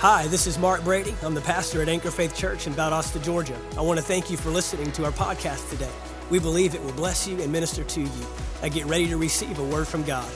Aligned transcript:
Hi, 0.00 0.28
this 0.28 0.46
is 0.46 0.60
Mark 0.60 0.84
Brady. 0.84 1.12
I'm 1.24 1.34
the 1.34 1.40
pastor 1.40 1.82
at 1.82 1.88
Anchor 1.88 2.12
Faith 2.12 2.32
Church 2.32 2.68
in 2.68 2.72
Valdosta, 2.72 3.20
Georgia. 3.20 3.58
I 3.76 3.80
want 3.80 3.98
to 3.98 4.04
thank 4.04 4.30
you 4.30 4.36
for 4.36 4.48
listening 4.48 4.92
to 4.92 5.04
our 5.04 5.10
podcast 5.10 5.68
today. 5.70 5.90
We 6.30 6.38
believe 6.38 6.76
it 6.76 6.84
will 6.84 6.92
bless 6.92 7.26
you 7.26 7.42
and 7.42 7.50
minister 7.50 7.82
to 7.82 8.02
you. 8.02 8.26
Now 8.62 8.68
get 8.68 8.86
ready 8.86 9.08
to 9.08 9.16
receive 9.16 9.58
a 9.58 9.64
word 9.64 9.88
from 9.88 10.04
God. 10.04 10.30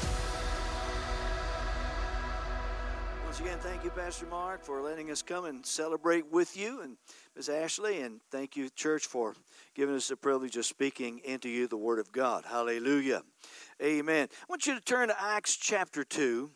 Once 3.24 3.38
again, 3.38 3.56
thank 3.60 3.84
you, 3.84 3.90
Pastor 3.90 4.26
Mark, 4.26 4.64
for 4.64 4.82
letting 4.82 5.12
us 5.12 5.22
come 5.22 5.44
and 5.44 5.64
celebrate 5.64 6.32
with 6.32 6.56
you, 6.56 6.80
and 6.80 6.96
Ms. 7.36 7.48
Ashley, 7.48 8.00
and 8.00 8.20
thank 8.32 8.56
you, 8.56 8.68
church, 8.68 9.06
for 9.06 9.36
giving 9.76 9.94
us 9.94 10.08
the 10.08 10.16
privilege 10.16 10.56
of 10.56 10.66
speaking 10.66 11.20
into 11.24 11.48
you 11.48 11.68
the 11.68 11.76
Word 11.76 12.00
of 12.00 12.10
God. 12.10 12.46
Hallelujah. 12.50 13.22
Amen. 13.80 14.26
I 14.28 14.44
want 14.48 14.66
you 14.66 14.74
to 14.74 14.80
turn 14.80 15.06
to 15.06 15.22
Acts 15.22 15.54
chapter 15.54 16.02
2. 16.02 16.50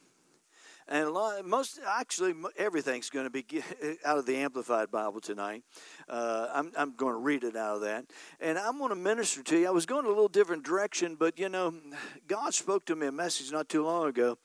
And 0.88 1.10
lot, 1.10 1.44
most 1.44 1.80
actually 1.84 2.32
everything's 2.56 3.10
going 3.10 3.24
to 3.26 3.30
be 3.30 3.44
out 4.04 4.18
of 4.18 4.26
the 4.26 4.36
Amplified 4.36 4.88
Bible 4.88 5.20
tonight. 5.20 5.64
Uh, 6.08 6.48
I'm 6.52 6.70
I'm 6.76 6.94
going 6.94 7.12
to 7.12 7.18
read 7.18 7.42
it 7.42 7.56
out 7.56 7.76
of 7.76 7.80
that, 7.82 8.06
and 8.40 8.56
I'm 8.56 8.78
going 8.78 8.90
to 8.90 8.96
minister 8.96 9.42
to 9.42 9.58
you. 9.58 9.66
I 9.66 9.70
was 9.70 9.84
going 9.84 10.04
a 10.04 10.08
little 10.08 10.28
different 10.28 10.62
direction, 10.62 11.16
but 11.16 11.40
you 11.40 11.48
know, 11.48 11.74
God 12.28 12.54
spoke 12.54 12.84
to 12.86 12.94
me 12.94 13.08
a 13.08 13.12
message 13.12 13.50
not 13.50 13.68
too 13.68 13.84
long 13.84 14.06
ago, 14.08 14.38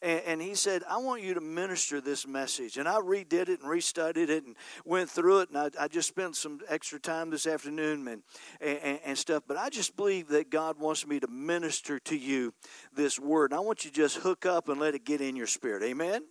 and, 0.00 0.22
and, 0.26 0.42
he 0.42 0.54
said, 0.54 0.82
I 0.88 0.98
want 0.98 1.22
you 1.22 1.34
to 1.34 1.40
minister 1.40 2.00
this 2.00 2.26
message. 2.26 2.76
And 2.76 2.88
I 2.88 2.96
redid 2.96 3.48
it 3.48 3.60
and 3.60 3.62
restudied 3.62 4.28
it 4.28 4.44
and 4.44 4.54
went 4.84 5.10
through 5.10 5.40
it. 5.40 5.48
And 5.48 5.58
I, 5.58 5.70
I 5.78 5.88
just 5.88 6.08
spent 6.08 6.36
some 6.36 6.60
extra 6.68 7.00
time 7.00 7.30
this 7.30 7.46
afternoon 7.46 8.06
and, 8.06 8.22
and, 8.60 9.00
and, 9.04 9.18
stuff. 9.18 9.42
But 9.46 9.56
I 9.56 9.70
just 9.70 9.96
believe 9.96 10.28
that 10.28 10.50
God 10.50 10.78
wants 10.78 11.06
me 11.06 11.18
to 11.20 11.26
minister 11.26 11.98
to 12.00 12.16
you 12.16 12.54
this 12.94 13.18
word. 13.18 13.50
And 13.50 13.58
I 13.58 13.60
want 13.60 13.84
you 13.84 13.90
to 13.90 13.96
just 13.96 14.18
hook 14.18 14.46
up 14.46 14.68
and 14.68 14.78
let 14.78 14.94
it 14.94 15.04
get 15.04 15.20
in 15.20 15.34
your 15.34 15.48
spirit. 15.48 15.82
Amen? 15.82 16.22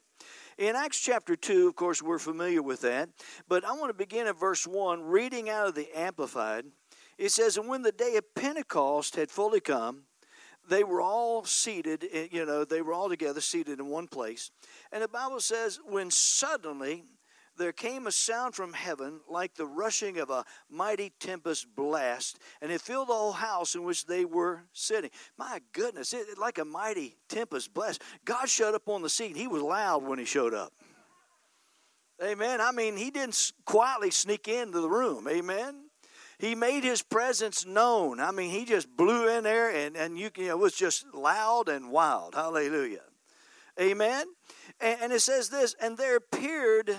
In 0.58 0.75
Acts 0.75 0.99
chapter 0.99 1.36
2, 1.36 1.67
of 1.67 1.75
course, 1.75 2.02
we're 2.02 2.20
familiar 2.20 2.64
with 2.64 2.81
that. 2.81 3.09
But 3.47 3.66
I 3.66 3.73
want 3.73 3.89
to 3.89 3.94
begin 3.94 4.27
at 4.27 4.39
verse 4.39 4.66
1, 4.66 5.03
reading 5.03 5.49
out 5.49 5.67
of 5.67 5.75
the 5.75 5.88
Amplified. 5.94 6.66
It 7.17 7.31
says, 7.31 7.58
And 7.58 7.67
when 7.67 7.81
the 7.81 7.92
day 7.92 8.16
of 8.16 8.33
Pentecost 8.33 9.16
had 9.16 9.30
fully 9.30 9.59
come, 9.59 10.03
they 10.68 10.84
were 10.84 11.02
all 11.02 11.44
seated, 11.46 12.06
eh, 12.12 12.28
you 12.32 12.46
know, 12.46 12.66
they 12.66 12.82
were 12.82 12.94
all 12.94 13.10
together 13.10 13.42
seated 13.42 13.80
in 13.80 13.88
one 13.88 14.08
place. 14.08 14.52
And 14.92 15.02
the 15.02 15.08
Bible 15.08 15.40
says, 15.40 15.80
when 15.86 16.12
suddenly 16.12 17.04
there 17.58 17.72
came 17.72 18.06
a 18.06 18.12
sound 18.12 18.54
from 18.54 18.73
heaven 18.73 19.20
like 19.28 19.56
the 19.56 19.66
rushing 19.66 20.20
of 20.20 20.30
a 20.30 20.45
mighty 20.70 21.12
tempest 21.20 21.68
blast, 21.76 22.40
and 22.62 22.72
it 22.72 22.82
filled 22.82 23.10
the 23.10 23.14
whole 23.14 23.32
house 23.32 23.76
in 23.76 23.84
which 23.84 24.06
they 24.06 24.26
were 24.26 24.64
sitting. 24.73 25.10
My 25.38 25.60
goodness, 25.72 26.14
it, 26.14 26.38
like 26.38 26.60
a 26.60 26.66
mighty 26.66 27.18
tempest 27.30 27.73
blast. 27.73 28.02
God 28.26 28.48
showed 28.48 28.76
up 28.76 28.88
on 28.88 29.02
the 29.02 29.10
scene. 29.10 29.36
He 29.36 29.48
was 29.48 29.62
loud 29.62 30.04
when 30.04 30.20
he 30.20 30.26
showed 30.26 30.54
up. 30.54 30.72
Amen. 32.23 32.62
I 32.62 32.72
mean, 32.72 32.98
he 32.98 33.12
didn't 33.12 33.52
quietly 33.66 34.12
sneak 34.12 34.48
into 34.48 34.82
the 34.82 34.90
room. 34.90 35.28
Amen 35.28 35.86
he 36.39 36.53
made 36.55 36.83
his 36.83 37.02
presence 37.02 37.66
known. 37.66 38.19
I 38.19 38.31
mean, 38.31 38.52
he 38.52 38.66
just 38.66 38.95
blew 38.95 39.27
in 39.27 39.43
there 39.43 39.69
and, 39.69 39.95
and 39.95 40.17
you, 40.17 40.30
you 40.38 40.47
know, 40.47 40.52
it 40.52 40.59
was 40.59 40.75
just 40.75 41.05
loud 41.13 41.67
and 41.67 41.91
wild. 41.91 42.35
Hallelujah. 42.35 43.03
Amen. 43.80 44.25
And, 44.80 45.02
and 45.02 45.13
it 45.13 45.21
says 45.21 45.49
this, 45.49 45.75
and 45.81 45.97
there 45.97 46.17
appeared 46.17 46.95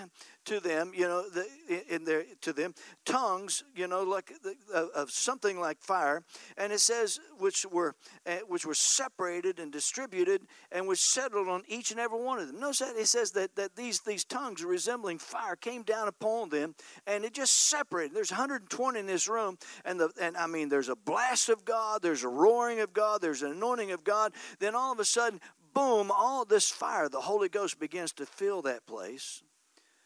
to 0.49 0.59
them, 0.59 0.91
you 0.95 1.07
know, 1.07 1.29
the, 1.29 1.45
in 1.93 2.03
their 2.05 2.23
to 2.41 2.51
them 2.51 2.73
tongues, 3.05 3.63
you 3.75 3.87
know, 3.87 4.01
like 4.01 4.33
of 4.73 5.11
something 5.11 5.59
like 5.59 5.79
fire, 5.79 6.23
and 6.57 6.73
it 6.73 6.79
says 6.79 7.19
which 7.37 7.67
were 7.71 7.93
eh, 8.25 8.39
which 8.47 8.65
were 8.65 8.73
separated 8.73 9.59
and 9.59 9.71
distributed 9.71 10.41
and 10.71 10.87
which 10.87 10.99
settled 10.99 11.47
on 11.47 11.61
each 11.67 11.91
and 11.91 11.99
every 11.99 12.19
one 12.19 12.39
of 12.39 12.47
them. 12.47 12.59
Notice 12.59 12.79
that 12.79 12.95
it 12.97 13.05
says 13.05 13.29
that 13.31 13.55
that 13.57 13.75
these 13.75 13.99
these 14.01 14.25
tongues 14.25 14.63
resembling 14.63 15.19
fire 15.19 15.55
came 15.55 15.83
down 15.83 16.07
upon 16.07 16.49
them, 16.49 16.73
and 17.05 17.23
it 17.23 17.33
just 17.35 17.69
separated. 17.69 18.15
There's 18.15 18.31
120 18.31 18.99
in 18.99 19.05
this 19.05 19.27
room, 19.27 19.59
and 19.85 19.99
the 19.99 20.09
and 20.19 20.35
I 20.35 20.47
mean, 20.47 20.67
there's 20.69 20.89
a 20.89 20.95
blast 20.95 21.49
of 21.49 21.63
God, 21.63 22.01
there's 22.01 22.23
a 22.23 22.29
roaring 22.29 22.79
of 22.79 22.91
God, 22.91 23.21
there's 23.21 23.43
an 23.43 23.51
anointing 23.51 23.91
of 23.91 24.03
God. 24.03 24.33
Then 24.57 24.73
all 24.73 24.91
of 24.91 24.99
a 24.99 25.05
sudden, 25.05 25.39
boom, 25.75 26.09
all 26.11 26.43
this 26.43 26.71
fire, 26.71 27.07
the 27.07 27.21
Holy 27.21 27.49
Ghost 27.49 27.79
begins 27.79 28.13
to 28.13 28.25
fill 28.25 28.63
that 28.63 28.87
place 28.87 29.43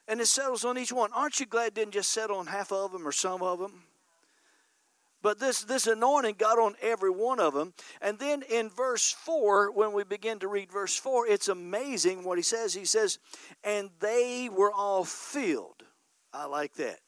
and 0.08 0.20
it 0.20 0.28
settles 0.28 0.66
on 0.66 0.78
each 0.78 0.92
one. 0.92 1.12
Aren't 1.14 1.40
you 1.40 1.46
glad 1.46 1.68
it 1.68 1.76
didn't 1.76 1.94
just 1.94 2.12
settle 2.12 2.38
on 2.38 2.48
half 2.48 2.72
of 2.72 2.92
them 2.92 3.08
or 3.08 3.12
some 3.12 3.42
of 3.42 3.60
them? 3.60 3.84
But 5.24 5.40
this, 5.40 5.64
this 5.64 5.88
anointing 5.88 6.36
got 6.38 6.60
on 6.60 6.76
every 6.82 7.10
one 7.10 7.40
of 7.40 7.54
them. 7.54 7.74
And 8.02 8.20
then 8.20 8.44
in 8.44 8.70
verse 8.70 9.10
4, 9.10 9.72
when 9.72 9.94
we 9.94 10.04
begin 10.04 10.38
to 10.40 10.50
read 10.50 10.70
verse 10.70 10.98
4, 10.98 11.28
it's 11.28 11.48
amazing 11.48 12.26
what 12.26 12.38
he 12.38 12.44
says. 12.44 12.74
He 12.74 12.84
says, 12.84 13.20
And 13.64 13.90
they 14.02 14.50
were 14.52 14.72
all 14.72 15.06
filled. 15.06 15.84
I 16.34 16.46
like 16.46 16.74
that. 16.74 17.00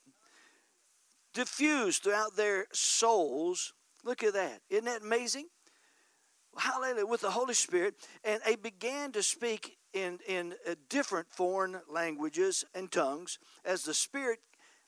Diffused 1.33 2.03
throughout 2.03 2.37
their 2.37 2.67
souls. 2.71 3.73
Look 4.05 4.23
at 4.23 4.33
that. 4.33 4.61
Isn't 4.69 4.85
that 4.85 5.01
amazing? 5.01 5.47
Hallelujah. 6.57 7.05
With 7.05 7.19
the 7.19 7.31
Holy 7.31 7.53
Spirit. 7.53 7.95
And 8.23 8.39
they 8.45 8.55
began 8.55 9.11
to 9.11 9.23
speak 9.23 9.75
in, 9.95 10.19
in 10.27 10.53
uh, 10.69 10.75
different 10.89 11.27
foreign 11.31 11.79
languages 11.89 12.65
and 12.75 12.91
tongues 12.91 13.39
as 13.63 13.83
the 13.83 13.93
Spirit, 13.93 14.39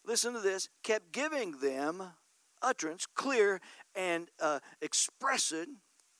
listen 0.06 0.34
to 0.34 0.42
this, 0.42 0.70
kept 0.84 1.12
giving 1.12 1.54
them 1.60 2.04
utterance, 2.62 3.08
clear 3.16 3.62
and 3.96 4.30
uh, 4.42 4.60
expressive, 4.82 5.68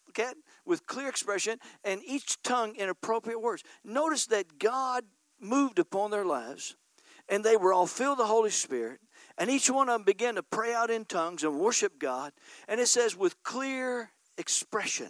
okay, 0.10 0.32
with 0.66 0.88
clear 0.88 1.10
expression, 1.10 1.60
and 1.84 2.02
each 2.06 2.42
tongue 2.42 2.76
in 2.76 2.88
appropriate 2.90 3.42
words. 3.42 3.64
Notice 3.84 4.26
that 4.28 4.58
God 4.58 5.04
moved 5.40 5.80
upon 5.80 6.10
their 6.10 6.26
lives, 6.26 6.76
and 7.28 7.44
they 7.44 7.58
were 7.58 7.74
all 7.74 7.88
filled 7.88 8.18
with 8.18 8.28
the 8.28 8.34
Holy 8.34 8.50
Spirit, 8.52 9.02
and 9.38 9.50
each 9.50 9.70
one 9.70 9.90
of 9.90 9.96
them 9.96 10.04
began 10.04 10.36
to 10.36 10.44
pray 10.44 10.74
out 10.74 10.90
in 10.90 11.04
tongues 11.04 11.44
and 11.44 11.60
worship 11.60 12.00
God. 12.00 12.32
And 12.70 12.80
it 12.80 12.88
says, 12.88 13.18
with 13.18 13.44
clear 13.44 14.12
expression. 14.38 15.10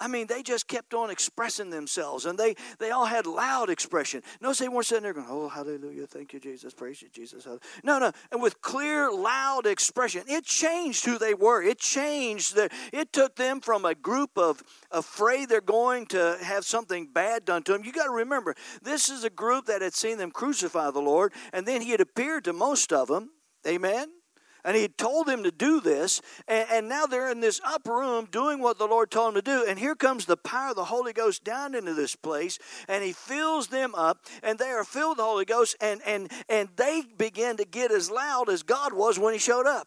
I 0.00 0.08
mean, 0.08 0.26
they 0.26 0.42
just 0.42 0.66
kept 0.66 0.94
on 0.94 1.10
expressing 1.10 1.68
themselves, 1.68 2.24
and 2.24 2.38
they, 2.38 2.54
they 2.78 2.90
all 2.90 3.04
had 3.04 3.26
loud 3.26 3.68
expression. 3.68 4.22
Notice 4.40 4.58
they 4.58 4.68
weren't 4.68 4.86
sitting 4.86 5.02
there 5.02 5.12
going, 5.12 5.26
"Oh, 5.28 5.48
hallelujah, 5.48 6.06
thank 6.06 6.32
you, 6.32 6.40
Jesus, 6.40 6.72
praise 6.72 7.02
you, 7.02 7.08
Jesus." 7.10 7.46
No, 7.84 7.98
no, 7.98 8.10
and 8.32 8.40
with 8.40 8.62
clear, 8.62 9.12
loud 9.12 9.66
expression, 9.66 10.22
it 10.26 10.44
changed 10.44 11.04
who 11.04 11.18
they 11.18 11.34
were. 11.34 11.62
It 11.62 11.78
changed. 11.78 12.54
The, 12.54 12.70
it 12.92 13.12
took 13.12 13.36
them 13.36 13.60
from 13.60 13.84
a 13.84 13.94
group 13.94 14.30
of 14.36 14.62
afraid 14.90 15.50
they're 15.50 15.60
going 15.60 16.06
to 16.06 16.38
have 16.42 16.64
something 16.64 17.08
bad 17.12 17.44
done 17.44 17.62
to 17.64 17.72
them. 17.72 17.84
You 17.84 17.92
got 17.92 18.04
to 18.04 18.10
remember, 18.10 18.54
this 18.82 19.10
is 19.10 19.24
a 19.24 19.30
group 19.30 19.66
that 19.66 19.82
had 19.82 19.94
seen 19.94 20.16
them 20.16 20.30
crucify 20.30 20.90
the 20.90 21.00
Lord, 21.00 21.34
and 21.52 21.66
then 21.66 21.82
He 21.82 21.90
had 21.90 22.00
appeared 22.00 22.44
to 22.44 22.52
most 22.52 22.92
of 22.92 23.08
them. 23.08 23.30
Amen. 23.66 24.19
And 24.64 24.76
he 24.76 24.88
told 24.88 25.26
them 25.26 25.42
to 25.44 25.50
do 25.50 25.80
this. 25.80 26.20
And, 26.48 26.66
and, 26.70 26.88
now 26.88 27.06
they're 27.06 27.30
in 27.30 27.40
this 27.40 27.60
upper 27.64 27.92
room 27.92 28.26
doing 28.30 28.60
what 28.60 28.78
the 28.78 28.86
Lord 28.86 29.10
told 29.10 29.34
them 29.34 29.42
to 29.42 29.50
do. 29.50 29.64
And 29.68 29.78
here 29.78 29.94
comes 29.94 30.26
the 30.26 30.36
power 30.36 30.70
of 30.70 30.76
the 30.76 30.84
Holy 30.84 31.12
Ghost 31.12 31.44
down 31.44 31.74
into 31.74 31.94
this 31.94 32.16
place. 32.16 32.58
And 32.88 33.02
he 33.02 33.12
fills 33.12 33.68
them 33.68 33.94
up. 33.94 34.18
And 34.42 34.58
they 34.58 34.70
are 34.70 34.84
filled 34.84 35.10
with 35.10 35.18
the 35.18 35.24
Holy 35.24 35.44
Ghost. 35.44 35.76
And, 35.80 36.00
and, 36.06 36.30
and 36.48 36.68
they 36.76 37.02
begin 37.16 37.56
to 37.56 37.64
get 37.64 37.90
as 37.90 38.10
loud 38.10 38.48
as 38.48 38.62
God 38.62 38.92
was 38.92 39.18
when 39.18 39.32
he 39.32 39.38
showed 39.38 39.66
up. 39.66 39.86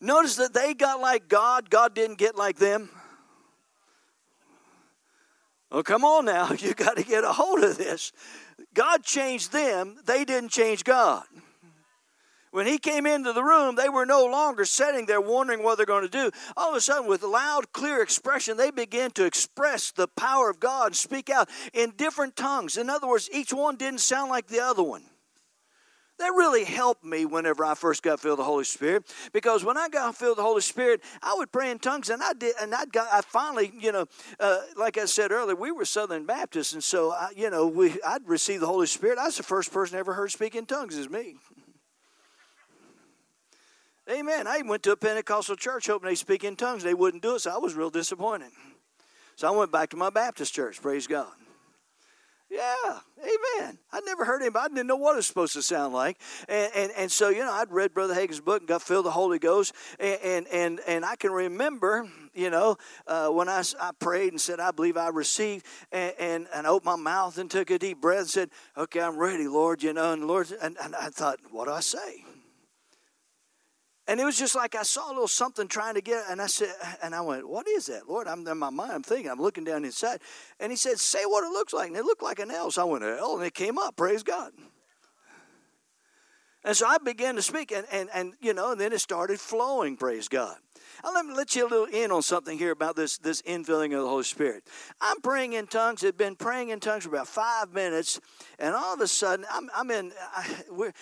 Notice 0.00 0.36
that 0.36 0.52
they 0.52 0.74
got 0.74 1.00
like 1.00 1.28
God, 1.28 1.70
God 1.70 1.94
didn't 1.94 2.18
get 2.18 2.36
like 2.36 2.56
them. 2.56 2.90
Oh, 5.70 5.82
come 5.82 6.04
on 6.04 6.24
now. 6.24 6.50
You 6.58 6.74
got 6.74 6.96
to 6.96 7.02
get 7.02 7.24
a 7.24 7.32
hold 7.32 7.62
of 7.62 7.76
this. 7.76 8.12
God 8.74 9.02
changed 9.02 9.52
them, 9.52 9.96
they 10.04 10.24
didn't 10.24 10.50
change 10.50 10.84
God. 10.84 11.24
When 12.50 12.66
he 12.66 12.78
came 12.78 13.06
into 13.06 13.32
the 13.32 13.42
room, 13.42 13.74
they 13.74 13.88
were 13.88 14.06
no 14.06 14.24
longer 14.24 14.64
sitting 14.64 15.06
there 15.06 15.20
wondering 15.20 15.62
what 15.62 15.76
they're 15.76 15.86
going 15.86 16.04
to 16.04 16.08
do. 16.08 16.30
All 16.56 16.70
of 16.70 16.76
a 16.76 16.80
sudden, 16.80 17.08
with 17.08 17.22
loud, 17.22 17.72
clear 17.72 18.02
expression, 18.02 18.56
they 18.56 18.70
began 18.70 19.10
to 19.12 19.24
express 19.24 19.90
the 19.90 20.08
power 20.08 20.48
of 20.48 20.60
God 20.60 20.86
and 20.86 20.96
speak 20.96 21.28
out 21.28 21.50
in 21.74 21.92
different 21.96 22.36
tongues. 22.36 22.76
In 22.76 22.88
other 22.88 23.08
words, 23.08 23.28
each 23.32 23.52
one 23.52 23.76
didn't 23.76 24.00
sound 24.00 24.30
like 24.30 24.46
the 24.46 24.60
other 24.60 24.82
one. 24.82 25.04
That 26.18 26.32
really 26.34 26.64
helped 26.64 27.04
me 27.04 27.26
whenever 27.26 27.62
I 27.62 27.74
first 27.74 28.02
got 28.02 28.20
filled 28.20 28.38
with 28.38 28.46
the 28.46 28.50
Holy 28.50 28.64
Spirit, 28.64 29.04
because 29.34 29.62
when 29.62 29.76
I 29.76 29.90
got 29.90 30.16
filled 30.16 30.30
with 30.30 30.36
the 30.38 30.44
Holy 30.44 30.62
Spirit, 30.62 31.02
I 31.22 31.34
would 31.36 31.52
pray 31.52 31.70
in 31.70 31.78
tongues, 31.78 32.08
and 32.08 32.22
I 32.22 32.32
did, 32.32 32.54
and 32.58 32.74
I 32.74 32.86
got, 32.86 33.08
I 33.12 33.20
finally, 33.20 33.70
you 33.78 33.92
know, 33.92 34.06
uh, 34.40 34.60
like 34.78 34.96
I 34.96 35.04
said 35.04 35.30
earlier, 35.30 35.56
we 35.56 35.72
were 35.72 35.84
Southern 35.84 36.24
Baptists, 36.24 36.72
and 36.72 36.82
so 36.82 37.12
I, 37.12 37.32
you 37.36 37.50
know, 37.50 37.66
we, 37.66 38.00
I'd 38.02 38.26
received 38.26 38.62
the 38.62 38.66
Holy 38.66 38.86
Spirit. 38.86 39.18
I 39.18 39.26
was 39.26 39.36
the 39.36 39.42
first 39.42 39.70
person 39.74 39.96
I 39.96 39.98
ever 39.98 40.14
heard 40.14 40.30
speak 40.30 40.54
in 40.54 40.64
tongues, 40.64 40.96
is 40.96 41.10
me. 41.10 41.36
Amen. 44.10 44.46
I 44.46 44.62
went 44.62 44.82
to 44.84 44.92
a 44.92 44.96
Pentecostal 44.96 45.56
church 45.56 45.88
hoping 45.88 46.08
they 46.08 46.14
speak 46.14 46.44
in 46.44 46.54
tongues. 46.54 46.84
They 46.84 46.94
wouldn't 46.94 47.22
do 47.22 47.34
it, 47.34 47.40
so 47.40 47.54
I 47.54 47.58
was 47.58 47.74
real 47.74 47.90
disappointed. 47.90 48.50
So 49.34 49.48
I 49.48 49.56
went 49.56 49.72
back 49.72 49.90
to 49.90 49.96
my 49.96 50.10
Baptist 50.10 50.54
church. 50.54 50.80
Praise 50.80 51.06
God. 51.06 51.32
Yeah, 52.48 53.00
amen. 53.18 53.78
I 53.92 54.00
never 54.06 54.24
heard 54.24 54.40
anybody. 54.40 54.66
I 54.66 54.68
didn't 54.68 54.86
know 54.86 54.96
what 54.96 55.14
it 55.14 55.16
was 55.16 55.26
supposed 55.26 55.54
to 55.54 55.62
sound 55.62 55.92
like, 55.92 56.20
and 56.48 56.70
and, 56.76 56.92
and 56.96 57.10
so 57.10 57.28
you 57.28 57.40
know, 57.40 57.50
I'd 57.50 57.72
read 57.72 57.92
Brother 57.92 58.14
Hagin's 58.14 58.40
book 58.40 58.60
and 58.60 58.68
got 58.68 58.82
filled 58.82 59.04
with 59.04 59.06
the 59.06 59.14
Holy 59.18 59.40
Ghost, 59.40 59.74
and 59.98 60.20
and 60.22 60.46
and, 60.52 60.80
and 60.86 61.04
I 61.04 61.16
can 61.16 61.32
remember, 61.32 62.08
you 62.34 62.50
know, 62.50 62.76
uh, 63.08 63.30
when 63.30 63.48
I, 63.48 63.64
I 63.80 63.90
prayed 63.98 64.32
and 64.32 64.40
said, 64.40 64.60
I 64.60 64.70
believe 64.70 64.96
I 64.96 65.08
received, 65.08 65.66
and, 65.90 66.14
and 66.20 66.48
and 66.54 66.68
opened 66.68 66.84
my 66.84 66.96
mouth 66.96 67.36
and 67.36 67.50
took 67.50 67.68
a 67.70 67.80
deep 67.80 68.00
breath 68.00 68.20
and 68.20 68.30
said, 68.30 68.50
Okay, 68.76 69.00
I'm 69.00 69.18
ready, 69.18 69.48
Lord. 69.48 69.82
You 69.82 69.92
know, 69.92 70.12
and 70.12 70.28
Lord, 70.28 70.52
and, 70.62 70.76
and 70.80 70.94
I 70.94 71.08
thought, 71.08 71.38
what 71.50 71.64
do 71.66 71.72
I 71.72 71.80
say? 71.80 72.24
And 74.08 74.20
it 74.20 74.24
was 74.24 74.38
just 74.38 74.54
like 74.54 74.76
I 74.76 74.84
saw 74.84 75.08
a 75.08 75.12
little 75.12 75.26
something 75.26 75.66
trying 75.66 75.94
to 75.94 76.00
get, 76.00 76.24
and 76.30 76.40
I 76.40 76.46
said, 76.46 76.72
and 77.02 77.12
I 77.14 77.20
went, 77.22 77.48
"What 77.48 77.66
is 77.66 77.86
that, 77.86 78.08
Lord?" 78.08 78.28
I'm 78.28 78.46
in 78.46 78.58
my 78.58 78.70
mind. 78.70 78.92
I'm 78.92 79.02
thinking. 79.02 79.30
I'm 79.30 79.40
looking 79.40 79.64
down 79.64 79.84
inside, 79.84 80.20
and 80.60 80.70
He 80.70 80.76
said, 80.76 81.00
"Say 81.00 81.24
what 81.24 81.42
it 81.42 81.50
looks 81.50 81.72
like." 81.72 81.88
And 81.88 81.96
it 81.96 82.04
looked 82.04 82.22
like 82.22 82.38
an 82.38 82.50
L. 82.50 82.70
So 82.70 82.82
I 82.82 82.84
went, 82.84 83.02
"L," 83.04 83.36
and 83.36 83.44
it 83.44 83.54
came 83.54 83.78
up. 83.78 83.96
Praise 83.96 84.22
God. 84.22 84.52
And 86.62 86.76
so 86.76 86.86
I 86.86 86.98
began 86.98 87.34
to 87.36 87.42
speak, 87.42 87.72
and 87.72 87.86
and 87.90 88.08
and 88.12 88.34
you 88.40 88.54
know, 88.54 88.72
and 88.72 88.80
then 88.80 88.92
it 88.92 89.00
started 89.00 89.40
flowing. 89.40 89.96
Praise 89.96 90.28
God. 90.28 90.56
Let 91.04 91.26
me 91.26 91.34
let 91.34 91.54
you 91.54 91.66
a 91.66 91.68
little 91.68 91.86
in 91.86 92.10
on 92.10 92.22
something 92.22 92.58
here 92.58 92.70
about 92.70 92.96
this, 92.96 93.18
this 93.18 93.42
infilling 93.42 93.94
of 93.94 94.02
the 94.02 94.08
Holy 94.08 94.24
Spirit. 94.24 94.64
I'm 95.00 95.20
praying 95.20 95.54
in 95.54 95.66
tongues. 95.66 96.04
I've 96.04 96.16
been 96.16 96.36
praying 96.36 96.70
in 96.70 96.80
tongues 96.80 97.04
for 97.04 97.10
about 97.10 97.28
five 97.28 97.72
minutes, 97.72 98.20
and 98.58 98.74
all 98.74 98.94
of 98.94 99.00
a 99.00 99.06
sudden, 99.06 99.44
I'm, 99.50 99.68
I'm 99.74 99.90
in. 99.90 100.12
I, 100.34 100.46
we're, 100.70 100.92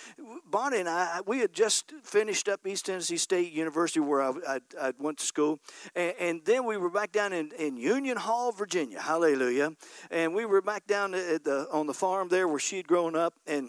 Bonnie 0.50 0.80
and 0.80 0.88
I, 0.88 1.20
we 1.26 1.40
had 1.40 1.52
just 1.52 1.92
finished 2.02 2.48
up 2.48 2.66
East 2.66 2.86
Tennessee 2.86 3.16
State 3.16 3.52
University, 3.52 4.00
where 4.00 4.22
I, 4.22 4.32
I, 4.48 4.60
I 4.80 4.92
went 4.98 5.18
to 5.18 5.26
school, 5.26 5.60
and, 5.94 6.14
and, 6.18 6.40
then 6.44 6.66
we 6.66 6.76
were 6.76 6.90
back 6.90 7.12
down 7.12 7.32
in, 7.32 7.52
in 7.58 7.76
Union 7.76 8.16
Hall, 8.16 8.52
Virginia. 8.52 9.00
Hallelujah! 9.00 9.72
And 10.10 10.34
we 10.34 10.44
were 10.44 10.62
back 10.62 10.86
down 10.86 11.14
at 11.14 11.44
the, 11.44 11.68
on 11.72 11.86
the 11.86 11.94
farm 11.94 12.28
there 12.28 12.48
where 12.48 12.58
she'd 12.58 12.86
grown 12.86 13.16
up, 13.16 13.34
and 13.46 13.68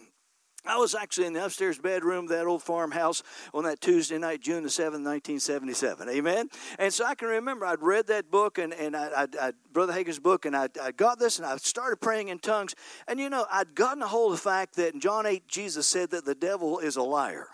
I 0.65 0.77
was 0.77 0.95
actually 0.95 1.27
in 1.27 1.33
the 1.33 1.45
upstairs 1.45 1.77
bedroom 1.77 2.25
of 2.25 2.29
that 2.29 2.45
old 2.45 2.63
farmhouse 2.63 3.23
on 3.53 3.63
that 3.65 3.81
Tuesday 3.81 4.17
night, 4.17 4.41
June 4.41 4.63
the 4.63 4.69
7th, 4.69 5.03
1977. 5.03 6.09
Amen? 6.09 6.49
And 6.79 6.93
so 6.93 7.05
I 7.05 7.15
can 7.15 7.27
remember 7.27 7.65
I'd 7.65 7.81
read 7.81 8.07
that 8.07 8.31
book 8.31 8.57
and, 8.57 8.73
and 8.73 8.95
I, 8.95 9.09
I, 9.15 9.27
I 9.41 9.51
Brother 9.71 9.93
Hagin's 9.93 10.19
book, 10.19 10.45
and 10.45 10.55
I, 10.55 10.69
I 10.81 10.91
got 10.91 11.19
this 11.19 11.37
and 11.37 11.45
I 11.45 11.57
started 11.57 11.97
praying 11.97 12.29
in 12.29 12.39
tongues. 12.39 12.75
And 13.07 13.19
you 13.19 13.29
know, 13.29 13.45
I'd 13.51 13.75
gotten 13.75 14.01
a 14.01 14.07
hold 14.07 14.31
of 14.33 14.37
the 14.37 14.43
fact 14.43 14.75
that 14.75 14.93
in 14.93 14.99
John 14.99 15.25
8, 15.25 15.47
Jesus 15.47 15.85
said 15.85 16.11
that 16.11 16.25
the 16.25 16.35
devil 16.35 16.79
is 16.79 16.95
a 16.95 17.03
liar 17.03 17.47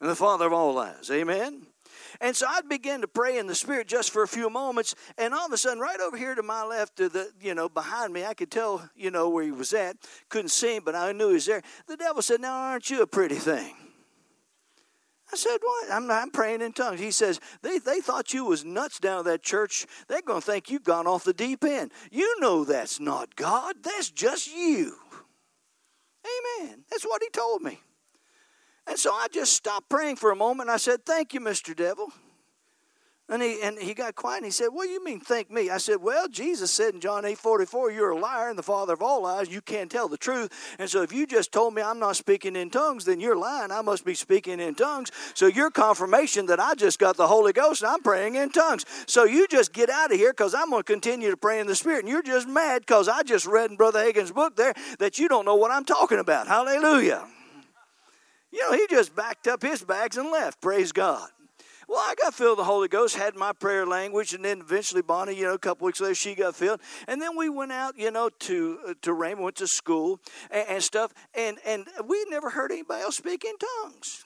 and 0.00 0.08
the 0.08 0.16
father 0.16 0.46
of 0.46 0.52
all 0.52 0.74
lies. 0.74 1.10
Amen? 1.10 1.66
And 2.20 2.34
so 2.34 2.46
I'd 2.48 2.68
begin 2.68 3.00
to 3.02 3.08
pray 3.08 3.38
in 3.38 3.46
the 3.46 3.54
Spirit 3.54 3.86
just 3.86 4.10
for 4.10 4.22
a 4.22 4.28
few 4.28 4.50
moments, 4.50 4.94
and 5.18 5.34
all 5.34 5.46
of 5.46 5.52
a 5.52 5.56
sudden, 5.56 5.78
right 5.78 6.00
over 6.00 6.16
here 6.16 6.34
to 6.34 6.42
my 6.42 6.64
left, 6.64 6.96
to 6.96 7.08
the 7.08 7.30
you 7.40 7.54
know 7.54 7.68
behind 7.68 8.12
me, 8.12 8.24
I 8.24 8.34
could 8.34 8.50
tell 8.50 8.88
you 8.96 9.10
know 9.10 9.28
where 9.28 9.44
he 9.44 9.50
was 9.50 9.72
at. 9.72 9.96
Couldn't 10.28 10.50
see 10.50 10.76
him, 10.76 10.82
but 10.84 10.94
I 10.94 11.12
knew 11.12 11.28
he 11.28 11.34
was 11.34 11.46
there. 11.46 11.62
The 11.86 11.96
devil 11.96 12.22
said, 12.22 12.40
"Now 12.40 12.54
aren't 12.54 12.90
you 12.90 13.02
a 13.02 13.06
pretty 13.06 13.36
thing?" 13.36 13.74
I 15.32 15.36
said, 15.36 15.58
"What? 15.60 15.92
I'm, 15.92 16.10
I'm 16.10 16.30
praying 16.30 16.60
in 16.60 16.72
tongues." 16.72 17.00
He 17.00 17.10
says, 17.10 17.40
"They 17.62 17.78
they 17.78 18.00
thought 18.00 18.34
you 18.34 18.44
was 18.44 18.64
nuts 18.64 18.98
down 18.98 19.20
at 19.20 19.24
that 19.26 19.42
church. 19.42 19.86
They're 20.08 20.22
going 20.22 20.40
to 20.40 20.46
think 20.46 20.70
you've 20.70 20.84
gone 20.84 21.06
off 21.06 21.24
the 21.24 21.32
deep 21.32 21.64
end. 21.64 21.92
You 22.10 22.40
know 22.40 22.64
that's 22.64 22.98
not 22.98 23.36
God. 23.36 23.76
That's 23.82 24.10
just 24.10 24.52
you." 24.52 24.96
Amen. 26.60 26.84
That's 26.90 27.04
what 27.04 27.22
he 27.22 27.30
told 27.30 27.62
me. 27.62 27.80
And 28.90 28.98
so 28.98 29.12
I 29.12 29.28
just 29.32 29.52
stopped 29.52 29.88
praying 29.88 30.16
for 30.16 30.32
a 30.32 30.36
moment. 30.36 30.68
I 30.68 30.76
said, 30.76 31.06
Thank 31.06 31.32
you, 31.32 31.40
Mr. 31.40 31.76
Devil. 31.76 32.12
And 33.28 33.40
he, 33.40 33.62
and 33.62 33.78
he 33.78 33.94
got 33.94 34.16
quiet 34.16 34.38
and 34.38 34.46
he 34.46 34.50
said, 34.50 34.70
What 34.72 34.86
do 34.86 34.90
you 34.90 35.04
mean, 35.04 35.20
thank 35.20 35.48
me? 35.48 35.70
I 35.70 35.78
said, 35.78 35.98
Well, 36.02 36.26
Jesus 36.26 36.72
said 36.72 36.94
in 36.94 37.00
John 37.00 37.24
8 37.24 37.38
44, 37.38 37.92
You're 37.92 38.10
a 38.10 38.18
liar 38.18 38.48
and 38.48 38.58
the 38.58 38.64
father 38.64 38.94
of 38.94 39.00
all 39.00 39.22
lies. 39.22 39.48
You 39.48 39.60
can't 39.60 39.88
tell 39.88 40.08
the 40.08 40.16
truth. 40.16 40.50
And 40.80 40.90
so 40.90 41.02
if 41.02 41.12
you 41.12 41.24
just 41.24 41.52
told 41.52 41.72
me 41.72 41.82
I'm 41.82 42.00
not 42.00 42.16
speaking 42.16 42.56
in 42.56 42.68
tongues, 42.68 43.04
then 43.04 43.20
you're 43.20 43.36
lying. 43.36 43.70
I 43.70 43.80
must 43.80 44.04
be 44.04 44.14
speaking 44.14 44.58
in 44.58 44.74
tongues. 44.74 45.12
So 45.34 45.46
your 45.46 45.70
confirmation 45.70 46.46
that 46.46 46.58
I 46.58 46.74
just 46.74 46.98
got 46.98 47.16
the 47.16 47.28
Holy 47.28 47.52
Ghost 47.52 47.82
and 47.82 47.92
I'm 47.92 48.02
praying 48.02 48.34
in 48.34 48.50
tongues. 48.50 48.84
So 49.06 49.22
you 49.22 49.46
just 49.46 49.72
get 49.72 49.88
out 49.88 50.10
of 50.10 50.18
here 50.18 50.32
because 50.32 50.52
I'm 50.52 50.70
going 50.70 50.82
to 50.82 50.92
continue 50.92 51.30
to 51.30 51.36
pray 51.36 51.60
in 51.60 51.68
the 51.68 51.76
Spirit. 51.76 52.00
And 52.00 52.08
you're 52.08 52.22
just 52.22 52.48
mad 52.48 52.80
because 52.80 53.06
I 53.08 53.22
just 53.22 53.46
read 53.46 53.70
in 53.70 53.76
Brother 53.76 54.00
Hagin's 54.00 54.32
book 54.32 54.56
there 54.56 54.74
that 54.98 55.20
you 55.20 55.28
don't 55.28 55.44
know 55.44 55.54
what 55.54 55.70
I'm 55.70 55.84
talking 55.84 56.18
about. 56.18 56.48
Hallelujah. 56.48 57.28
You 58.52 58.60
know, 58.62 58.76
he 58.76 58.86
just 58.88 59.14
backed 59.14 59.46
up 59.46 59.62
his 59.62 59.82
bags 59.82 60.16
and 60.16 60.30
left. 60.30 60.60
Praise 60.60 60.92
God. 60.92 61.28
Well, 61.88 61.98
I 61.98 62.14
got 62.14 62.34
filled 62.34 62.58
with 62.58 62.58
the 62.58 62.70
Holy 62.70 62.86
Ghost, 62.86 63.16
had 63.16 63.34
my 63.34 63.52
prayer 63.52 63.84
language, 63.84 64.32
and 64.32 64.44
then 64.44 64.60
eventually 64.60 65.02
Bonnie, 65.02 65.34
you 65.34 65.42
know, 65.42 65.54
a 65.54 65.58
couple 65.58 65.86
weeks 65.86 66.00
later, 66.00 66.14
she 66.14 66.36
got 66.36 66.54
filled, 66.54 66.80
and 67.08 67.20
then 67.20 67.36
we 67.36 67.48
went 67.48 67.72
out, 67.72 67.98
you 67.98 68.12
know, 68.12 68.28
to 68.28 68.78
uh, 68.86 68.94
to 69.02 69.10
Rhema, 69.10 69.40
went 69.40 69.56
to 69.56 69.66
school 69.66 70.20
and, 70.52 70.68
and 70.68 70.82
stuff, 70.84 71.12
and 71.34 71.58
and 71.66 71.88
we 72.06 72.24
never 72.28 72.50
heard 72.50 72.70
anybody 72.70 73.02
else 73.02 73.16
speak 73.16 73.44
in 73.44 73.54
tongues 73.58 74.24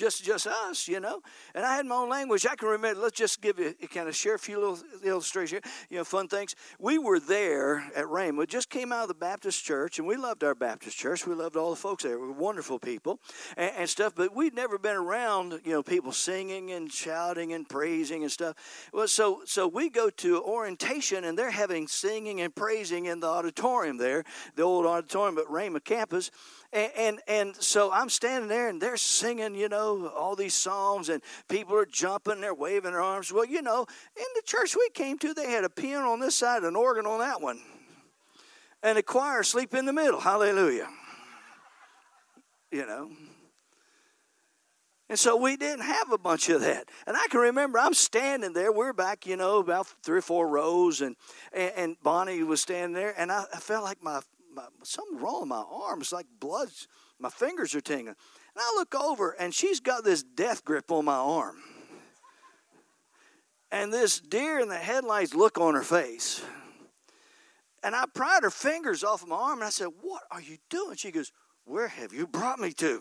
just 0.00 0.24
just 0.24 0.46
us, 0.46 0.88
you 0.88 0.98
know. 0.98 1.20
And 1.54 1.64
I 1.64 1.76
had 1.76 1.84
my 1.84 1.94
own 1.94 2.08
language. 2.08 2.46
I 2.50 2.56
can 2.56 2.68
remember. 2.68 3.00
Let's 3.00 3.18
just 3.18 3.42
give 3.42 3.58
you 3.58 3.74
kind 3.92 4.08
of 4.08 4.16
share 4.16 4.34
a 4.34 4.38
few 4.38 4.58
little 4.58 4.78
illustrations, 5.04 5.62
you 5.90 5.98
know, 5.98 6.04
fun 6.04 6.26
things. 6.26 6.56
We 6.78 6.98
were 6.98 7.20
there 7.20 7.84
at 7.94 8.06
Rhema. 8.06 8.48
Just 8.48 8.70
came 8.70 8.92
out 8.92 9.02
of 9.02 9.08
the 9.08 9.14
Baptist 9.14 9.62
church, 9.62 9.98
and 9.98 10.08
we 10.08 10.16
loved 10.16 10.42
our 10.42 10.54
Baptist 10.54 10.96
church. 10.96 11.26
We 11.26 11.34
loved 11.34 11.56
all 11.56 11.70
the 11.70 11.76
folks 11.76 12.02
there. 12.02 12.18
We 12.18 12.28
were 12.28 12.32
wonderful 12.32 12.78
people 12.78 13.20
and, 13.58 13.72
and 13.76 13.88
stuff. 13.88 14.14
But 14.14 14.34
we'd 14.34 14.54
never 14.54 14.78
been 14.78 14.96
around, 14.96 15.60
you 15.64 15.72
know, 15.72 15.82
people 15.82 16.12
singing 16.12 16.72
and 16.72 16.90
shouting 16.90 17.52
and 17.52 17.68
praising 17.68 18.22
and 18.22 18.32
stuff. 18.32 18.56
Well, 18.94 19.06
so 19.06 19.42
so 19.44 19.68
we 19.68 19.90
go 19.90 20.08
to 20.08 20.42
orientation, 20.42 21.24
and 21.24 21.38
they're 21.38 21.50
having 21.50 21.86
singing 21.88 22.40
and 22.40 22.54
praising 22.54 23.04
in 23.04 23.20
the 23.20 23.28
auditorium 23.28 23.98
there, 23.98 24.24
the 24.56 24.62
old 24.62 24.86
auditorium 24.86 25.36
at 25.36 25.44
Rhema 25.44 25.84
campus. 25.84 26.30
And, 26.72 26.92
and, 26.96 27.20
and 27.26 27.56
so 27.56 27.90
I'm 27.92 28.08
standing 28.08 28.48
there 28.48 28.68
and 28.68 28.80
they're 28.80 28.96
singing, 28.96 29.56
you 29.56 29.68
know, 29.68 30.08
all 30.08 30.36
these 30.36 30.54
songs 30.54 31.08
and 31.08 31.20
people 31.48 31.74
are 31.76 31.86
jumping, 31.86 32.40
they're 32.40 32.54
waving 32.54 32.92
their 32.92 33.02
arms. 33.02 33.32
Well, 33.32 33.44
you 33.44 33.60
know, 33.60 33.86
in 34.16 34.24
the 34.36 34.42
church 34.44 34.76
we 34.76 34.88
came 34.94 35.18
to, 35.18 35.34
they 35.34 35.50
had 35.50 35.64
a 35.64 35.70
piano 35.70 36.12
on 36.12 36.20
this 36.20 36.36
side, 36.36 36.62
an 36.62 36.76
organ 36.76 37.06
on 37.06 37.18
that 37.18 37.40
one, 37.40 37.60
and 38.82 38.98
a 38.98 39.02
choir 39.02 39.42
sleep 39.42 39.74
in 39.74 39.84
the 39.84 39.92
middle. 39.92 40.20
Hallelujah. 40.20 40.88
You 42.70 42.86
know. 42.86 43.10
And 45.08 45.18
so 45.18 45.34
we 45.34 45.56
didn't 45.56 45.84
have 45.84 46.12
a 46.12 46.18
bunch 46.18 46.48
of 46.50 46.60
that. 46.60 46.88
And 47.04 47.16
I 47.16 47.26
can 47.30 47.40
remember 47.40 47.80
I'm 47.80 47.94
standing 47.94 48.52
there. 48.52 48.70
We're 48.70 48.92
back, 48.92 49.26
you 49.26 49.36
know, 49.36 49.58
about 49.58 49.88
three 50.04 50.18
or 50.18 50.22
four 50.22 50.46
rows, 50.46 51.00
and 51.00 51.16
and, 51.52 51.96
Bonnie 52.00 52.44
was 52.44 52.60
standing 52.60 52.94
there, 52.94 53.12
and 53.18 53.32
I, 53.32 53.42
I 53.52 53.58
felt 53.58 53.82
like 53.82 54.00
my 54.04 54.20
my, 54.54 54.64
something 54.82 55.18
wrong 55.18 55.40
with 55.40 55.48
my 55.48 55.64
arm. 55.70 56.00
It's 56.00 56.12
like 56.12 56.26
blood. 56.38 56.68
My 57.18 57.30
fingers 57.30 57.74
are 57.74 57.80
tingling. 57.80 58.16
And 58.54 58.62
I 58.62 58.72
look 58.76 58.94
over, 58.94 59.30
and 59.32 59.54
she's 59.54 59.80
got 59.80 60.04
this 60.04 60.22
death 60.22 60.64
grip 60.64 60.90
on 60.90 61.04
my 61.04 61.16
arm. 61.16 61.56
And 63.72 63.92
this 63.92 64.18
deer 64.20 64.58
in 64.58 64.68
the 64.68 64.76
headlights 64.76 65.34
look 65.34 65.58
on 65.58 65.74
her 65.74 65.82
face. 65.82 66.42
And 67.82 67.94
I 67.94 68.04
pried 68.12 68.42
her 68.42 68.50
fingers 68.50 69.04
off 69.04 69.22
of 69.22 69.28
my 69.28 69.36
arm, 69.36 69.58
and 69.60 69.66
I 69.66 69.70
said, 69.70 69.88
What 70.02 70.22
are 70.30 70.40
you 70.40 70.58
doing? 70.68 70.96
She 70.96 71.10
goes, 71.10 71.32
Where 71.64 71.88
have 71.88 72.12
you 72.12 72.26
brought 72.26 72.58
me 72.58 72.72
to? 72.72 73.00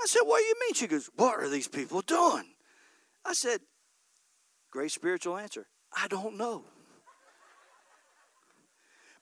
I 0.00 0.06
said, 0.06 0.22
What 0.24 0.38
do 0.38 0.44
you 0.44 0.54
mean? 0.60 0.74
She 0.74 0.86
goes, 0.86 1.10
What 1.14 1.38
are 1.38 1.48
these 1.48 1.68
people 1.68 2.00
doing? 2.00 2.44
I 3.24 3.34
said, 3.34 3.60
Great 4.70 4.90
spiritual 4.90 5.36
answer. 5.36 5.66
I 5.96 6.08
don't 6.08 6.36
know. 6.36 6.64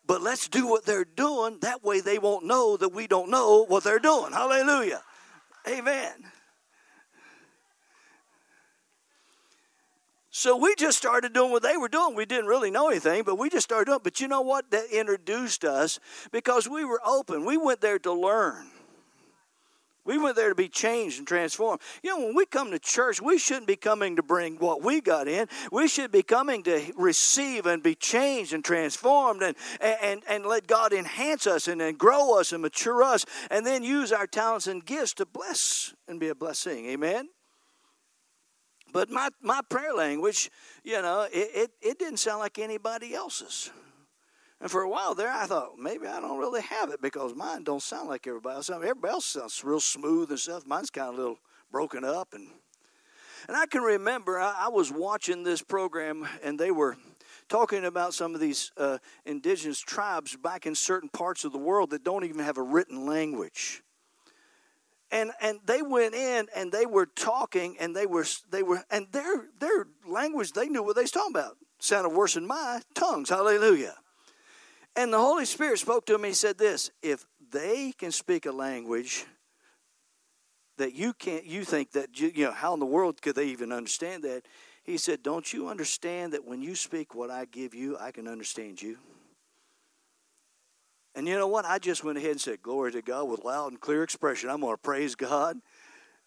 But 0.06 0.22
let's 0.22 0.48
do 0.48 0.66
what 0.66 0.84
they're 0.84 1.04
doing. 1.04 1.58
That 1.62 1.82
way 1.82 2.00
they 2.00 2.18
won't 2.18 2.46
know 2.46 2.76
that 2.76 2.90
we 2.90 3.06
don't 3.06 3.30
know 3.30 3.64
what 3.64 3.84
they're 3.84 3.98
doing. 3.98 4.32
Hallelujah. 4.32 5.02
Amen. 5.68 6.12
So 10.30 10.56
we 10.56 10.74
just 10.76 10.98
started 10.98 11.32
doing 11.32 11.50
what 11.50 11.62
they 11.62 11.78
were 11.78 11.88
doing. 11.88 12.14
We 12.14 12.26
didn't 12.26 12.46
really 12.46 12.70
know 12.70 12.88
anything, 12.88 13.22
but 13.24 13.36
we 13.36 13.48
just 13.48 13.64
started 13.64 13.86
doing. 13.86 14.00
But 14.02 14.20
you 14.20 14.28
know 14.28 14.42
what? 14.42 14.70
That 14.70 14.84
introduced 14.92 15.64
us 15.64 15.98
because 16.30 16.68
we 16.68 16.84
were 16.84 17.00
open. 17.04 17.46
We 17.46 17.56
went 17.56 17.80
there 17.80 17.98
to 18.00 18.12
learn. 18.12 18.70
We 20.06 20.18
went 20.18 20.36
there 20.36 20.48
to 20.48 20.54
be 20.54 20.68
changed 20.68 21.18
and 21.18 21.26
transformed. 21.26 21.80
You 22.02 22.10
know, 22.10 22.26
when 22.26 22.34
we 22.34 22.46
come 22.46 22.70
to 22.70 22.78
church, 22.78 23.20
we 23.20 23.38
shouldn't 23.38 23.66
be 23.66 23.76
coming 23.76 24.16
to 24.16 24.22
bring 24.22 24.56
what 24.56 24.82
we 24.82 25.00
got 25.00 25.26
in. 25.26 25.48
We 25.72 25.88
should 25.88 26.12
be 26.12 26.22
coming 26.22 26.62
to 26.62 26.92
receive 26.96 27.66
and 27.66 27.82
be 27.82 27.96
changed 27.96 28.52
and 28.52 28.64
transformed 28.64 29.42
and, 29.42 29.56
and, 29.80 30.22
and 30.28 30.46
let 30.46 30.66
God 30.66 30.92
enhance 30.92 31.46
us 31.46 31.66
and, 31.66 31.82
and 31.82 31.98
grow 31.98 32.38
us 32.38 32.52
and 32.52 32.62
mature 32.62 33.02
us 33.02 33.26
and 33.50 33.66
then 33.66 33.82
use 33.82 34.12
our 34.12 34.26
talents 34.26 34.68
and 34.68 34.84
gifts 34.84 35.14
to 35.14 35.26
bless 35.26 35.92
and 36.06 36.20
be 36.20 36.28
a 36.28 36.34
blessing. 36.34 36.86
Amen? 36.86 37.28
But 38.92 39.10
my, 39.10 39.28
my 39.42 39.60
prayer 39.68 39.92
language, 39.92 40.50
you 40.84 41.02
know, 41.02 41.26
it, 41.32 41.50
it, 41.54 41.70
it 41.82 41.98
didn't 41.98 42.18
sound 42.18 42.38
like 42.38 42.58
anybody 42.58 43.14
else's. 43.14 43.70
And 44.60 44.70
for 44.70 44.82
a 44.82 44.88
while 44.88 45.14
there, 45.14 45.30
I 45.30 45.46
thought 45.46 45.78
maybe 45.78 46.06
I 46.06 46.20
don't 46.20 46.38
really 46.38 46.62
have 46.62 46.90
it 46.90 47.02
because 47.02 47.34
mine 47.34 47.62
don't 47.62 47.82
sound 47.82 48.08
like 48.08 48.26
everybody 48.26 48.56
else. 48.56 48.70
Everybody 48.70 49.12
else 49.12 49.26
sounds 49.26 49.62
real 49.62 49.80
smooth 49.80 50.30
and 50.30 50.38
stuff. 50.38 50.66
Mine's 50.66 50.90
kind 50.90 51.08
of 51.08 51.14
a 51.14 51.18
little 51.18 51.38
broken 51.70 52.04
up, 52.04 52.32
and 52.32 52.48
and 53.48 53.56
I 53.56 53.66
can 53.66 53.82
remember 53.82 54.38
I, 54.38 54.66
I 54.66 54.68
was 54.68 54.90
watching 54.90 55.42
this 55.42 55.62
program, 55.62 56.26
and 56.42 56.58
they 56.58 56.70
were 56.70 56.96
talking 57.48 57.84
about 57.84 58.14
some 58.14 58.34
of 58.34 58.40
these 58.40 58.72
uh, 58.76 58.98
indigenous 59.24 59.80
tribes 59.80 60.36
back 60.36 60.66
in 60.66 60.74
certain 60.74 61.08
parts 61.08 61.44
of 61.44 61.52
the 61.52 61.58
world 61.58 61.90
that 61.90 62.02
don't 62.02 62.24
even 62.24 62.44
have 62.44 62.58
a 62.58 62.62
written 62.62 63.06
language. 63.06 63.82
And, 65.12 65.30
and 65.40 65.60
they 65.64 65.82
went 65.82 66.14
in 66.14 66.48
and 66.56 66.72
they 66.72 66.84
were 66.84 67.06
talking 67.06 67.76
and 67.78 67.94
they 67.94 68.06
were 68.06 68.26
they 68.50 68.64
were 68.64 68.82
and 68.90 69.06
their 69.12 69.44
their 69.60 69.86
language 70.04 70.50
they 70.50 70.68
knew 70.68 70.82
what 70.82 70.96
they 70.96 71.02
was 71.02 71.12
talking 71.12 71.36
about 71.36 71.56
sounded 71.78 72.08
worse 72.08 72.34
than 72.34 72.44
my 72.44 72.80
tongues 72.92 73.28
hallelujah 73.28 73.94
and 74.96 75.12
the 75.12 75.18
Holy 75.18 75.44
Spirit 75.44 75.78
spoke 75.78 76.06
to 76.06 76.14
him. 76.14 76.24
He 76.24 76.32
said, 76.32 76.58
This 76.58 76.90
if 77.02 77.24
they 77.50 77.92
can 77.92 78.10
speak 78.10 78.46
a 78.46 78.52
language 78.52 79.24
that 80.78 80.94
you 80.94 81.12
can't, 81.12 81.44
you 81.44 81.64
think 81.64 81.92
that, 81.92 82.18
you, 82.20 82.32
you 82.34 82.44
know, 82.46 82.52
how 82.52 82.74
in 82.74 82.80
the 82.80 82.86
world 82.86 83.22
could 83.22 83.36
they 83.36 83.46
even 83.46 83.72
understand 83.72 84.24
that? 84.24 84.42
He 84.84 84.98
said, 84.98 85.22
Don't 85.22 85.52
you 85.52 85.68
understand 85.68 86.32
that 86.32 86.46
when 86.46 86.62
you 86.62 86.74
speak 86.74 87.14
what 87.14 87.30
I 87.30 87.44
give 87.44 87.74
you, 87.74 87.96
I 87.98 88.10
can 88.10 88.26
understand 88.26 88.80
you? 88.80 88.98
And 91.14 91.26
you 91.26 91.34
know 91.34 91.48
what? 91.48 91.64
I 91.64 91.78
just 91.78 92.04
went 92.04 92.18
ahead 92.18 92.32
and 92.32 92.40
said, 92.40 92.62
Glory 92.62 92.92
to 92.92 93.02
God 93.02 93.28
with 93.28 93.44
loud 93.44 93.72
and 93.72 93.80
clear 93.80 94.02
expression. 94.02 94.50
I'm 94.50 94.60
going 94.60 94.74
to 94.74 94.78
praise 94.78 95.14
God 95.14 95.58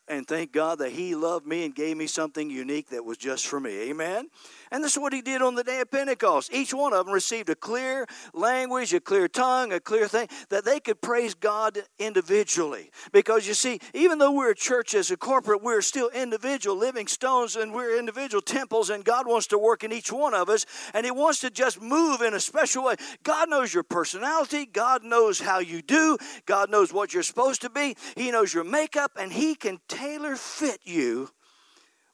and 0.08 0.28
thank 0.28 0.52
God 0.52 0.80
that 0.80 0.92
He 0.92 1.16
loved 1.16 1.46
me 1.46 1.64
and 1.66 1.74
gave 1.74 1.96
me 1.96 2.08
something 2.08 2.50
unique 2.50 2.90
that 2.90 3.06
was 3.06 3.18
just 3.18 3.48
for 3.48 3.60
me. 3.60 3.90
Amen? 3.90 4.30
And 4.72 4.84
this 4.84 4.94
is 4.94 5.00
what 5.00 5.14
He 5.14 5.22
did 5.22 5.42
on 5.42 5.56
the 5.56 5.64
day 5.64 5.80
of 5.80 5.90
Pentecost. 5.90 6.54
Each 6.54 6.74
one 6.74 6.94
of 6.94 7.06
them 7.06 7.14
received 7.14 7.50
a 7.50 7.56
clear 7.56 8.06
language, 8.34 8.94
a 8.94 9.00
clear 9.00 9.28
tongue, 9.28 9.74
a 9.74 9.80
clear 9.80 10.08
thing 10.08 10.28
that 10.50 10.66
they 10.66 10.80
could 10.80 11.02
praise 11.02 11.34
God 11.34 11.80
individually. 11.98 12.92
Because 13.12 13.48
you 13.48 13.54
see, 13.54 13.80
even 13.94 14.20
though 14.20 14.32
we're 14.32 14.52
a 14.52 14.56
church 14.56 14.94
as 14.94 15.12
a 15.12 15.18
corporate, 15.18 15.64
we're 15.64 15.82
still 15.82 16.10
individual 16.10 16.76
living 16.76 17.08
stones 17.08 17.56
and 17.56 17.74
we're 17.74 17.98
individual 17.98 18.42
temples, 18.42 18.90
and 18.90 19.04
God 19.04 19.28
wants 19.28 19.48
to 19.48 19.58
work 19.58 19.84
in 19.84 19.92
each 19.92 20.12
one 20.12 20.34
of 20.34 20.50
us, 20.50 20.66
and 20.94 21.06
He 21.06 21.12
wants 21.12 21.40
to 21.42 21.50
just 21.50 21.82
move 21.82 22.22
in 22.22 22.34
a 22.34 22.40
special 22.40 22.84
way. 22.84 22.96
God 23.24 23.50
knows 23.50 23.74
your 23.74 23.84
personality, 23.84 24.66
God 24.66 25.04
knows 25.04 25.40
how 25.40 25.60
you 25.60 25.82
do, 25.82 26.18
God 26.46 26.70
knows 26.70 26.94
what 26.94 27.14
you're 27.14 27.24
supposed 27.24 27.62
to 27.62 27.70
be, 27.70 27.96
He 28.16 28.32
knows 28.32 28.54
your 28.54 28.64
makeup, 28.64 29.12
and 29.18 29.32
He 29.32 29.56
can 29.56 29.80
tailor 29.88 30.36
fit 30.36 30.82
you 30.84 31.32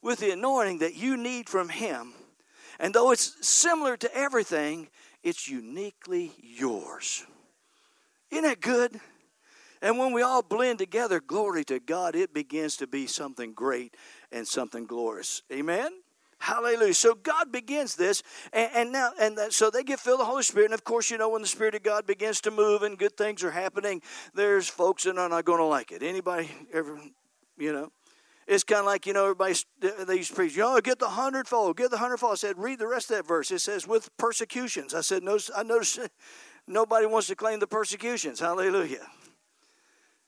with 0.01 0.19
the 0.19 0.31
anointing 0.31 0.79
that 0.79 0.95
you 0.95 1.17
need 1.17 1.50
from 1.50 1.69
Him. 1.69 2.13
And 2.79 2.94
though 2.94 3.12
it's 3.12 3.46
similar 3.46 3.98
to 3.98 4.15
everything, 4.15 4.89
it's 5.24 5.48
uniquely 5.48 6.32
yours. 6.41 7.25
Isn't 8.32 8.44
that 8.44 8.62
good? 8.62 9.00
And 9.82 10.00
when 10.00 10.13
we 10.13 10.22
all 10.22 10.41
blend 10.41 10.79
together, 10.79 11.20
glory 11.20 11.63
to 11.65 11.79
God, 11.79 12.15
it 12.15 12.34
begins 12.34 12.77
to 12.77 12.88
be 12.88 13.08
something 13.08 13.53
great 13.53 13.96
and 14.32 14.48
something 14.48 14.86
glorious. 14.86 15.41
Amen? 15.51 15.91
Hallelujah. 16.39 16.94
So 16.94 17.15
God 17.15 17.51
begins 17.51 17.96
this, 17.96 18.22
and, 18.51 18.70
and 18.75 18.91
now, 18.91 19.12
and 19.20 19.38
that, 19.38 19.53
so 19.53 19.70
they 19.70 19.84
get 19.84 20.00
filled 20.00 20.20
with 20.20 20.27
the 20.27 20.32
Holy 20.32 20.44
Spirit. 20.44 20.65
And 20.65 20.74
of 20.74 20.84
course, 20.84 21.10
you 21.10 21.17
know, 21.17 21.29
when 21.29 21.41
the 21.41 21.48
Spirit 21.48 21.75
of 21.75 21.84
God 21.84 22.05
begins 22.05 22.41
to 22.41 22.51
move 22.51 22.84
and 22.84 22.98
good 22.98 23.15
things 23.17 23.44
are 23.44 23.51
happening, 23.51 24.01
there's 24.34 24.67
folks 24.67 25.03
that 25.03 25.17
are 25.17 25.29
not 25.29 25.46
going 25.46 25.60
to 25.60 25.65
like 25.65 25.91
it. 25.91 26.03
Anybody 26.03 26.51
ever 26.74 27.00
you 27.58 27.74
know. 27.74 27.91
It's 28.48 28.64
kind 28.64 28.82
of 28.82 28.86
like, 28.86 29.08
you 29.08 29.14
know, 29.14 29.24
everybody, 29.24 29.56
they 29.80 30.18
used 30.18 30.30
to 30.30 30.36
preach, 30.36 30.56
you 30.56 30.62
know, 30.62 30.80
get 30.80 31.00
the 31.00 31.10
hundredfold, 31.10 31.78
get 31.78 31.90
the 31.90 31.98
hundredfold. 31.98 32.34
I 32.34 32.36
said, 32.36 32.58
read 32.60 32.78
the 32.78 32.88
rest 32.88 33.10
of 33.10 33.18
that 33.18 33.28
verse. 33.28 33.50
It 33.50 33.60
says, 33.60 33.88
with 33.88 34.16
persecutions. 34.18 34.94
I 34.94 35.02
said, 35.02 35.24
no, 35.24 35.40
I 35.56 35.64
noticed 35.64 36.00
nobody 36.68 37.08
wants 37.08 37.28
to 37.28 37.36
claim 37.36 37.60
the 37.60 37.68
persecutions. 37.68 38.40
Hallelujah. 38.40 39.08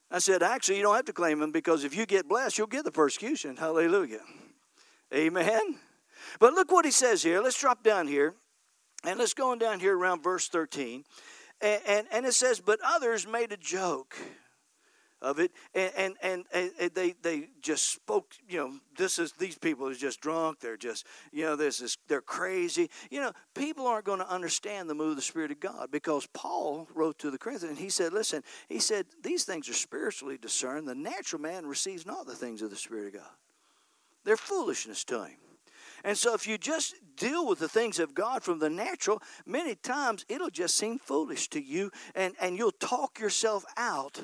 I 0.09 0.19
said, 0.19 0.41
actually, 0.41 0.77
you 0.77 0.83
don't 0.83 0.95
have 0.95 1.05
to 1.05 1.13
claim 1.13 1.39
them 1.39 1.51
because 1.51 1.83
if 1.83 1.95
you 1.95 2.05
get 2.05 2.27
blessed, 2.27 2.57
you'll 2.57 2.67
get 2.67 2.85
the 2.85 2.91
persecution. 2.91 3.57
Hallelujah. 3.57 4.21
Amen. 5.13 5.77
But 6.39 6.53
look 6.53 6.71
what 6.71 6.85
he 6.85 6.91
says 6.91 7.21
here. 7.21 7.41
Let's 7.41 7.59
drop 7.59 7.83
down 7.83 8.07
here 8.07 8.33
and 9.03 9.19
let's 9.19 9.33
go 9.33 9.51
on 9.51 9.59
down 9.59 9.79
here 9.79 9.97
around 9.97 10.23
verse 10.23 10.47
13. 10.47 11.03
And, 11.61 11.81
and, 11.87 12.07
and 12.11 12.25
it 12.25 12.33
says, 12.33 12.59
But 12.59 12.79
others 12.83 13.27
made 13.27 13.51
a 13.51 13.57
joke 13.57 14.15
of 15.21 15.39
it. 15.39 15.51
And, 15.73 16.15
and 16.21 16.45
and, 16.53 16.71
and 16.79 16.91
they 16.93 17.13
they 17.21 17.49
just 17.61 17.91
spoke 17.91 18.33
you 18.47 18.57
know 18.57 18.73
this 18.97 19.19
is 19.19 19.31
these 19.33 19.57
people 19.57 19.87
are 19.87 19.93
just 19.93 20.21
drunk. 20.21 20.59
They're 20.59 20.77
just 20.77 21.05
you 21.31 21.45
know 21.45 21.55
this 21.55 21.81
is 21.81 21.97
they're 22.07 22.21
crazy. 22.21 22.89
You 23.09 23.21
know 23.21 23.31
people 23.53 23.87
aren't 23.87 24.05
going 24.05 24.19
to 24.19 24.29
understand 24.29 24.89
the 24.89 24.95
move 24.95 25.11
of 25.11 25.15
the 25.15 25.21
spirit 25.21 25.51
of 25.51 25.59
god 25.59 25.89
because 25.91 26.27
paul 26.33 26.87
wrote 26.93 27.17
to 27.19 27.31
the 27.31 27.37
corinthians 27.37 27.71
and 27.71 27.79
he 27.79 27.89
said 27.89 28.13
listen 28.13 28.43
he 28.67 28.79
said 28.79 29.05
these 29.23 29.43
things 29.43 29.69
are 29.69 29.73
spiritually 29.73 30.37
discerned. 30.37 30.87
The 30.87 30.95
natural 30.95 31.41
man 31.41 31.65
receives 31.65 32.05
not 32.05 32.25
the 32.25 32.35
things 32.35 32.61
of 32.61 32.69
the 32.69 32.75
spirit 32.75 33.07
of 33.07 33.13
god. 33.13 33.31
They're 34.23 34.37
foolishness 34.37 35.03
to 35.05 35.23
him. 35.23 35.37
And 36.03 36.17
so, 36.17 36.33
if 36.33 36.47
you 36.47 36.57
just 36.57 36.95
deal 37.15 37.47
with 37.47 37.59
the 37.59 37.67
things 37.67 37.97
of 37.99 38.13
God 38.13 38.43
from 38.43 38.59
the 38.59 38.69
natural, 38.69 39.21
many 39.45 39.75
times 39.75 40.25
it'll 40.29 40.49
just 40.49 40.77
seem 40.77 40.99
foolish 40.99 41.49
to 41.49 41.61
you, 41.61 41.91
and, 42.13 42.35
and 42.39 42.57
you'll 42.57 42.71
talk 42.71 43.19
yourself 43.19 43.65
out 43.75 44.23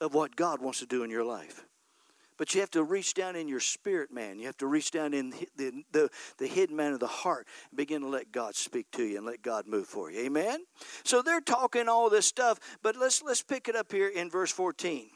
of 0.00 0.14
what 0.14 0.36
God 0.36 0.60
wants 0.60 0.80
to 0.80 0.86
do 0.86 1.02
in 1.02 1.10
your 1.10 1.24
life. 1.24 1.64
But 2.36 2.54
you 2.54 2.60
have 2.60 2.70
to 2.72 2.82
reach 2.82 3.14
down 3.14 3.36
in 3.36 3.46
your 3.46 3.60
spirit, 3.60 4.12
man. 4.12 4.38
You 4.40 4.46
have 4.46 4.56
to 4.56 4.66
reach 4.66 4.90
down 4.90 5.14
in 5.14 5.30
the, 5.56 5.84
the, 5.92 6.10
the, 6.38 6.46
hidden 6.48 6.74
man 6.74 6.92
of 6.92 6.98
the 6.98 7.06
heart 7.06 7.46
and 7.70 7.76
begin 7.76 8.00
to 8.00 8.08
let 8.08 8.32
God 8.32 8.56
speak 8.56 8.90
to 8.92 9.04
you 9.04 9.18
and 9.18 9.26
let 9.26 9.42
God 9.42 9.68
move 9.68 9.86
for 9.86 10.10
you. 10.10 10.20
Amen? 10.20 10.64
So 11.04 11.22
they're 11.22 11.40
talking 11.40 11.88
all 11.88 12.10
this 12.10 12.26
stuff, 12.26 12.58
but 12.82 12.96
let's, 12.96 13.22
let's 13.22 13.42
pick 13.42 13.68
it 13.68 13.76
up 13.76 13.92
here 13.92 14.08
in 14.08 14.30
verse 14.30 14.50
14. 14.50 15.10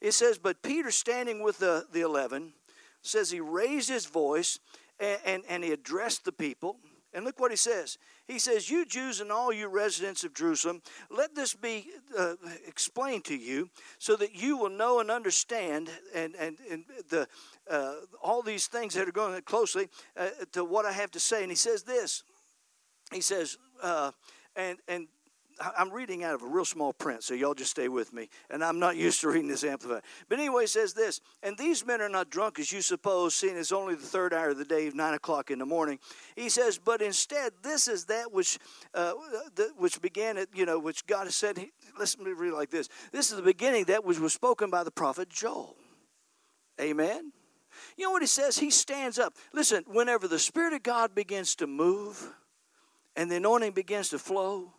It 0.00 0.12
says, 0.12 0.38
But 0.38 0.62
Peter, 0.62 0.90
standing 0.90 1.42
with 1.42 1.58
the, 1.58 1.86
the 1.92 2.00
eleven, 2.00 2.52
says 3.00 3.30
he 3.30 3.40
raised 3.40 3.88
his 3.88 4.06
voice 4.06 4.58
and, 4.98 5.18
and, 5.24 5.42
and 5.48 5.64
he 5.64 5.70
addressed 5.70 6.24
the 6.24 6.32
people. 6.32 6.78
And 7.14 7.24
look 7.24 7.40
what 7.40 7.50
he 7.50 7.56
says. 7.56 7.96
He 8.26 8.40
says, 8.40 8.68
You 8.68 8.84
Jews 8.84 9.20
and 9.20 9.30
all 9.30 9.52
you 9.52 9.68
residents 9.68 10.24
of 10.24 10.34
Jerusalem, 10.34 10.82
let 11.10 11.34
this 11.34 11.54
be 11.54 11.86
uh, 12.18 12.34
explained 12.66 13.24
to 13.26 13.36
you 13.36 13.70
so 13.98 14.16
that 14.16 14.34
you 14.34 14.56
will 14.56 14.70
know 14.70 14.98
and 14.98 15.10
understand 15.10 15.90
and, 16.14 16.34
and, 16.34 16.56
and 16.70 16.84
the, 17.08 17.28
uh, 17.70 17.94
all 18.22 18.42
these 18.42 18.66
things 18.66 18.94
that 18.94 19.08
are 19.08 19.12
going 19.12 19.40
closely 19.42 19.88
uh, 20.16 20.28
to 20.52 20.64
what 20.64 20.84
I 20.84 20.92
have 20.92 21.12
to 21.12 21.20
say. 21.20 21.42
And 21.42 21.52
he 21.52 21.56
says 21.56 21.84
this 21.84 22.24
He 23.12 23.20
says, 23.20 23.58
uh, 23.80 24.10
and, 24.56 24.78
and 24.88 25.06
I'm 25.58 25.90
reading 25.90 26.22
out 26.22 26.34
of 26.34 26.42
a 26.42 26.46
real 26.46 26.64
small 26.64 26.92
print, 26.92 27.22
so 27.22 27.32
y'all 27.32 27.54
just 27.54 27.70
stay 27.70 27.88
with 27.88 28.12
me. 28.12 28.28
And 28.50 28.62
I'm 28.62 28.78
not 28.78 28.96
used 28.96 29.20
to 29.22 29.28
reading 29.28 29.48
this 29.48 29.64
amplified. 29.64 30.02
But 30.28 30.38
anyway, 30.38 30.64
it 30.64 30.70
says 30.70 30.92
this 30.92 31.20
And 31.42 31.56
these 31.56 31.86
men 31.86 32.00
are 32.00 32.08
not 32.08 32.30
drunk 32.30 32.58
as 32.58 32.72
you 32.72 32.82
suppose, 32.82 33.34
seeing 33.34 33.56
it's 33.56 33.72
only 33.72 33.94
the 33.94 34.02
third 34.02 34.34
hour 34.34 34.50
of 34.50 34.58
the 34.58 34.64
day, 34.64 34.90
nine 34.94 35.14
o'clock 35.14 35.50
in 35.50 35.58
the 35.58 35.66
morning. 35.66 35.98
He 36.34 36.48
says, 36.48 36.78
But 36.78 37.00
instead, 37.00 37.52
this 37.62 37.88
is 37.88 38.06
that 38.06 38.32
which 38.32 38.58
uh, 38.94 39.14
the, 39.54 39.70
which 39.76 40.00
began 40.00 40.36
at, 40.36 40.48
you 40.54 40.66
know, 40.66 40.78
which 40.78 41.06
God 41.06 41.24
has 41.24 41.34
said. 41.34 41.58
Listen 41.98 42.20
to 42.20 42.26
me 42.26 42.32
read 42.32 42.52
like 42.52 42.70
this. 42.70 42.88
This 43.12 43.30
is 43.30 43.36
the 43.36 43.42
beginning 43.42 43.84
that 43.84 44.04
which 44.04 44.18
was 44.18 44.34
spoken 44.34 44.70
by 44.70 44.84
the 44.84 44.90
prophet 44.90 45.28
Joel. 45.28 45.76
Amen. 46.80 47.32
You 47.96 48.04
know 48.04 48.10
what 48.10 48.22
he 48.22 48.28
says? 48.28 48.58
He 48.58 48.70
stands 48.70 49.18
up. 49.18 49.34
Listen, 49.52 49.84
whenever 49.86 50.28
the 50.28 50.38
Spirit 50.38 50.72
of 50.72 50.82
God 50.82 51.14
begins 51.14 51.54
to 51.56 51.66
move 51.66 52.34
and 53.14 53.30
the 53.30 53.36
anointing 53.36 53.72
begins 53.72 54.10
to 54.10 54.18
flow, 54.18 54.74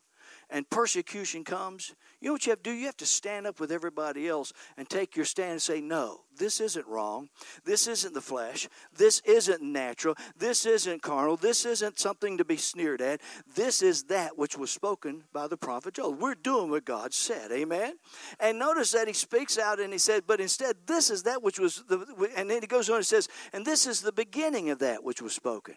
and 0.50 0.70
persecution 0.70 1.44
comes, 1.44 1.94
you 2.20 2.30
know 2.30 2.34
what 2.34 2.46
you 2.46 2.52
have 2.52 2.64
to 2.64 2.70
do? 2.72 2.76
You 2.76 2.86
have 2.86 2.98
to 2.98 3.06
stand 3.06 3.46
up 3.46 3.60
with 3.60 3.72
everybody 3.72 4.28
else 4.28 4.54
and 4.76 4.90
take 4.90 5.16
your 5.16 5.26
stand 5.26 5.52
and 5.52 5.62
say, 5.62 5.82
No, 5.82 6.22
this 6.38 6.60
isn't 6.60 6.88
wrong. 6.88 7.30
This 7.64 7.88
isn't 7.88 8.14
the 8.14 8.22
flesh. 8.22 8.68
This 8.96 9.22
isn't 9.26 9.62
natural. 9.62 10.16
This 10.36 10.66
isn't 10.66 11.02
carnal. 11.02 11.38
This 11.38 11.66
isn't 11.66 12.00
something 12.00 12.38
to 12.38 12.46
be 12.46 12.58
sneered 12.58 13.02
at. 13.02 13.22
This 13.56 13.82
is 13.82 14.04
that 14.06 14.38
which 14.38 14.58
was 14.58 14.72
spoken 14.72 15.26
by 15.32 15.48
the 15.48 15.58
prophet 15.58 15.96
Joel. 15.96 16.14
We're 16.14 16.36
doing 16.36 16.72
what 16.72 16.86
God 16.86 17.14
said. 17.14 17.52
Amen? 17.52 17.94
And 18.40 18.58
notice 18.58 18.92
that 18.92 19.08
he 19.08 19.14
speaks 19.14 19.60
out 19.60 19.80
and 19.80 19.94
he 19.94 20.00
said, 20.00 20.24
But 20.26 20.40
instead, 20.40 20.78
this 20.88 21.10
is 21.12 21.24
that 21.24 21.44
which 21.44 21.60
was, 21.60 21.84
the, 21.88 22.32
and 22.36 22.50
then 22.50 22.62
he 22.62 22.68
goes 22.68 22.90
on 22.90 22.98
and 22.98 23.06
says, 23.06 23.28
And 23.54 23.66
this 23.66 23.86
is 23.86 24.02
the 24.02 24.12
beginning 24.12 24.70
of 24.70 24.80
that 24.80 25.04
which 25.04 25.22
was 25.22 25.34
spoken. 25.34 25.76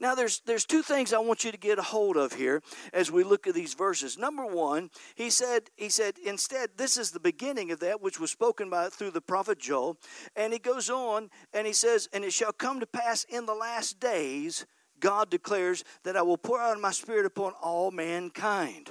Now, 0.00 0.14
there's, 0.14 0.40
there's 0.46 0.64
two 0.64 0.82
things 0.82 1.12
I 1.12 1.18
want 1.18 1.44
you 1.44 1.52
to 1.52 1.58
get 1.58 1.78
a 1.78 1.82
hold 1.82 2.16
of 2.16 2.32
here 2.32 2.62
as 2.92 3.10
we 3.10 3.24
look 3.24 3.46
at 3.46 3.54
these 3.54 3.74
verses. 3.74 4.18
Number 4.18 4.46
one, 4.46 4.90
he 5.14 5.30
said, 5.30 5.70
he 5.76 5.88
said, 5.88 6.14
instead, 6.24 6.70
this 6.76 6.96
is 6.96 7.10
the 7.10 7.20
beginning 7.20 7.70
of 7.70 7.80
that 7.80 8.00
which 8.00 8.20
was 8.20 8.30
spoken 8.30 8.70
by 8.70 8.88
through 8.88 9.12
the 9.12 9.20
prophet 9.20 9.58
Joel. 9.58 9.98
And 10.36 10.52
he 10.52 10.58
goes 10.58 10.90
on 10.90 11.30
and 11.52 11.66
he 11.66 11.72
says, 11.72 12.08
And 12.12 12.24
it 12.24 12.32
shall 12.32 12.52
come 12.52 12.80
to 12.80 12.86
pass 12.86 13.24
in 13.24 13.46
the 13.46 13.54
last 13.54 14.00
days, 14.00 14.66
God 15.00 15.30
declares, 15.30 15.84
that 16.04 16.16
I 16.16 16.22
will 16.22 16.38
pour 16.38 16.60
out 16.60 16.80
my 16.80 16.92
spirit 16.92 17.26
upon 17.26 17.52
all 17.62 17.90
mankind. 17.90 18.90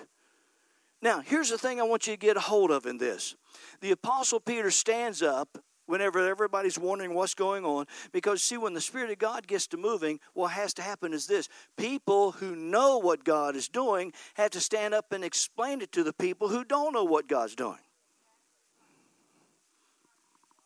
Now, 1.01 1.21
here's 1.21 1.49
the 1.49 1.57
thing 1.57 1.79
I 1.79 1.83
want 1.83 2.07
you 2.07 2.13
to 2.13 2.19
get 2.19 2.37
a 2.37 2.41
hold 2.41 2.71
of 2.71 2.85
in 2.85 2.97
this. 2.97 3.35
The 3.81 3.91
Apostle 3.91 4.39
Peter 4.39 4.71
stands 4.71 5.21
up 5.21 5.57
whenever 5.87 6.19
everybody's 6.19 6.77
wondering 6.77 7.13
what's 7.13 7.33
going 7.33 7.65
on. 7.65 7.87
Because, 8.11 8.43
see, 8.43 8.57
when 8.57 8.73
the 8.73 8.81
Spirit 8.81 9.09
of 9.09 9.17
God 9.17 9.47
gets 9.47 9.67
to 9.67 9.77
moving, 9.77 10.19
what 10.33 10.51
has 10.51 10.73
to 10.75 10.83
happen 10.83 11.13
is 11.13 11.25
this 11.25 11.49
people 11.75 12.33
who 12.33 12.55
know 12.55 12.99
what 12.99 13.23
God 13.23 13.55
is 13.55 13.67
doing 13.67 14.13
have 14.35 14.51
to 14.51 14.59
stand 14.59 14.93
up 14.93 15.11
and 15.11 15.23
explain 15.23 15.81
it 15.81 15.91
to 15.93 16.03
the 16.03 16.13
people 16.13 16.47
who 16.47 16.63
don't 16.63 16.93
know 16.93 17.05
what 17.05 17.27
God's 17.27 17.55
doing. 17.55 17.79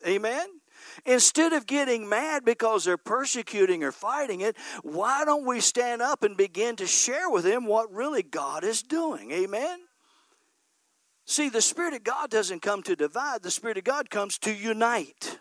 Amen? 0.06 0.46
Instead 1.06 1.52
of 1.52 1.66
getting 1.66 2.08
mad 2.08 2.44
because 2.44 2.84
they're 2.84 2.96
persecuting 2.96 3.84
or 3.84 3.92
fighting 3.92 4.40
it, 4.40 4.56
why 4.82 5.24
don't 5.24 5.46
we 5.46 5.60
stand 5.60 6.02
up 6.02 6.22
and 6.22 6.36
begin 6.36 6.76
to 6.76 6.86
share 6.86 7.30
with 7.30 7.44
them 7.44 7.66
what 7.66 7.92
really 7.92 8.22
God 8.22 8.64
is 8.64 8.82
doing? 8.82 9.30
Amen? 9.30 9.78
See, 11.24 11.48
the 11.48 11.62
Spirit 11.62 11.94
of 11.94 12.04
God 12.04 12.30
doesn't 12.30 12.62
come 12.62 12.82
to 12.82 12.96
divide, 12.96 13.42
the 13.42 13.50
Spirit 13.50 13.78
of 13.78 13.84
God 13.84 14.10
comes 14.10 14.38
to 14.38 14.52
unite 14.52 15.38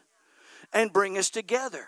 and 0.74 0.94
bring 0.94 1.18
us 1.18 1.30
together. 1.30 1.88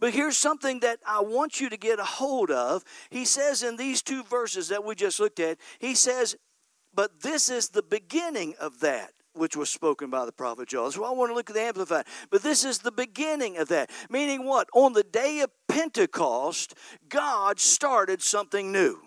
But 0.00 0.12
here's 0.12 0.36
something 0.36 0.80
that 0.80 0.98
I 1.06 1.20
want 1.20 1.60
you 1.60 1.68
to 1.70 1.76
get 1.76 1.98
a 1.98 2.04
hold 2.04 2.50
of. 2.50 2.84
He 3.10 3.24
says 3.24 3.62
in 3.62 3.76
these 3.76 4.02
two 4.02 4.22
verses 4.22 4.68
that 4.68 4.84
we 4.84 4.94
just 4.94 5.20
looked 5.20 5.40
at, 5.40 5.58
he 5.78 5.94
says, 5.94 6.36
But 6.94 7.22
this 7.22 7.48
is 7.48 7.70
the 7.70 7.82
beginning 7.82 8.54
of 8.60 8.80
that 8.80 9.12
which 9.34 9.56
was 9.56 9.70
spoken 9.70 10.10
by 10.10 10.26
the 10.26 10.32
prophet 10.32 10.68
Joel. 10.68 10.90
So 10.90 11.04
I 11.04 11.12
want 11.12 11.30
to 11.30 11.34
look 11.34 11.48
at 11.48 11.54
the 11.54 11.62
Amplified. 11.62 12.06
But 12.30 12.42
this 12.42 12.64
is 12.64 12.80
the 12.80 12.92
beginning 12.92 13.56
of 13.56 13.68
that. 13.68 13.90
Meaning 14.10 14.44
what? 14.44 14.68
On 14.74 14.92
the 14.92 15.04
day 15.04 15.40
of 15.40 15.50
Pentecost, 15.68 16.74
God 17.08 17.60
started 17.60 18.20
something 18.20 18.72
new. 18.72 18.98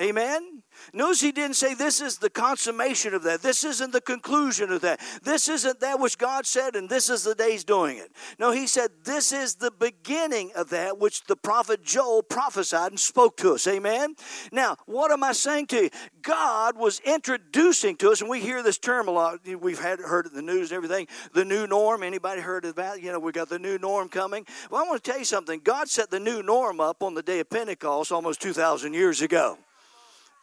Amen? 0.00 0.62
Notice 0.92 1.20
he 1.20 1.32
didn't 1.32 1.56
say 1.56 1.74
this 1.74 2.00
is 2.00 2.18
the 2.18 2.30
consummation 2.30 3.14
of 3.14 3.24
that. 3.24 3.42
This 3.42 3.64
isn't 3.64 3.92
the 3.92 4.00
conclusion 4.00 4.70
of 4.70 4.80
that. 4.82 5.00
This 5.24 5.48
isn't 5.48 5.80
that 5.80 5.98
which 5.98 6.18
God 6.18 6.46
said, 6.46 6.76
and 6.76 6.88
this 6.88 7.10
is 7.10 7.24
the 7.24 7.34
day 7.34 7.52
he's 7.52 7.64
doing 7.64 7.98
it. 7.98 8.12
No, 8.38 8.52
he 8.52 8.68
said 8.68 8.90
this 9.04 9.32
is 9.32 9.56
the 9.56 9.72
beginning 9.72 10.52
of 10.54 10.70
that 10.70 10.98
which 10.98 11.24
the 11.24 11.34
prophet 11.34 11.82
Joel 11.82 12.22
prophesied 12.22 12.92
and 12.92 13.00
spoke 13.00 13.36
to 13.38 13.54
us. 13.54 13.66
Amen? 13.66 14.14
Now, 14.52 14.76
what 14.86 15.10
am 15.10 15.24
I 15.24 15.32
saying 15.32 15.66
to 15.68 15.84
you? 15.84 15.90
God 16.22 16.76
was 16.76 17.00
introducing 17.00 17.96
to 17.96 18.10
us, 18.10 18.20
and 18.20 18.30
we 18.30 18.40
hear 18.40 18.62
this 18.62 18.78
term 18.78 19.08
a 19.08 19.10
lot. 19.10 19.40
We've 19.44 19.80
had 19.80 19.98
heard 19.98 20.26
it 20.26 20.32
in 20.32 20.36
the 20.36 20.42
news 20.42 20.70
and 20.70 20.76
everything. 20.76 21.08
The 21.32 21.44
new 21.44 21.66
norm. 21.66 22.04
Anybody 22.04 22.40
heard 22.40 22.64
of 22.64 22.76
that? 22.76 23.02
You 23.02 23.10
know, 23.10 23.18
we 23.18 23.32
got 23.32 23.48
the 23.48 23.58
new 23.58 23.78
norm 23.78 24.08
coming. 24.08 24.46
Well, 24.70 24.84
I 24.84 24.86
want 24.86 25.02
to 25.02 25.10
tell 25.10 25.18
you 25.18 25.24
something. 25.24 25.60
God 25.64 25.88
set 25.88 26.10
the 26.10 26.20
new 26.20 26.42
norm 26.42 26.80
up 26.80 27.02
on 27.02 27.14
the 27.14 27.22
day 27.22 27.40
of 27.40 27.50
Pentecost 27.50 28.12
almost 28.12 28.40
2,000 28.40 28.94
years 28.94 29.22
ago. 29.22 29.58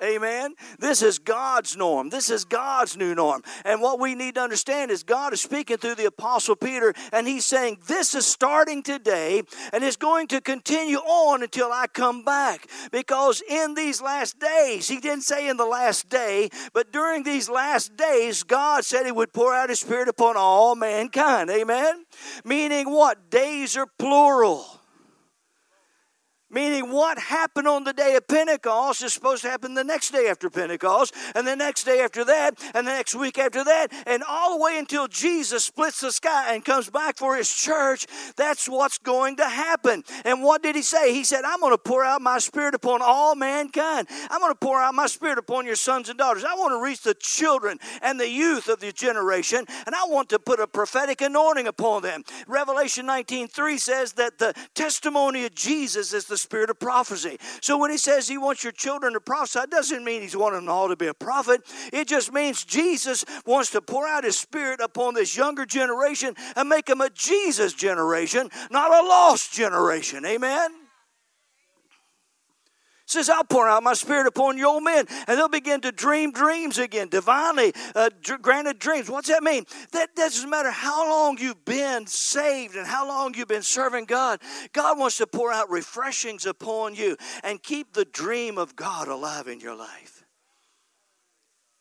Amen. 0.04 0.56
This 0.78 1.02
is 1.02 1.20
God's 1.20 1.78
norm. 1.78 2.10
This 2.10 2.30
is 2.30 2.44
God's 2.44 2.98
new 2.98 3.16
norm. 3.16 3.44
And 3.64 3.82
what 3.82 4.00
we 4.00 4.14
need 4.14 4.36
to 4.36 4.42
understand 4.42 4.92
is 4.92 5.04
God 5.04 5.32
is 5.32 5.42
speaking 5.42 5.78
through 5.78 5.96
the 5.96 6.06
Apostle 6.06 6.58
Peter, 6.58 6.94
and 7.14 7.26
he's 7.26 7.46
saying, 7.46 7.78
This 7.88 8.14
is 8.14 8.28
starting 8.28 8.84
today, 8.84 9.44
and 9.72 9.84
it's 9.84 9.96
going 9.96 10.28
to 10.28 10.42
continue 10.42 10.98
on 10.98 11.44
until 11.44 11.72
I 11.72 11.88
come 11.88 12.24
back. 12.24 12.68
Because 12.92 13.42
in 13.48 13.74
these 13.74 14.02
last 14.02 14.38
days, 14.38 14.90
he 14.90 15.00
didn't 15.00 15.24
say 15.24 15.48
in 15.48 15.56
the 15.56 15.66
last 15.66 16.10
day, 16.10 16.50
but 16.74 16.92
during 16.92 17.24
these 17.24 17.50
last 17.50 17.96
days, 17.96 18.44
God 18.44 18.84
said 18.84 19.06
he 19.06 19.12
would 19.14 19.32
pour 19.32 19.54
out 19.54 19.70
his 19.70 19.80
Spirit 19.80 20.10
upon 20.10 20.36
all 20.36 20.76
mankind. 20.76 21.50
Amen. 21.50 22.06
Meaning 22.44 22.90
what? 22.90 23.30
Days 23.30 23.78
are 23.78 23.88
plural. 23.98 24.75
Meaning, 26.56 26.90
what 26.90 27.20
happened 27.20 27.68
on 27.68 27.84
the 27.84 27.92
day 27.92 28.16
of 28.16 28.30
Pentecost 28.30 29.04
is 29.04 29.12
supposed 29.12 29.42
to 29.44 29.50
happen 29.50 29.74
the 29.74 29.84
next 29.84 30.12
day 30.12 30.30
after 30.30 30.50
Pentecost, 30.50 31.14
and 31.36 31.46
the 31.46 31.54
next 31.54 31.84
day 31.84 32.00
after 32.00 32.24
that, 32.24 32.58
and 32.74 32.88
the 32.88 32.92
next 32.92 33.14
week 33.14 33.38
after 33.38 33.62
that, 33.66 33.90
and 34.08 34.24
all 34.24 34.58
the 34.58 34.64
way 34.64 34.78
until 34.80 35.10
Jesus 35.10 35.66
splits 35.66 36.00
the 36.00 36.14
sky 36.14 36.54
and 36.54 36.64
comes 36.64 36.90
back 36.90 37.18
for 37.18 37.36
his 37.36 37.52
church. 37.52 38.08
That's 38.38 38.70
what's 38.70 38.98
going 38.98 39.36
to 39.36 39.44
happen. 39.44 40.06
And 40.24 40.42
what 40.42 40.64
did 40.64 40.78
he 40.78 40.82
say? 40.82 41.14
He 41.14 41.26
said, 41.26 41.44
I'm 41.44 41.60
going 41.60 41.74
to 41.74 41.78
pour 41.78 42.06
out 42.06 42.22
my 42.22 42.40
spirit 42.40 42.74
upon 42.74 43.02
all 43.02 43.36
mankind. 43.36 44.08
I'm 44.30 44.40
going 44.40 44.54
to 44.54 44.58
pour 44.58 44.80
out 44.80 44.96
my 44.96 45.08
spirit 45.08 45.38
upon 45.38 45.66
your 45.66 45.76
sons 45.76 46.08
and 46.08 46.18
daughters. 46.18 46.46
I 46.46 46.54
want 46.54 46.72
to 46.72 46.82
reach 46.82 47.02
the 47.02 47.16
children 47.16 47.80
and 48.02 48.18
the 48.18 48.30
youth 48.30 48.70
of 48.70 48.80
the 48.80 48.94
generation, 48.94 49.66
and 49.86 49.94
I 49.94 50.06
want 50.08 50.30
to 50.30 50.40
put 50.40 50.62
a 50.62 50.68
prophetic 50.68 51.20
anointing 51.20 51.68
upon 51.68 52.04
them. 52.04 52.24
Revelation 52.48 53.06
19 53.06 53.50
3 53.50 53.78
says 53.78 54.14
that 54.14 54.38
the 54.38 54.54
testimony 54.74 55.44
of 55.44 55.54
Jesus 55.54 56.14
is 56.14 56.24
the 56.24 56.45
spirit 56.46 56.70
of 56.70 56.80
prophecy. 56.80 57.38
So 57.62 57.78
when 57.78 57.92
he 57.92 57.98
says 57.98 58.28
he 58.28 58.38
wants 58.38 58.64
your 58.64 58.72
children 58.72 59.14
to 59.14 59.20
prophesy, 59.20 59.60
it 59.60 59.72
doesn't 59.72 60.04
mean 60.04 60.22
he's 60.22 60.38
wanting 60.38 60.62
them 60.62 60.70
all 60.70 60.88
to 60.88 60.96
be 60.96 61.08
a 61.08 61.14
prophet. 61.14 61.62
It 61.92 62.08
just 62.08 62.32
means 62.32 62.64
Jesus 62.64 63.26
wants 63.46 63.72
to 63.72 63.82
pour 63.82 64.08
out 64.08 64.24
his 64.24 64.38
spirit 64.38 64.80
upon 64.80 65.16
this 65.16 65.36
younger 65.36 65.66
generation 65.66 66.36
and 66.56 66.70
make 66.70 66.86
them 66.86 67.02
a 67.02 67.10
Jesus 67.10 67.74
generation, 67.74 68.50
not 68.72 68.92
a 68.92 69.08
lost 69.08 69.54
generation. 69.54 70.26
Amen 70.26 70.85
says, 73.06 73.30
I'll 73.30 73.44
pour 73.44 73.68
out 73.68 73.84
my 73.84 73.94
spirit 73.94 74.28
upon 74.28 74.58
your 74.58 74.82
men, 74.82 75.06
and 75.28 75.38
they'll 75.38 75.48
begin 75.48 75.82
to 75.82 75.92
dream 75.92 76.32
dreams 76.32 76.78
again, 76.78 77.10
divinely 77.10 77.74
uh, 77.94 78.10
granted 78.42 78.80
dreams. 78.80 79.10
What's 79.10 79.28
that 79.30 79.44
mean? 79.44 79.66
That 79.92 80.16
doesn't 80.16 80.50
matter 80.50 80.72
how 80.72 81.10
long 81.10 81.38
you've 81.38 81.66
been 81.66 82.08
saved 82.08 82.76
and 82.76 82.88
how 82.88 83.08
long 83.08 83.36
you've 83.36 83.48
been 83.48 83.62
serving 83.62 84.06
God. 84.06 84.40
God 84.74 84.98
wants 84.98 85.18
to 85.18 85.28
pour 85.28 85.52
out 85.52 85.70
refreshings 85.70 86.46
upon 86.46 86.96
you 86.96 87.18
and 87.44 87.62
keep 87.62 87.94
the 87.94 88.06
dream 88.06 88.58
of 88.58 88.76
God 88.76 89.08
alive 89.08 89.48
in 89.48 89.60
your 89.60 89.76
life. 89.76 90.24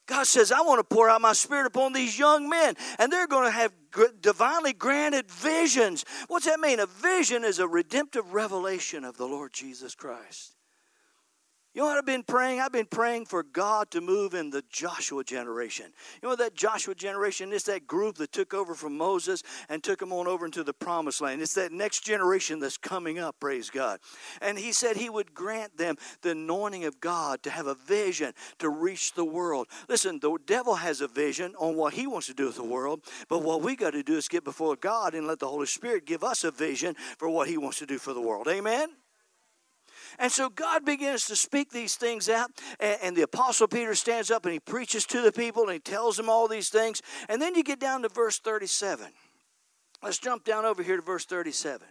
God 0.06 0.26
says, 0.26 0.52
I 0.52 0.60
want 0.60 0.86
to 0.86 0.94
pour 0.94 1.08
out 1.08 1.22
my 1.22 1.32
spirit 1.32 1.66
upon 1.66 1.94
these 1.94 2.18
young 2.18 2.48
men, 2.50 2.74
and 2.98 3.10
they're 3.10 3.26
going 3.26 3.46
to 3.46 3.50
have 3.50 3.72
divinely 4.20 4.74
granted 4.74 5.30
visions. 5.30 6.04
What's 6.28 6.44
that 6.44 6.60
mean? 6.60 6.78
A 6.78 6.86
vision 6.86 7.42
is 7.42 7.58
a 7.58 7.66
redemptive 7.66 8.34
revelation 8.34 9.04
of 9.04 9.16
the 9.16 9.26
Lord 9.26 9.54
Jesus 9.54 9.94
Christ. 9.94 10.53
You 11.74 11.82
know 11.82 11.88
what 11.88 11.98
I've 11.98 12.06
been 12.06 12.22
praying? 12.22 12.60
I've 12.60 12.70
been 12.70 12.86
praying 12.86 13.26
for 13.26 13.42
God 13.42 13.90
to 13.90 14.00
move 14.00 14.32
in 14.32 14.50
the 14.50 14.62
Joshua 14.70 15.24
generation. 15.24 15.86
You 16.22 16.28
know 16.28 16.36
that 16.36 16.54
Joshua 16.54 16.94
generation 16.94 17.52
is 17.52 17.64
that 17.64 17.88
group 17.88 18.14
that 18.18 18.30
took 18.30 18.54
over 18.54 18.76
from 18.76 18.96
Moses 18.96 19.42
and 19.68 19.82
took 19.82 19.98
them 19.98 20.12
on 20.12 20.28
over 20.28 20.46
into 20.46 20.62
the 20.62 20.72
promised 20.72 21.20
land. 21.20 21.42
It's 21.42 21.54
that 21.54 21.72
next 21.72 22.04
generation 22.04 22.60
that's 22.60 22.76
coming 22.76 23.18
up, 23.18 23.40
praise 23.40 23.70
God. 23.70 23.98
And 24.40 24.56
he 24.56 24.70
said 24.70 24.96
he 24.96 25.10
would 25.10 25.34
grant 25.34 25.76
them 25.76 25.96
the 26.22 26.30
anointing 26.30 26.84
of 26.84 27.00
God 27.00 27.42
to 27.42 27.50
have 27.50 27.66
a 27.66 27.74
vision 27.74 28.34
to 28.60 28.68
reach 28.68 29.14
the 29.14 29.24
world. 29.24 29.66
Listen, 29.88 30.20
the 30.20 30.38
devil 30.46 30.76
has 30.76 31.00
a 31.00 31.08
vision 31.08 31.56
on 31.58 31.74
what 31.74 31.94
he 31.94 32.06
wants 32.06 32.28
to 32.28 32.34
do 32.34 32.46
with 32.46 32.56
the 32.56 32.62
world, 32.62 33.02
but 33.28 33.42
what 33.42 33.62
we 33.62 33.74
got 33.74 33.94
to 33.94 34.04
do 34.04 34.16
is 34.16 34.28
get 34.28 34.44
before 34.44 34.76
God 34.76 35.12
and 35.12 35.26
let 35.26 35.40
the 35.40 35.48
Holy 35.48 35.66
Spirit 35.66 36.06
give 36.06 36.22
us 36.22 36.44
a 36.44 36.52
vision 36.52 36.94
for 37.18 37.28
what 37.28 37.48
he 37.48 37.58
wants 37.58 37.80
to 37.80 37.86
do 37.86 37.98
for 37.98 38.12
the 38.12 38.20
world. 38.20 38.46
Amen? 38.46 38.90
And 40.18 40.30
so 40.30 40.48
God 40.48 40.84
begins 40.84 41.26
to 41.26 41.36
speak 41.36 41.70
these 41.70 41.96
things 41.96 42.28
out, 42.28 42.50
and, 42.80 42.98
and, 43.02 43.16
the 43.16 43.22
Apostle 43.22 43.68
Peter 43.68 43.94
stands 43.94 44.30
up 44.30 44.44
and 44.44 44.52
he 44.52 44.60
preaches 44.60 45.06
to 45.06 45.20
the 45.20 45.32
people 45.32 45.64
and 45.64 45.72
he 45.72 45.78
tells 45.78 46.16
them 46.16 46.28
all 46.28 46.48
these 46.48 46.68
things. 46.68 47.02
And 47.28 47.40
then 47.40 47.54
you 47.54 47.62
get 47.62 47.80
down 47.80 48.02
to 48.02 48.08
verse 48.08 48.38
37. 48.38 49.06
Let's 50.02 50.18
jump 50.18 50.44
down 50.44 50.64
over 50.64 50.82
here 50.82 50.96
to 50.96 51.02
verse 51.02 51.24
37. 51.24 51.86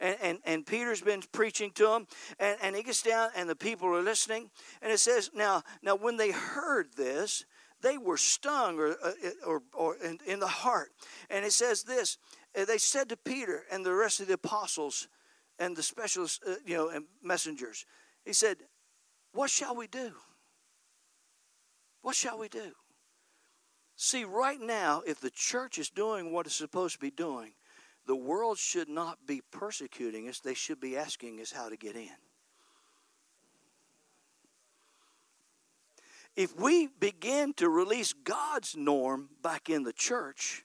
And, 0.00 0.16
and, 0.22 0.38
and 0.44 0.66
Peter's 0.66 1.00
been 1.00 1.22
preaching 1.32 1.70
to 1.74 1.86
them, 1.86 2.06
and, 2.40 2.56
and 2.62 2.74
he 2.74 2.82
gets 2.82 3.02
down, 3.02 3.30
and 3.36 3.48
the 3.48 3.54
people 3.54 3.88
are 3.88 4.02
listening. 4.02 4.50
And 4.80 4.90
it 4.90 4.98
says, 4.98 5.30
Now, 5.34 5.62
now 5.82 5.94
when 5.94 6.16
they 6.16 6.32
heard 6.32 6.88
this, 6.96 7.44
they 7.82 7.98
were 7.98 8.16
stung 8.16 8.78
or, 8.78 8.96
uh, 9.04 9.12
or, 9.46 9.62
or 9.74 9.96
in, 9.96 10.18
in 10.26 10.40
the 10.40 10.46
heart. 10.46 10.90
And 11.30 11.44
it 11.44 11.52
says 11.52 11.82
this 11.82 12.18
they 12.54 12.78
said 12.78 13.08
to 13.08 13.16
Peter 13.16 13.64
and 13.70 13.84
the 13.84 13.94
rest 13.94 14.20
of 14.20 14.28
the 14.28 14.34
apostles, 14.34 15.08
and 15.58 15.76
the 15.76 15.82
specialists, 15.82 16.40
uh, 16.46 16.56
you 16.64 16.76
know, 16.76 16.88
and 16.88 17.04
messengers. 17.22 17.86
He 18.24 18.32
said, 18.32 18.58
What 19.32 19.50
shall 19.50 19.76
we 19.76 19.86
do? 19.86 20.12
What 22.02 22.16
shall 22.16 22.38
we 22.38 22.48
do? 22.48 22.72
See, 23.96 24.24
right 24.24 24.60
now, 24.60 25.02
if 25.06 25.20
the 25.20 25.30
church 25.30 25.78
is 25.78 25.88
doing 25.88 26.32
what 26.32 26.46
it's 26.46 26.56
supposed 26.56 26.94
to 26.94 27.00
be 27.00 27.10
doing, 27.10 27.52
the 28.06 28.16
world 28.16 28.58
should 28.58 28.88
not 28.88 29.18
be 29.26 29.42
persecuting 29.52 30.28
us. 30.28 30.40
They 30.40 30.54
should 30.54 30.80
be 30.80 30.96
asking 30.96 31.40
us 31.40 31.52
how 31.52 31.68
to 31.68 31.76
get 31.76 31.94
in. 31.94 32.08
If 36.34 36.58
we 36.58 36.88
begin 36.98 37.52
to 37.54 37.68
release 37.68 38.12
God's 38.12 38.74
norm 38.76 39.28
back 39.42 39.68
in 39.68 39.82
the 39.82 39.92
church, 39.92 40.64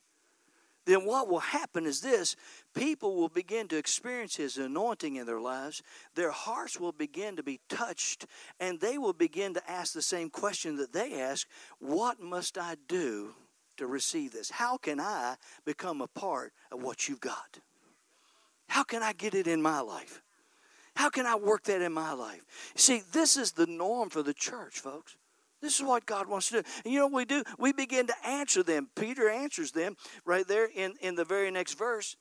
then 0.86 1.04
what 1.04 1.28
will 1.28 1.40
happen 1.40 1.84
is 1.84 2.00
this 2.00 2.34
people 2.74 3.16
will 3.16 3.28
begin 3.28 3.68
to 3.68 3.76
experience 3.76 4.36
His 4.36 4.58
anointing 4.58 5.16
in 5.16 5.26
their 5.26 5.40
lives. 5.40 5.82
Their 6.14 6.30
hearts 6.30 6.78
will 6.78 6.92
begin 6.92 7.36
to 7.36 7.42
be 7.42 7.60
touched, 7.68 8.26
and 8.60 8.80
they 8.80 8.98
will 8.98 9.12
begin 9.12 9.54
to 9.54 9.70
ask 9.70 9.92
the 9.92 10.02
same 10.02 10.30
question 10.30 10.76
that 10.76 10.92
they 10.92 11.20
ask 11.20 11.46
What 11.78 12.20
must 12.20 12.58
I 12.58 12.76
do 12.88 13.34
to 13.76 13.86
receive 13.86 14.32
this? 14.32 14.50
How 14.50 14.76
can 14.76 15.00
I 15.00 15.36
become 15.64 16.00
a 16.00 16.08
part 16.08 16.52
of 16.70 16.82
what 16.82 17.08
you've 17.08 17.20
got? 17.20 17.58
How 18.68 18.82
can 18.82 19.02
I 19.02 19.12
get 19.12 19.34
it 19.34 19.46
in 19.46 19.62
my 19.62 19.80
life? 19.80 20.22
How 20.94 21.10
can 21.10 21.26
I 21.26 21.36
work 21.36 21.64
that 21.64 21.80
in 21.80 21.92
my 21.92 22.12
life? 22.12 22.42
See, 22.74 23.02
this 23.12 23.36
is 23.36 23.52
the 23.52 23.66
norm 23.66 24.10
for 24.10 24.22
the 24.22 24.34
church, 24.34 24.80
folks. 24.80 25.16
This 25.60 25.76
is 25.76 25.84
what 25.84 26.06
God 26.06 26.28
wants 26.28 26.48
to 26.48 26.62
do. 26.62 26.68
And 26.84 26.92
you 26.92 27.00
know 27.00 27.06
what 27.06 27.16
we 27.16 27.24
do? 27.24 27.42
We 27.58 27.72
begin 27.72 28.06
to 28.06 28.26
answer 28.26 28.62
them. 28.62 28.88
Peter 28.94 29.28
answers 29.28 29.72
them 29.72 29.96
right 30.24 30.46
there 30.46 30.68
in, 30.72 30.94
in 31.00 31.16
the 31.16 31.24
very 31.24 31.50
next 31.50 31.74
verse. 31.74 32.16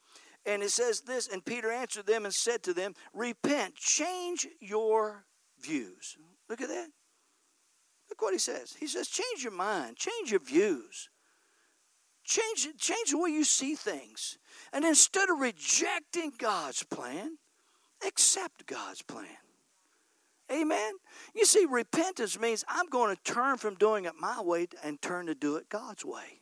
And 0.47 0.63
it 0.63 0.71
says 0.71 1.01
this 1.01 1.27
And 1.27 1.45
Peter 1.45 1.69
answered 1.69 2.07
them 2.07 2.25
and 2.25 2.33
said 2.33 2.63
to 2.63 2.73
them, 2.73 2.93
Repent, 3.13 3.75
change 3.75 4.47
your 4.59 5.25
views. 5.59 6.17
Look 6.49 6.61
at 6.61 6.69
that. 6.69 6.87
Look 8.09 8.21
what 8.21 8.33
he 8.33 8.39
says. 8.39 8.75
He 8.79 8.87
says, 8.87 9.09
Change 9.09 9.43
your 9.43 9.51
mind, 9.51 9.97
change 9.97 10.31
your 10.31 10.39
views. 10.39 11.09
Change, 12.23 12.67
change 12.77 13.11
the 13.11 13.17
way 13.17 13.29
you 13.29 13.45
see 13.45 13.75
things. 13.75 14.37
And 14.73 14.83
instead 14.83 15.29
of 15.29 15.39
rejecting 15.39 16.33
God's 16.37 16.83
plan, 16.83 17.37
accept 18.05 18.65
God's 18.65 19.01
plan. 19.01 19.27
Amen. 20.51 20.93
You 21.33 21.45
see, 21.45 21.65
repentance 21.69 22.37
means 22.37 22.65
I'm 22.67 22.87
going 22.87 23.15
to 23.15 23.21
turn 23.23 23.57
from 23.57 23.75
doing 23.75 24.05
it 24.05 24.13
my 24.19 24.41
way 24.41 24.67
and 24.83 25.01
turn 25.01 25.27
to 25.27 25.35
do 25.35 25.55
it 25.55 25.69
God's 25.69 26.03
way. 26.03 26.41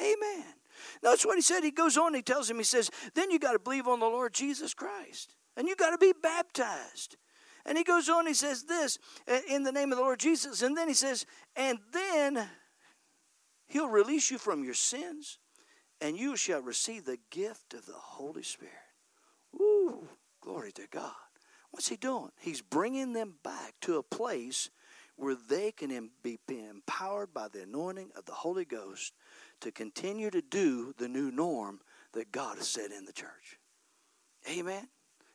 Amen. 0.00 0.54
That's 1.02 1.24
what 1.24 1.36
he 1.36 1.42
said. 1.42 1.62
He 1.62 1.70
goes 1.70 1.96
on, 1.96 2.14
he 2.14 2.22
tells 2.22 2.50
him, 2.50 2.58
he 2.58 2.64
says, 2.64 2.90
then 3.14 3.30
you 3.30 3.38
got 3.38 3.52
to 3.52 3.58
believe 3.58 3.88
on 3.88 4.00
the 4.00 4.06
Lord 4.06 4.32
Jesus 4.34 4.74
Christ. 4.74 5.34
And 5.56 5.68
you 5.68 5.76
got 5.76 5.90
to 5.90 5.98
be 5.98 6.12
baptized. 6.22 7.16
And 7.64 7.78
he 7.78 7.84
goes 7.84 8.08
on, 8.08 8.26
he 8.26 8.34
says 8.34 8.64
this 8.64 8.98
in 9.48 9.62
the 9.62 9.72
name 9.72 9.92
of 9.92 9.98
the 9.98 10.04
Lord 10.04 10.18
Jesus. 10.18 10.62
And 10.62 10.76
then 10.76 10.88
he 10.88 10.94
says, 10.94 11.26
and 11.54 11.78
then 11.92 12.48
he'll 13.66 13.88
release 13.88 14.30
you 14.30 14.38
from 14.38 14.64
your 14.64 14.74
sins, 14.74 15.38
and 16.00 16.18
you 16.18 16.36
shall 16.36 16.60
receive 16.60 17.04
the 17.04 17.18
gift 17.30 17.74
of 17.74 17.86
the 17.86 17.92
Holy 17.92 18.42
Spirit. 18.42 18.74
Ooh, 19.60 20.08
glory 20.40 20.72
to 20.72 20.86
God. 20.90 21.12
What's 21.70 21.88
he 21.88 21.96
doing? 21.96 22.30
He's 22.40 22.60
bringing 22.60 23.12
them 23.12 23.34
back 23.44 23.74
to 23.82 23.96
a 23.96 24.02
place 24.02 24.68
where 25.16 25.36
they 25.48 25.70
can 25.70 26.10
be 26.22 26.38
empowered 26.48 27.32
by 27.32 27.48
the 27.48 27.62
anointing 27.62 28.10
of 28.16 28.24
the 28.24 28.32
Holy 28.32 28.64
Ghost 28.64 29.12
to 29.62 29.72
continue 29.72 30.30
to 30.30 30.42
do 30.42 30.94
the 30.98 31.08
new 31.08 31.30
norm 31.30 31.80
that 32.12 32.32
God 32.32 32.58
has 32.58 32.68
set 32.68 32.92
in 32.92 33.04
the 33.04 33.12
church. 33.12 33.58
Amen. 34.50 34.88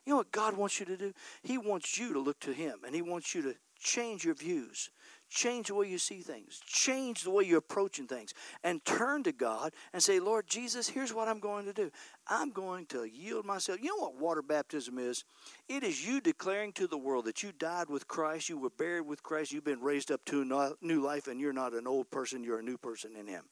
You 0.05 0.13
know 0.13 0.17
what 0.17 0.31
God 0.31 0.55
wants 0.55 0.79
you 0.79 0.85
to 0.85 0.97
do? 0.97 1.13
He 1.43 1.57
wants 1.57 1.97
you 1.97 2.13
to 2.13 2.19
look 2.19 2.39
to 2.41 2.53
Him 2.53 2.79
and 2.85 2.95
He 2.95 3.01
wants 3.01 3.35
you 3.35 3.41
to 3.43 3.55
change 3.79 4.23
your 4.23 4.35
views 4.35 4.89
Change 5.29 5.67
the 5.67 5.75
way 5.75 5.89
you 5.89 5.97
see 5.97 6.21
things. 6.21 6.61
Change 6.65 7.23
the 7.23 7.31
way 7.31 7.43
you're 7.43 7.57
approaching 7.57 8.07
things. 8.07 8.33
And 8.63 8.83
turn 8.85 9.23
to 9.23 9.33
God 9.33 9.73
and 9.91 10.01
say, 10.01 10.19
Lord 10.19 10.47
Jesus, 10.47 10.87
here's 10.87 11.13
what 11.13 11.27
I'm 11.27 11.39
going 11.39 11.65
to 11.65 11.73
do. 11.73 11.91
I'm 12.27 12.51
going 12.51 12.85
to 12.87 13.03
yield 13.03 13.45
myself. 13.45 13.79
You 13.81 13.89
know 13.89 14.03
what 14.03 14.21
water 14.21 14.41
baptism 14.41 14.97
is? 14.97 15.25
It 15.67 15.83
is 15.83 16.05
you 16.05 16.21
declaring 16.21 16.71
to 16.73 16.87
the 16.87 16.97
world 16.97 17.25
that 17.25 17.43
you 17.43 17.51
died 17.51 17.89
with 17.89 18.07
Christ, 18.07 18.47
you 18.47 18.57
were 18.57 18.69
buried 18.69 19.05
with 19.05 19.21
Christ, 19.21 19.51
you've 19.51 19.65
been 19.65 19.81
raised 19.81 20.11
up 20.11 20.23
to 20.25 20.41
a 20.41 20.85
new 20.85 21.01
life, 21.01 21.27
and 21.27 21.41
you're 21.41 21.53
not 21.53 21.73
an 21.73 21.87
old 21.87 22.09
person, 22.09 22.43
you're 22.43 22.59
a 22.59 22.63
new 22.63 22.77
person 22.77 23.15
in 23.17 23.27
Him. 23.27 23.43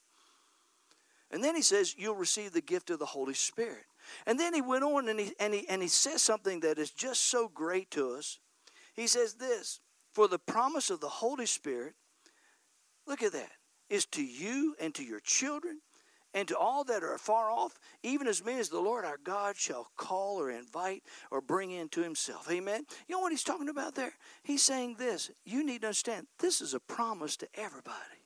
And 1.32 1.44
then 1.44 1.56
he 1.56 1.62
says, 1.62 1.96
You'll 1.98 2.16
receive 2.16 2.54
the 2.54 2.62
gift 2.62 2.90
of 2.90 3.00
the 3.00 3.06
Holy 3.06 3.34
Spirit. 3.34 3.86
And 4.26 4.40
then 4.40 4.54
he 4.54 4.62
went 4.62 4.84
on 4.84 5.10
and 5.10 5.20
he, 5.20 5.34
and 5.40 5.54
he, 5.54 5.68
and 5.68 5.82
he 5.82 5.88
says 5.88 6.22
something 6.22 6.60
that 6.62 6.78
is 6.78 6.92
just 6.92 7.24
so 7.24 7.48
great 7.48 7.90
to 7.92 8.12
us. 8.12 8.40
He 8.94 9.08
says 9.08 9.34
this 9.36 9.80
for 10.14 10.28
the 10.30 10.40
promise 10.40 10.90
of 10.90 11.02
the 11.02 11.10
Holy 11.10 11.46
Spirit, 11.46 11.94
look 13.06 13.22
at 13.22 13.34
that, 13.34 13.52
is 13.90 14.06
to 14.08 14.24
you 14.24 14.76
and 14.80 14.96
to 14.96 15.04
your 15.04 15.20
children 15.20 15.82
and 16.34 16.48
to 16.48 16.58
all 16.58 16.84
that 16.84 17.04
are 17.04 17.18
far 17.18 17.50
off, 17.50 17.80
even 18.04 18.28
as 18.28 18.44
many 18.44 18.60
as 18.60 18.70
the 18.70 18.80
Lord 18.80 19.06
our 19.06 19.18
God 19.24 19.56
shall 19.58 19.88
call 19.98 20.40
or 20.40 20.52
invite 20.52 21.04
or 21.32 21.42
bring 21.42 21.72
into 21.72 22.02
himself. 22.02 22.50
Amen. 22.52 22.86
You 23.08 23.16
know 23.16 23.22
what 23.22 23.32
he's 23.32 23.44
talking 23.44 23.70
about 23.70 23.96
there? 23.96 24.14
He's 24.44 24.62
saying 24.62 24.96
this. 25.00 25.32
You 25.46 25.66
need 25.66 25.82
to 25.82 25.88
understand 25.88 26.28
this 26.40 26.62
is 26.62 26.74
a 26.74 26.80
promise 26.80 27.38
to 27.38 27.48
everybody. 27.56 28.25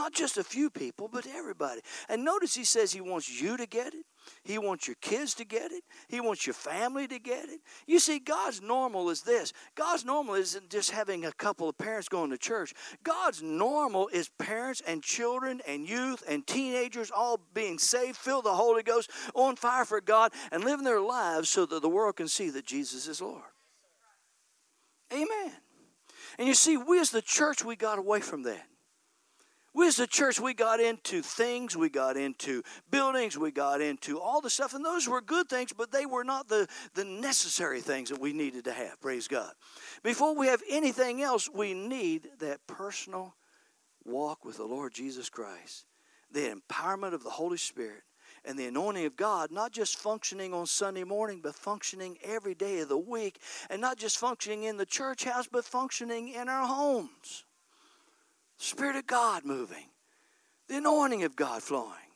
Not 0.00 0.14
just 0.14 0.38
a 0.38 0.42
few 0.42 0.70
people, 0.70 1.08
but 1.12 1.26
everybody. 1.26 1.82
And 2.08 2.24
notice 2.24 2.54
he 2.54 2.64
says 2.64 2.90
he 2.90 3.02
wants 3.02 3.28
you 3.28 3.58
to 3.58 3.66
get 3.66 3.88
it. 3.88 4.06
He 4.42 4.56
wants 4.56 4.88
your 4.88 4.96
kids 5.02 5.34
to 5.34 5.44
get 5.44 5.72
it. 5.72 5.82
He 6.08 6.22
wants 6.22 6.46
your 6.46 6.54
family 6.54 7.06
to 7.08 7.18
get 7.18 7.50
it. 7.50 7.60
You 7.86 7.98
see, 7.98 8.18
God's 8.18 8.62
normal 8.62 9.10
is 9.10 9.20
this 9.20 9.52
God's 9.74 10.06
normal 10.06 10.36
isn't 10.36 10.70
just 10.70 10.90
having 10.90 11.26
a 11.26 11.32
couple 11.32 11.68
of 11.68 11.76
parents 11.76 12.08
going 12.08 12.30
to 12.30 12.38
church. 12.38 12.72
God's 13.04 13.42
normal 13.42 14.08
is 14.08 14.30
parents 14.38 14.80
and 14.86 15.02
children 15.02 15.60
and 15.68 15.86
youth 15.86 16.22
and 16.26 16.46
teenagers 16.46 17.10
all 17.14 17.38
being 17.52 17.78
saved, 17.78 18.16
filled 18.16 18.46
the 18.46 18.54
Holy 18.54 18.82
Ghost, 18.82 19.10
on 19.34 19.54
fire 19.54 19.84
for 19.84 20.00
God, 20.00 20.32
and 20.50 20.64
living 20.64 20.86
their 20.86 21.02
lives 21.02 21.50
so 21.50 21.66
that 21.66 21.82
the 21.82 21.90
world 21.90 22.16
can 22.16 22.28
see 22.28 22.48
that 22.48 22.64
Jesus 22.64 23.06
is 23.06 23.20
Lord. 23.20 23.42
Amen. 25.12 25.52
And 26.38 26.48
you 26.48 26.54
see, 26.54 26.78
we 26.78 26.98
as 27.00 27.10
the 27.10 27.20
church, 27.20 27.62
we 27.62 27.76
got 27.76 27.98
away 27.98 28.20
from 28.20 28.44
that. 28.44 28.69
We 29.72 29.86
as 29.86 30.00
a 30.00 30.06
church, 30.06 30.40
we 30.40 30.52
got 30.52 30.80
into 30.80 31.22
things, 31.22 31.76
we 31.76 31.90
got 31.90 32.16
into 32.16 32.62
buildings, 32.90 33.38
we 33.38 33.52
got 33.52 33.80
into 33.80 34.18
all 34.18 34.40
the 34.40 34.50
stuff, 34.50 34.74
and 34.74 34.84
those 34.84 35.08
were 35.08 35.20
good 35.20 35.48
things, 35.48 35.72
but 35.72 35.92
they 35.92 36.06
were 36.06 36.24
not 36.24 36.48
the, 36.48 36.66
the 36.94 37.04
necessary 37.04 37.80
things 37.80 38.10
that 38.10 38.20
we 38.20 38.32
needed 38.32 38.64
to 38.64 38.72
have. 38.72 39.00
Praise 39.00 39.28
God. 39.28 39.52
Before 40.02 40.34
we 40.34 40.48
have 40.48 40.62
anything 40.68 41.22
else, 41.22 41.48
we 41.48 41.72
need 41.72 42.28
that 42.40 42.66
personal 42.66 43.36
walk 44.04 44.44
with 44.44 44.56
the 44.56 44.64
Lord 44.64 44.92
Jesus 44.92 45.28
Christ, 45.28 45.86
the 46.32 46.52
empowerment 46.52 47.14
of 47.14 47.22
the 47.22 47.30
Holy 47.30 47.58
Spirit, 47.58 48.02
and 48.44 48.58
the 48.58 48.66
anointing 48.66 49.06
of 49.06 49.16
God, 49.16 49.52
not 49.52 49.70
just 49.70 49.98
functioning 49.98 50.52
on 50.52 50.66
Sunday 50.66 51.04
morning, 51.04 51.40
but 51.42 51.54
functioning 51.54 52.16
every 52.24 52.54
day 52.54 52.80
of 52.80 52.88
the 52.88 52.98
week, 52.98 53.38
and 53.68 53.80
not 53.80 53.98
just 53.98 54.18
functioning 54.18 54.64
in 54.64 54.78
the 54.78 54.86
church 54.86 55.24
house, 55.24 55.48
but 55.50 55.64
functioning 55.64 56.28
in 56.28 56.48
our 56.48 56.66
homes. 56.66 57.44
Spirit 58.62 58.96
of 58.96 59.06
God 59.06 59.46
moving, 59.46 59.86
the 60.68 60.76
anointing 60.76 61.22
of 61.22 61.34
God 61.34 61.62
flowing. 61.62 62.09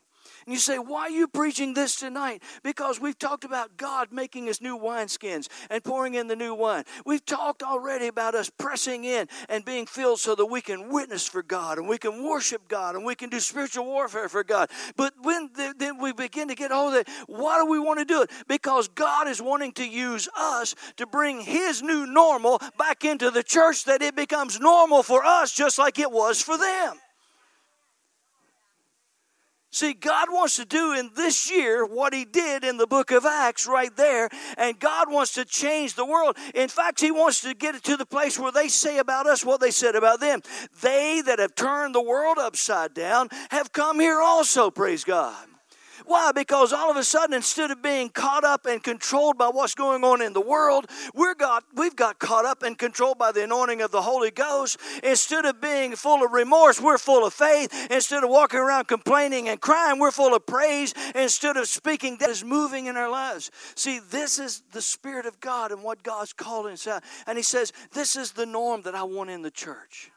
And 0.47 0.53
you 0.53 0.59
say, 0.59 0.79
Why 0.79 1.03
are 1.03 1.11
you 1.11 1.27
preaching 1.27 1.75
this 1.75 1.97
tonight? 1.97 2.43
Because 2.63 3.01
we've 3.01 3.19
talked 3.19 3.45
about 3.45 3.77
God 3.77 4.09
making 4.13 4.49
us 4.49 4.61
new 4.61 4.79
wineskins 4.79 5.49
and 5.71 5.83
pouring 5.83 6.15
in 6.15 6.29
the 6.29 6.37
new 6.37 6.55
wine. 6.55 6.85
We've 7.07 7.25
talked 7.25 7.63
already 7.63 8.09
about 8.09 8.35
us 8.35 8.51
pressing 8.51 9.05
in 9.05 9.29
and 9.49 9.65
being 9.65 9.87
filled 9.87 10.21
so 10.21 10.35
that 10.35 10.47
we 10.47 10.61
can 10.61 10.91
witness 10.91 11.27
for 11.27 11.43
God 11.43 11.79
and 11.79 11.89
we 11.89 11.99
can 11.99 12.23
worship 12.23 12.69
God 12.69 12.95
and 12.95 13.05
we 13.05 13.15
can 13.15 13.31
do 13.31 13.41
spiritual 13.41 13.87
warfare 13.87 14.29
for 14.29 14.45
God. 14.45 14.71
But 14.97 15.15
when 15.23 15.51
then 15.55 15.99
we 15.99 16.13
begin 16.13 16.49
to 16.49 16.55
get 16.55 16.73
all 16.73 16.91
that, 16.93 17.09
why 17.27 17.59
do 17.59 17.67
we 17.67 17.79
want 17.79 17.99
to 18.01 18.05
do 18.05 18.23
it? 18.23 18.31
Because 18.49 18.89
God 18.89 19.29
is 19.29 19.41
wanting 19.41 19.73
to 19.73 19.89
use 19.89 20.29
us 20.37 20.75
to 20.97 21.07
bring 21.07 21.41
His 21.41 21.83
new 21.83 22.07
normal 22.07 22.61
back 22.79 23.05
into 23.05 23.31
the 23.31 23.43
church 23.43 23.85
that 23.85 24.03
it 24.03 24.17
becomes 24.17 24.61
normal 24.61 25.03
for 25.03 25.25
us 25.25 25.53
just 25.53 25.79
like 25.79 25.99
it 25.99 26.11
was 26.11 26.41
for 26.43 26.59
them. 26.59 26.99
See, 29.75 29.93
God 29.93 30.29
wants 30.31 30.55
to 30.55 30.65
do 30.65 30.93
in 30.93 31.11
this 31.17 31.51
year 31.51 31.85
what 31.85 32.15
He 32.15 32.25
did 32.25 32.63
in 32.63 32.77
the 32.77 32.87
book 32.87 33.11
of 33.11 33.27
Acts 33.27 33.67
right 33.67 33.95
there, 33.97 34.29
and 34.57 34.79
God 34.79 35.11
wants 35.11 35.35
to 35.35 35.45
change 35.45 35.95
the 35.95 36.05
world. 36.05 36.37
In 36.55 36.69
fact, 36.69 37.01
He 37.01 37.11
wants 37.11 37.41
to 37.41 37.55
get 37.55 37.75
it 37.75 37.83
to 37.83 37.97
the 37.97 38.07
place 38.07 38.39
where 38.39 38.53
they 38.53 38.69
say 38.69 38.99
about 38.99 39.27
us 39.27 39.45
what 39.45 39.61
they 39.61 39.73
said 39.73 39.97
about 39.97 40.21
them. 40.21 40.43
They 40.81 41.23
that 41.23 41.41
have 41.41 41.57
turned 41.57 41.93
the 41.93 42.01
world 42.01 42.39
upside 42.39 42.95
down 42.95 43.31
have 43.51 43.73
come 43.73 43.99
here 43.99 44.21
also, 44.21 44.71
praise 44.71 45.03
God. 45.03 45.45
Why? 46.07 46.33
Because 46.33 46.73
all 46.73 46.91
of 46.91 46.97
a 46.97 47.05
sudden, 47.05 47.35
instead 47.35 47.71
of 47.71 47.81
being 47.81 48.11
caught 48.11 48.45
up 48.45 48.67
and 48.67 48.83
controlled 48.83 49.39
by 49.39 49.49
what's 49.49 49.75
going 49.75 50.05
on 50.05 50.21
in 50.21 50.35
the 50.35 50.41
world, 50.41 50.87
we're 51.15 51.35
got, 51.35 51.65
we've 51.75 51.97
got 51.97 52.19
caught 52.19 52.45
up 52.45 52.63
and 52.63 52.79
controlled 52.79 53.19
by 53.19 53.33
the 53.33 53.45
anointing 53.45 53.81
of 53.81 53.91
the 53.91 54.03
Holy 54.03 54.31
Ghost. 54.31 54.79
Instead 55.03 55.47
of 55.47 55.61
being 55.63 55.97
full 55.97 56.25
of 56.25 56.33
remorse, 56.33 56.81
we're 56.81 56.99
full 56.99 57.27
of 57.27 57.33
faith. 57.33 57.73
Instead 57.91 58.23
of 58.23 58.29
walking 58.29 58.61
around 58.61 58.87
complaining 58.87 59.49
and 59.49 59.61
crying, 59.61 59.99
we're 59.99 60.11
full 60.11 60.35
of 60.35 60.47
praise. 60.47 60.93
Instead 61.15 61.57
of 61.57 61.69
speaking, 61.69 62.19
that 62.19 62.29
is 62.29 62.45
moving 62.45 62.87
in 62.87 62.97
our 62.97 63.11
lives. 63.11 63.51
See, 63.75 63.99
this 64.11 64.39
is 64.39 64.63
the 64.73 64.83
Spirit 64.83 65.25
of 65.25 65.41
God 65.41 65.73
and 65.73 65.83
what 65.83 66.03
God's 66.03 66.35
calling 66.35 66.75
us 66.75 66.87
out. 66.87 67.03
And 67.27 67.39
He 67.39 67.43
says, 67.43 67.73
This 67.93 68.15
is 68.15 68.33
the 68.33 68.47
norm 68.47 68.83
that 68.83 68.95
I 68.95 69.05
want 69.05 69.31
in 69.31 69.41
the 69.41 69.51
church. 69.51 70.11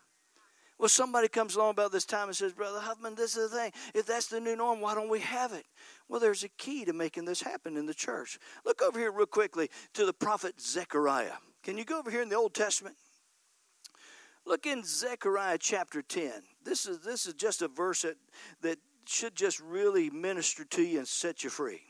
Well, 0.79 0.89
somebody 0.89 1.27
comes 1.27 1.55
along 1.55 1.71
about 1.71 1.91
this 1.91 2.05
time 2.05 2.27
and 2.27 2.35
says, 2.35 2.53
Brother 2.53 2.79
Huffman, 2.79 3.15
this 3.15 3.35
is 3.35 3.49
the 3.49 3.57
thing. 3.57 3.71
If 3.95 4.05
that's 4.05 4.27
the 4.27 4.39
new 4.39 4.55
norm, 4.55 4.79
why 4.79 4.93
don't 4.93 5.09
we 5.09 5.21
have 5.21 5.53
it? 5.53 5.65
Well, 6.07 6.19
there's 6.19 6.43
a 6.43 6.49
key 6.49 6.85
to 6.85 6.93
making 6.93 7.25
this 7.25 7.41
happen 7.41 7.77
in 7.77 7.87
the 7.87 7.95
church. 7.95 8.37
Look 8.63 8.81
over 8.83 8.99
here, 8.99 9.11
real 9.11 9.25
quickly, 9.25 9.69
to 9.93 10.05
the 10.05 10.13
prophet 10.13 10.61
Zechariah. 10.61 11.37
Can 11.63 11.77
you 11.77 11.85
go 11.85 11.97
over 11.97 12.11
here 12.11 12.21
in 12.21 12.29
the 12.29 12.35
Old 12.35 12.53
Testament? 12.53 12.95
Look 14.45 14.67
in 14.67 14.83
Zechariah 14.83 15.57
chapter 15.59 16.01
10. 16.01 16.31
This 16.63 16.85
is, 16.85 16.99
this 16.99 17.25
is 17.25 17.33
just 17.33 17.63
a 17.63 17.67
verse 17.67 18.03
that, 18.03 18.15
that 18.61 18.77
should 19.05 19.35
just 19.35 19.59
really 19.59 20.09
minister 20.09 20.63
to 20.63 20.83
you 20.83 20.99
and 20.99 21.07
set 21.07 21.43
you 21.43 21.49
free. 21.49 21.81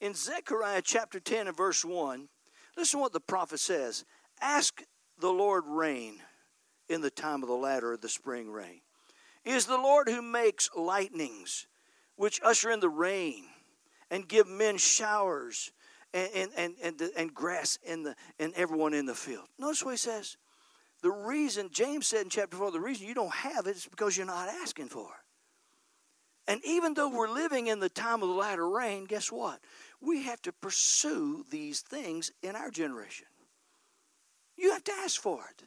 In 0.00 0.14
Zechariah 0.14 0.82
chapter 0.84 1.20
10 1.20 1.48
and 1.48 1.56
verse 1.56 1.84
1, 1.84 2.28
listen 2.76 2.98
to 2.98 3.02
what 3.02 3.12
the 3.12 3.20
prophet 3.20 3.60
says 3.60 4.04
Ask 4.42 4.82
the 5.18 5.30
Lord 5.30 5.64
rain 5.66 6.18
in 6.88 7.00
the 7.00 7.10
time 7.10 7.42
of 7.42 7.48
the 7.48 7.54
latter 7.54 7.92
of 7.92 8.00
the 8.00 8.08
spring 8.08 8.50
rain. 8.50 8.80
Is 9.44 9.66
the 9.66 9.76
Lord 9.76 10.08
who 10.08 10.22
makes 10.22 10.70
lightnings, 10.76 11.66
which 12.16 12.40
usher 12.44 12.70
in 12.70 12.80
the 12.80 12.88
rain 12.88 13.44
and 14.10 14.26
give 14.28 14.48
men 14.48 14.76
showers 14.76 15.72
and, 16.12 16.30
and, 16.34 16.50
and, 16.56 16.74
and, 16.82 17.10
and 17.16 17.34
grass 17.34 17.78
in 17.84 18.02
the, 18.02 18.14
and 18.38 18.52
everyone 18.54 18.94
in 18.94 19.06
the 19.06 19.14
field. 19.14 19.46
Notice 19.58 19.84
what 19.84 19.92
he 19.92 19.96
says. 19.96 20.36
The 21.02 21.10
reason, 21.10 21.68
James 21.72 22.06
said 22.06 22.22
in 22.22 22.30
chapter 22.30 22.56
4, 22.56 22.70
the 22.70 22.80
reason 22.80 23.06
you 23.06 23.14
don't 23.14 23.34
have 23.34 23.66
it 23.66 23.76
is 23.76 23.86
because 23.86 24.16
you're 24.16 24.26
not 24.26 24.48
asking 24.48 24.88
for 24.88 25.06
it. 25.06 26.50
And 26.50 26.60
even 26.64 26.94
though 26.94 27.08
we're 27.08 27.28
living 27.28 27.66
in 27.66 27.80
the 27.80 27.88
time 27.88 28.22
of 28.22 28.28
the 28.28 28.34
latter 28.34 28.68
rain, 28.68 29.04
guess 29.04 29.32
what? 29.32 29.58
We 30.00 30.22
have 30.24 30.40
to 30.42 30.52
pursue 30.52 31.44
these 31.50 31.80
things 31.80 32.30
in 32.42 32.54
our 32.54 32.70
generation. 32.70 33.26
You 34.56 34.72
have 34.72 34.84
to 34.84 34.92
ask 35.04 35.20
for 35.20 35.44
it. 35.50 35.64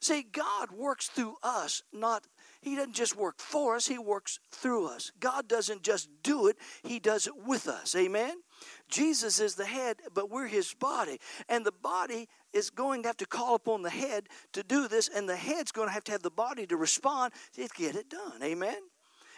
See, 0.00 0.22
God 0.22 0.70
works 0.70 1.08
through 1.08 1.36
us, 1.42 1.82
not 1.92 2.26
He 2.60 2.76
doesn't 2.76 2.94
just 2.94 3.16
work 3.16 3.40
for 3.40 3.74
us, 3.74 3.86
He 3.86 3.98
works 3.98 4.38
through 4.52 4.86
us. 4.86 5.10
God 5.18 5.48
doesn't 5.48 5.82
just 5.82 6.08
do 6.22 6.46
it, 6.46 6.56
He 6.82 6.98
does 7.00 7.26
it 7.26 7.34
with 7.36 7.66
us. 7.66 7.96
Amen? 7.96 8.36
Jesus 8.88 9.40
is 9.40 9.56
the 9.56 9.66
head, 9.66 9.96
but 10.14 10.30
we're 10.30 10.46
His 10.46 10.72
body. 10.74 11.18
And 11.48 11.64
the 11.64 11.72
body 11.72 12.28
is 12.52 12.70
going 12.70 13.02
to 13.02 13.08
have 13.08 13.16
to 13.18 13.26
call 13.26 13.54
upon 13.54 13.82
the 13.82 13.90
head 13.90 14.28
to 14.52 14.62
do 14.62 14.88
this, 14.88 15.08
and 15.08 15.28
the 15.28 15.36
head's 15.36 15.72
going 15.72 15.88
to 15.88 15.94
have 15.94 16.04
to 16.04 16.12
have 16.12 16.22
the 16.22 16.30
body 16.30 16.66
to 16.66 16.76
respond 16.76 17.32
to 17.54 17.68
get 17.76 17.96
it 17.96 18.08
done. 18.08 18.42
Amen? 18.42 18.78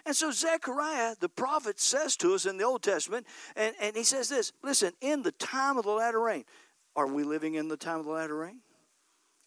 And 0.07 0.17
so 0.17 0.31
Zechariah, 0.31 1.15
the 1.21 1.29
prophet, 1.29 1.79
says 1.79 2.17
to 2.19 2.35
us 2.35 2.47
in 2.47 2.57
the 2.57 2.65
Old 2.65 2.83
Testament, 2.83 3.27
and, 3.57 3.75
and 3.81 3.97
he 3.97 4.05
says 4.05 4.29
this 4.29 4.53
listen, 4.63 4.93
in 5.01 5.23
the 5.23 5.33
time 5.33 5.79
of 5.79 5.85
the 5.85 5.91
latter 5.91 6.21
rain, 6.21 6.45
are 6.97 7.07
we 7.07 7.23
living 7.23 7.55
in 7.55 7.69
the 7.69 7.77
time 7.77 8.01
of 8.01 8.07
the 8.07 8.13
latter 8.13 8.37
rain? 8.37 8.61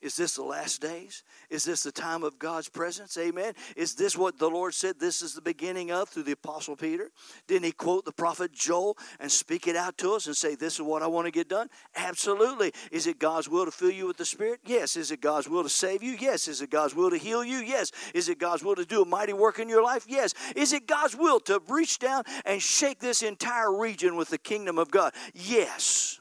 Is 0.03 0.17
this 0.17 0.35
the 0.35 0.43
last 0.43 0.81
days? 0.81 1.23
Is 1.49 1.63
this 1.63 1.81
the 1.83 1.91
time 1.91 2.23
of 2.23 2.37
God's 2.37 2.67
presence? 2.67 3.17
Amen. 3.17 3.53
Is 3.77 3.95
this 3.95 4.17
what 4.17 4.37
the 4.37 4.49
Lord 4.49 4.73
said 4.73 4.99
this 4.99 5.21
is 5.21 5.33
the 5.33 5.41
beginning 5.41 5.91
of 5.91 6.09
through 6.09 6.23
the 6.23 6.33
Apostle 6.33 6.75
Peter? 6.75 7.09
Didn't 7.47 7.63
he 7.63 7.71
quote 7.71 8.03
the 8.03 8.11
prophet 8.11 8.51
Joel 8.51 8.97
and 9.21 9.31
speak 9.31 9.65
it 9.65 9.77
out 9.77 9.97
to 9.99 10.11
us 10.11 10.27
and 10.27 10.35
say, 10.35 10.55
This 10.55 10.73
is 10.73 10.81
what 10.81 11.03
I 11.03 11.07
want 11.07 11.27
to 11.27 11.31
get 11.31 11.47
done? 11.47 11.69
Absolutely. 11.95 12.73
Is 12.91 13.07
it 13.07 13.17
God's 13.17 13.47
will 13.47 13.63
to 13.63 13.71
fill 13.71 13.91
you 13.91 14.05
with 14.05 14.17
the 14.17 14.25
Spirit? 14.25 14.59
Yes. 14.65 14.97
Is 14.97 15.09
it 15.09 15.21
God's 15.21 15.47
will 15.47 15.63
to 15.63 15.69
save 15.69 16.03
you? 16.03 16.17
Yes. 16.19 16.49
Is 16.49 16.61
it 16.61 16.69
God's 16.69 16.93
will 16.93 17.09
to 17.09 17.17
heal 17.17 17.41
you? 17.41 17.59
Yes. 17.59 17.93
Is 18.13 18.27
it 18.27 18.39
God's 18.39 18.61
will 18.61 18.75
to 18.75 18.85
do 18.85 19.03
a 19.03 19.05
mighty 19.05 19.33
work 19.33 19.57
in 19.57 19.69
your 19.69 19.81
life? 19.81 20.03
Yes. 20.09 20.33
Is 20.53 20.73
it 20.73 20.85
God's 20.85 21.15
will 21.15 21.39
to 21.41 21.61
reach 21.69 21.99
down 21.99 22.23
and 22.43 22.61
shake 22.61 22.99
this 22.99 23.21
entire 23.21 23.73
region 23.73 24.17
with 24.17 24.27
the 24.27 24.37
kingdom 24.37 24.77
of 24.77 24.91
God? 24.91 25.13
Yes 25.33 26.19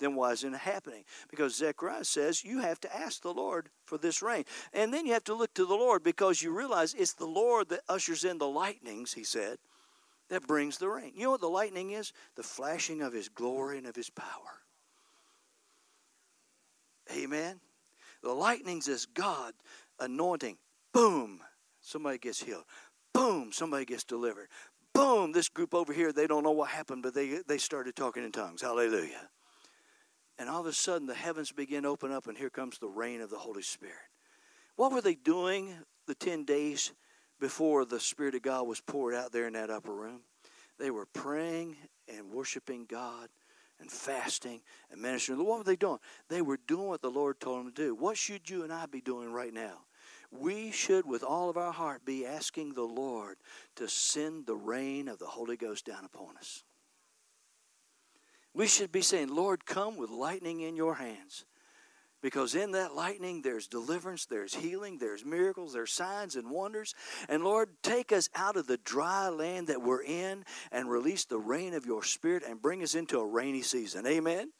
then 0.00 0.16
why 0.16 0.32
isn't 0.32 0.54
it 0.54 0.60
happening? 0.60 1.04
Because 1.30 1.54
Zechariah 1.54 2.04
says 2.04 2.44
you 2.44 2.58
have 2.60 2.80
to 2.80 2.96
ask 2.96 3.22
the 3.22 3.32
Lord 3.32 3.68
for 3.84 3.98
this 3.98 4.22
rain. 4.22 4.44
And 4.72 4.92
then 4.92 5.06
you 5.06 5.12
have 5.12 5.24
to 5.24 5.34
look 5.34 5.54
to 5.54 5.66
the 5.66 5.74
Lord 5.74 6.02
because 6.02 6.42
you 6.42 6.56
realize 6.56 6.94
it's 6.94 7.12
the 7.12 7.26
Lord 7.26 7.68
that 7.68 7.80
ushers 7.88 8.24
in 8.24 8.38
the 8.38 8.48
lightnings, 8.48 9.12
he 9.12 9.24
said, 9.24 9.58
that 10.30 10.46
brings 10.46 10.78
the 10.78 10.88
rain. 10.88 11.12
You 11.14 11.24
know 11.24 11.32
what 11.32 11.40
the 11.40 11.48
lightning 11.48 11.90
is? 11.90 12.12
The 12.36 12.42
flashing 12.42 13.02
of 13.02 13.12
his 13.12 13.28
glory 13.28 13.78
and 13.78 13.86
of 13.86 13.96
his 13.96 14.10
power. 14.10 14.62
Amen. 17.14 17.60
The 18.22 18.32
lightnings 18.32 18.88
is 18.88 19.06
God 19.06 19.52
anointing. 19.98 20.56
Boom, 20.92 21.40
somebody 21.80 22.18
gets 22.18 22.42
healed. 22.42 22.64
Boom, 23.12 23.50
somebody 23.52 23.84
gets 23.84 24.04
delivered. 24.04 24.48
Boom, 24.92 25.32
this 25.32 25.48
group 25.48 25.74
over 25.74 25.92
here, 25.92 26.12
they 26.12 26.26
don't 26.26 26.44
know 26.44 26.50
what 26.50 26.70
happened, 26.70 27.02
but 27.02 27.14
they, 27.14 27.38
they 27.46 27.58
started 27.58 27.96
talking 27.96 28.24
in 28.24 28.32
tongues. 28.32 28.62
Hallelujah. 28.62 29.28
And 30.40 30.48
all 30.48 30.62
of 30.62 30.66
a 30.66 30.72
sudden, 30.72 31.06
the 31.06 31.12
heavens 31.12 31.52
begin 31.52 31.82
to 31.82 31.90
open 31.90 32.10
up, 32.10 32.26
and 32.26 32.36
here 32.36 32.48
comes 32.48 32.78
the 32.78 32.88
rain 32.88 33.20
of 33.20 33.28
the 33.28 33.36
Holy 33.36 33.60
Spirit. 33.60 33.94
What 34.74 34.90
were 34.90 35.02
they 35.02 35.14
doing 35.14 35.74
the 36.06 36.14
10 36.14 36.46
days 36.46 36.94
before 37.38 37.84
the 37.84 38.00
Spirit 38.00 38.34
of 38.34 38.40
God 38.40 38.66
was 38.66 38.80
poured 38.80 39.14
out 39.14 39.32
there 39.32 39.46
in 39.46 39.52
that 39.52 39.68
upper 39.68 39.92
room? 39.92 40.22
They 40.78 40.90
were 40.90 41.04
praying 41.04 41.76
and 42.08 42.30
worshiping 42.30 42.86
God 42.88 43.28
and 43.80 43.92
fasting 43.92 44.62
and 44.90 45.02
ministering. 45.02 45.44
What 45.44 45.58
were 45.58 45.64
they 45.64 45.76
doing? 45.76 45.98
They 46.30 46.40
were 46.40 46.58
doing 46.66 46.88
what 46.88 47.02
the 47.02 47.10
Lord 47.10 47.38
told 47.38 47.58
them 47.58 47.72
to 47.74 47.82
do. 47.82 47.94
What 47.94 48.16
should 48.16 48.48
you 48.48 48.62
and 48.62 48.72
I 48.72 48.86
be 48.86 49.02
doing 49.02 49.30
right 49.34 49.52
now? 49.52 49.80
We 50.30 50.70
should, 50.70 51.04
with 51.04 51.22
all 51.22 51.50
of 51.50 51.58
our 51.58 51.72
heart, 51.72 52.06
be 52.06 52.24
asking 52.24 52.72
the 52.72 52.80
Lord 52.80 53.36
to 53.76 53.88
send 53.88 54.46
the 54.46 54.56
rain 54.56 55.06
of 55.06 55.18
the 55.18 55.26
Holy 55.26 55.58
Ghost 55.58 55.84
down 55.84 56.06
upon 56.06 56.38
us. 56.38 56.64
We 58.60 58.66
should 58.66 58.92
be 58.92 59.00
saying, 59.00 59.34
Lord, 59.34 59.64
come 59.64 59.96
with 59.96 60.10
lightning 60.10 60.60
in 60.60 60.76
your 60.76 60.96
hands. 60.96 61.46
Because 62.20 62.54
in 62.54 62.72
that 62.72 62.94
lightning, 62.94 63.40
there's 63.40 63.66
deliverance, 63.66 64.26
there's 64.26 64.54
healing, 64.54 64.98
there's 64.98 65.24
miracles, 65.24 65.72
there's 65.72 65.94
signs 65.94 66.36
and 66.36 66.50
wonders. 66.50 66.94
And 67.30 67.42
Lord, 67.42 67.70
take 67.82 68.12
us 68.12 68.28
out 68.34 68.58
of 68.58 68.66
the 68.66 68.76
dry 68.76 69.30
land 69.30 69.68
that 69.68 69.80
we're 69.80 70.02
in 70.02 70.44
and 70.70 70.90
release 70.90 71.24
the 71.24 71.38
rain 71.38 71.72
of 71.72 71.86
your 71.86 72.02
spirit 72.02 72.42
and 72.46 72.60
bring 72.60 72.82
us 72.82 72.94
into 72.94 73.18
a 73.18 73.26
rainy 73.26 73.62
season. 73.62 74.06
Amen. 74.06 74.52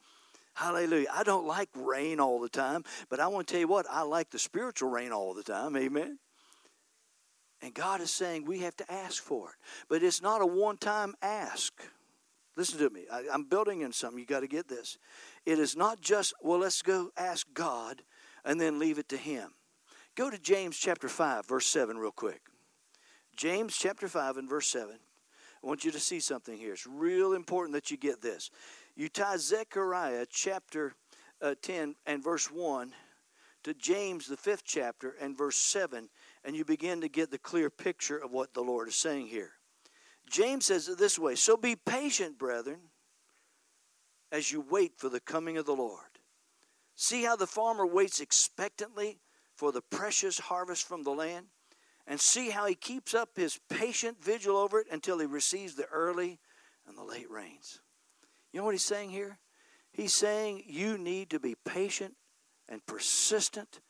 Hallelujah. 0.54 1.08
I 1.12 1.22
don't 1.22 1.46
like 1.46 1.68
rain 1.74 2.20
all 2.20 2.40
the 2.40 2.48
time, 2.48 2.84
but 3.10 3.20
I 3.20 3.26
want 3.26 3.48
to 3.48 3.52
tell 3.52 3.60
you 3.60 3.68
what, 3.68 3.84
I 3.90 4.00
like 4.00 4.30
the 4.30 4.38
spiritual 4.38 4.88
rain 4.88 5.12
all 5.12 5.34
the 5.34 5.42
time. 5.42 5.76
Amen. 5.76 6.18
And 7.60 7.74
God 7.74 8.00
is 8.00 8.10
saying 8.10 8.46
we 8.46 8.60
have 8.60 8.78
to 8.78 8.90
ask 8.90 9.22
for 9.22 9.50
it. 9.50 9.56
But 9.90 10.02
it's 10.02 10.22
not 10.22 10.40
a 10.40 10.46
one 10.46 10.78
time 10.78 11.16
ask. 11.20 11.74
Listen 12.60 12.78
to 12.80 12.90
me. 12.90 13.06
I, 13.10 13.22
am 13.32 13.44
building 13.44 13.80
in 13.80 13.90
something. 13.90 14.18
You 14.18 14.26
got 14.26 14.40
to 14.40 14.46
get 14.46 14.68
this. 14.68 14.98
It 15.46 15.58
is 15.58 15.76
not 15.76 16.02
just, 16.02 16.34
well, 16.42 16.58
let's 16.58 16.82
go 16.82 17.10
ask 17.16 17.46
God 17.54 18.02
and 18.44 18.60
then 18.60 18.78
leave 18.78 18.98
it 18.98 19.08
to 19.08 19.16
Him. 19.16 19.54
Go 20.14 20.28
to 20.28 20.38
James 20.38 20.76
chapter 20.76 21.08
5, 21.08 21.46
verse 21.46 21.64
7, 21.64 21.96
real 21.96 22.10
quick. 22.10 22.42
James 23.34 23.74
chapter 23.78 24.08
5 24.08 24.36
and 24.36 24.46
verse 24.46 24.66
7. 24.66 24.90
I 24.92 25.66
want 25.66 25.86
you 25.86 25.90
to 25.90 25.98
see 25.98 26.20
something 26.20 26.54
here. 26.54 26.74
It's 26.74 26.86
real 26.86 27.32
important 27.32 27.72
that 27.72 27.90
you 27.90 27.96
get 27.96 28.20
this. 28.20 28.50
You 28.94 29.08
tie 29.08 29.38
Zechariah 29.38 30.26
chapter 30.28 30.92
uh, 31.40 31.54
10 31.62 31.94
and 32.04 32.22
verse 32.22 32.50
1 32.50 32.92
to 33.62 33.72
James, 33.72 34.26
the 34.26 34.36
fifth 34.36 34.64
chapter, 34.66 35.14
and 35.18 35.34
verse 35.34 35.56
7, 35.56 36.10
and 36.44 36.54
you 36.54 36.66
begin 36.66 37.00
to 37.00 37.08
get 37.08 37.30
the 37.30 37.38
clear 37.38 37.70
picture 37.70 38.18
of 38.18 38.32
what 38.32 38.52
the 38.52 38.60
Lord 38.60 38.88
is 38.88 38.96
saying 38.96 39.28
here. 39.28 39.52
James 40.30 40.66
says 40.66 40.88
it 40.88 40.98
this 40.98 41.18
way 41.18 41.34
So 41.34 41.56
be 41.56 41.76
patient, 41.76 42.38
brethren, 42.38 42.80
as 44.32 44.50
you 44.50 44.60
wait 44.60 44.92
for 44.96 45.08
the 45.08 45.20
coming 45.20 45.58
of 45.58 45.66
the 45.66 45.74
Lord. 45.74 46.04
See 46.94 47.24
how 47.24 47.36
the 47.36 47.46
farmer 47.46 47.86
waits 47.86 48.20
expectantly 48.20 49.20
for 49.56 49.72
the 49.72 49.82
precious 49.82 50.38
harvest 50.38 50.86
from 50.86 51.02
the 51.02 51.10
land, 51.10 51.46
and 52.06 52.20
see 52.20 52.50
how 52.50 52.66
he 52.66 52.74
keeps 52.74 53.14
up 53.14 53.30
his 53.36 53.58
patient 53.68 54.22
vigil 54.22 54.56
over 54.56 54.80
it 54.80 54.86
until 54.90 55.18
he 55.18 55.26
receives 55.26 55.74
the 55.74 55.86
early 55.86 56.38
and 56.86 56.96
the 56.96 57.04
late 57.04 57.30
rains. 57.30 57.80
You 58.52 58.60
know 58.60 58.64
what 58.64 58.74
he's 58.74 58.84
saying 58.84 59.10
here? 59.10 59.38
He's 59.92 60.14
saying 60.14 60.64
you 60.66 60.96
need 60.96 61.30
to 61.30 61.40
be 61.40 61.56
patient 61.64 62.14
and 62.68 62.84
persistent, 62.86 63.80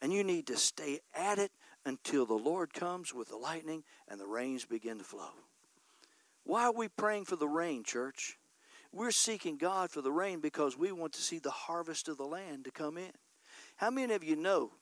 and 0.00 0.12
you 0.12 0.24
need 0.24 0.46
to 0.46 0.56
stay 0.56 1.00
at 1.14 1.38
it 1.38 1.52
until 1.84 2.26
the 2.26 2.34
Lord 2.34 2.72
comes 2.72 3.14
with 3.14 3.28
the 3.28 3.36
lightning 3.36 3.84
and 4.08 4.20
the 4.20 4.26
rains 4.26 4.64
begin 4.64 4.98
to 4.98 5.04
flow. 5.04 5.30
Why 6.44 6.64
are 6.64 6.72
we 6.72 6.88
praying 6.88 7.26
for 7.26 7.36
the 7.36 7.48
rain, 7.48 7.84
church? 7.84 8.38
We're 8.92 9.12
seeking 9.12 9.56
God 9.56 9.90
for 9.90 10.00
the 10.00 10.10
rain 10.10 10.40
because 10.40 10.76
we 10.76 10.90
want 10.90 11.12
to 11.12 11.22
see 11.22 11.38
the 11.38 11.50
harvest 11.50 12.08
of 12.08 12.16
the 12.16 12.24
land 12.24 12.64
to 12.64 12.70
come 12.70 12.98
in. 12.98 13.12
How 13.76 13.90
many 13.90 14.14
of 14.14 14.24
you 14.24 14.36
know? 14.36 14.72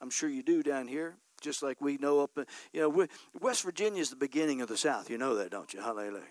I'm 0.00 0.10
sure 0.10 0.30
you 0.30 0.42
do 0.42 0.62
down 0.62 0.88
here, 0.88 1.16
just 1.42 1.62
like 1.62 1.80
we 1.80 1.98
know 1.98 2.20
up, 2.20 2.30
in 2.36 2.46
you 2.72 2.80
know, 2.80 3.06
West 3.38 3.62
Virginia 3.64 4.00
is 4.00 4.08
the 4.08 4.16
beginning 4.16 4.62
of 4.62 4.68
the 4.68 4.78
South. 4.78 5.10
You 5.10 5.18
know 5.18 5.34
that, 5.36 5.50
don't 5.50 5.72
you? 5.74 5.80
Hallelujah. 5.80 6.22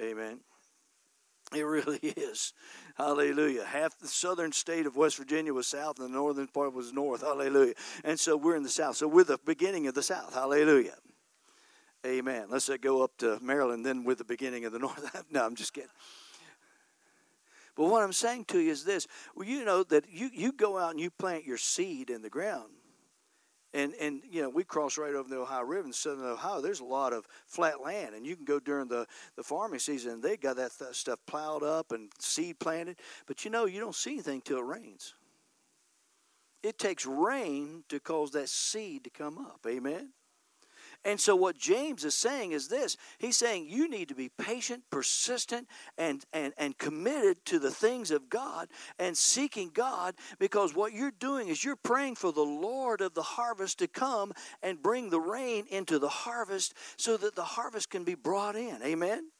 Amen. 0.00 0.40
It 1.52 1.62
really 1.62 1.98
is. 2.02 2.52
Hallelujah. 2.94 3.64
Half 3.64 3.98
the 3.98 4.08
southern 4.08 4.52
state 4.52 4.86
of 4.86 4.96
West 4.96 5.16
Virginia 5.16 5.52
was 5.52 5.66
south, 5.66 5.98
and 5.98 6.08
the 6.08 6.16
northern 6.16 6.46
part 6.46 6.72
was 6.72 6.92
north. 6.92 7.22
Hallelujah. 7.22 7.74
And 8.04 8.18
so 8.18 8.36
we're 8.36 8.56
in 8.56 8.62
the 8.62 8.68
south. 8.68 8.96
So 8.96 9.08
we're 9.08 9.24
the 9.24 9.38
beginning 9.44 9.86
of 9.86 9.94
the 9.94 10.02
south. 10.02 10.34
Hallelujah. 10.34 10.94
Amen. 12.04 12.46
Let's 12.50 12.68
go 12.80 13.02
up 13.04 13.16
to 13.18 13.38
Maryland 13.40 13.86
then 13.86 14.02
with 14.04 14.18
the 14.18 14.24
beginning 14.24 14.64
of 14.64 14.72
the 14.72 14.78
north. 14.80 15.24
no, 15.30 15.44
I'm 15.44 15.54
just 15.54 15.72
kidding. 15.72 15.90
But 17.76 17.86
what 17.86 18.02
I'm 18.02 18.12
saying 18.12 18.46
to 18.46 18.58
you 18.58 18.70
is 18.70 18.84
this: 18.84 19.06
well, 19.34 19.46
you 19.46 19.64
know 19.64 19.82
that 19.84 20.04
you, 20.10 20.30
you 20.32 20.52
go 20.52 20.78
out 20.78 20.90
and 20.90 21.00
you 21.00 21.10
plant 21.10 21.46
your 21.46 21.56
seed 21.56 22.10
in 22.10 22.20
the 22.20 22.28
ground, 22.28 22.70
and 23.72 23.94
and 24.00 24.22
you 24.30 24.42
know 24.42 24.50
we 24.50 24.64
cross 24.64 24.98
right 24.98 25.14
over 25.14 25.28
the 25.28 25.38
Ohio 25.38 25.62
River 25.62 25.86
in 25.86 25.92
southern 25.92 26.26
Ohio. 26.26 26.60
There's 26.60 26.80
a 26.80 26.84
lot 26.84 27.12
of 27.12 27.26
flat 27.46 27.80
land, 27.80 28.14
and 28.14 28.26
you 28.26 28.36
can 28.36 28.44
go 28.44 28.58
during 28.58 28.88
the 28.88 29.06
the 29.36 29.42
farming 29.42 29.78
season. 29.78 30.14
And 30.14 30.22
They 30.22 30.36
got 30.36 30.56
that 30.56 30.72
th- 30.78 30.94
stuff 30.94 31.20
plowed 31.26 31.62
up 31.62 31.92
and 31.92 32.10
seed 32.18 32.58
planted, 32.58 32.96
but 33.26 33.44
you 33.44 33.50
know 33.50 33.64
you 33.64 33.80
don't 33.80 33.94
see 33.94 34.14
anything 34.14 34.42
till 34.42 34.58
it 34.58 34.64
rains. 34.64 35.14
It 36.62 36.78
takes 36.78 37.06
rain 37.06 37.84
to 37.88 37.98
cause 38.00 38.32
that 38.32 38.48
seed 38.48 39.04
to 39.04 39.10
come 39.10 39.38
up. 39.38 39.60
Amen. 39.66 40.10
And 41.04 41.18
so, 41.18 41.34
what 41.34 41.58
James 41.58 42.04
is 42.04 42.14
saying 42.14 42.52
is 42.52 42.68
this 42.68 42.96
He's 43.18 43.36
saying 43.36 43.66
you 43.68 43.88
need 43.88 44.08
to 44.08 44.14
be 44.14 44.28
patient, 44.28 44.84
persistent, 44.90 45.66
and, 45.98 46.24
and, 46.32 46.52
and 46.56 46.78
committed 46.78 47.44
to 47.46 47.58
the 47.58 47.72
things 47.72 48.12
of 48.12 48.28
God 48.28 48.68
and 49.00 49.16
seeking 49.16 49.70
God 49.74 50.14
because 50.38 50.74
what 50.74 50.92
you're 50.92 51.10
doing 51.10 51.48
is 51.48 51.64
you're 51.64 51.74
praying 51.74 52.14
for 52.14 52.32
the 52.32 52.40
Lord 52.40 53.00
of 53.00 53.14
the 53.14 53.22
harvest 53.22 53.80
to 53.80 53.88
come 53.88 54.32
and 54.62 54.80
bring 54.80 55.10
the 55.10 55.20
rain 55.20 55.66
into 55.70 55.98
the 55.98 56.08
harvest 56.08 56.74
so 56.96 57.16
that 57.16 57.34
the 57.34 57.42
harvest 57.42 57.90
can 57.90 58.04
be 58.04 58.14
brought 58.14 58.54
in. 58.54 58.80
Amen? 58.84 59.30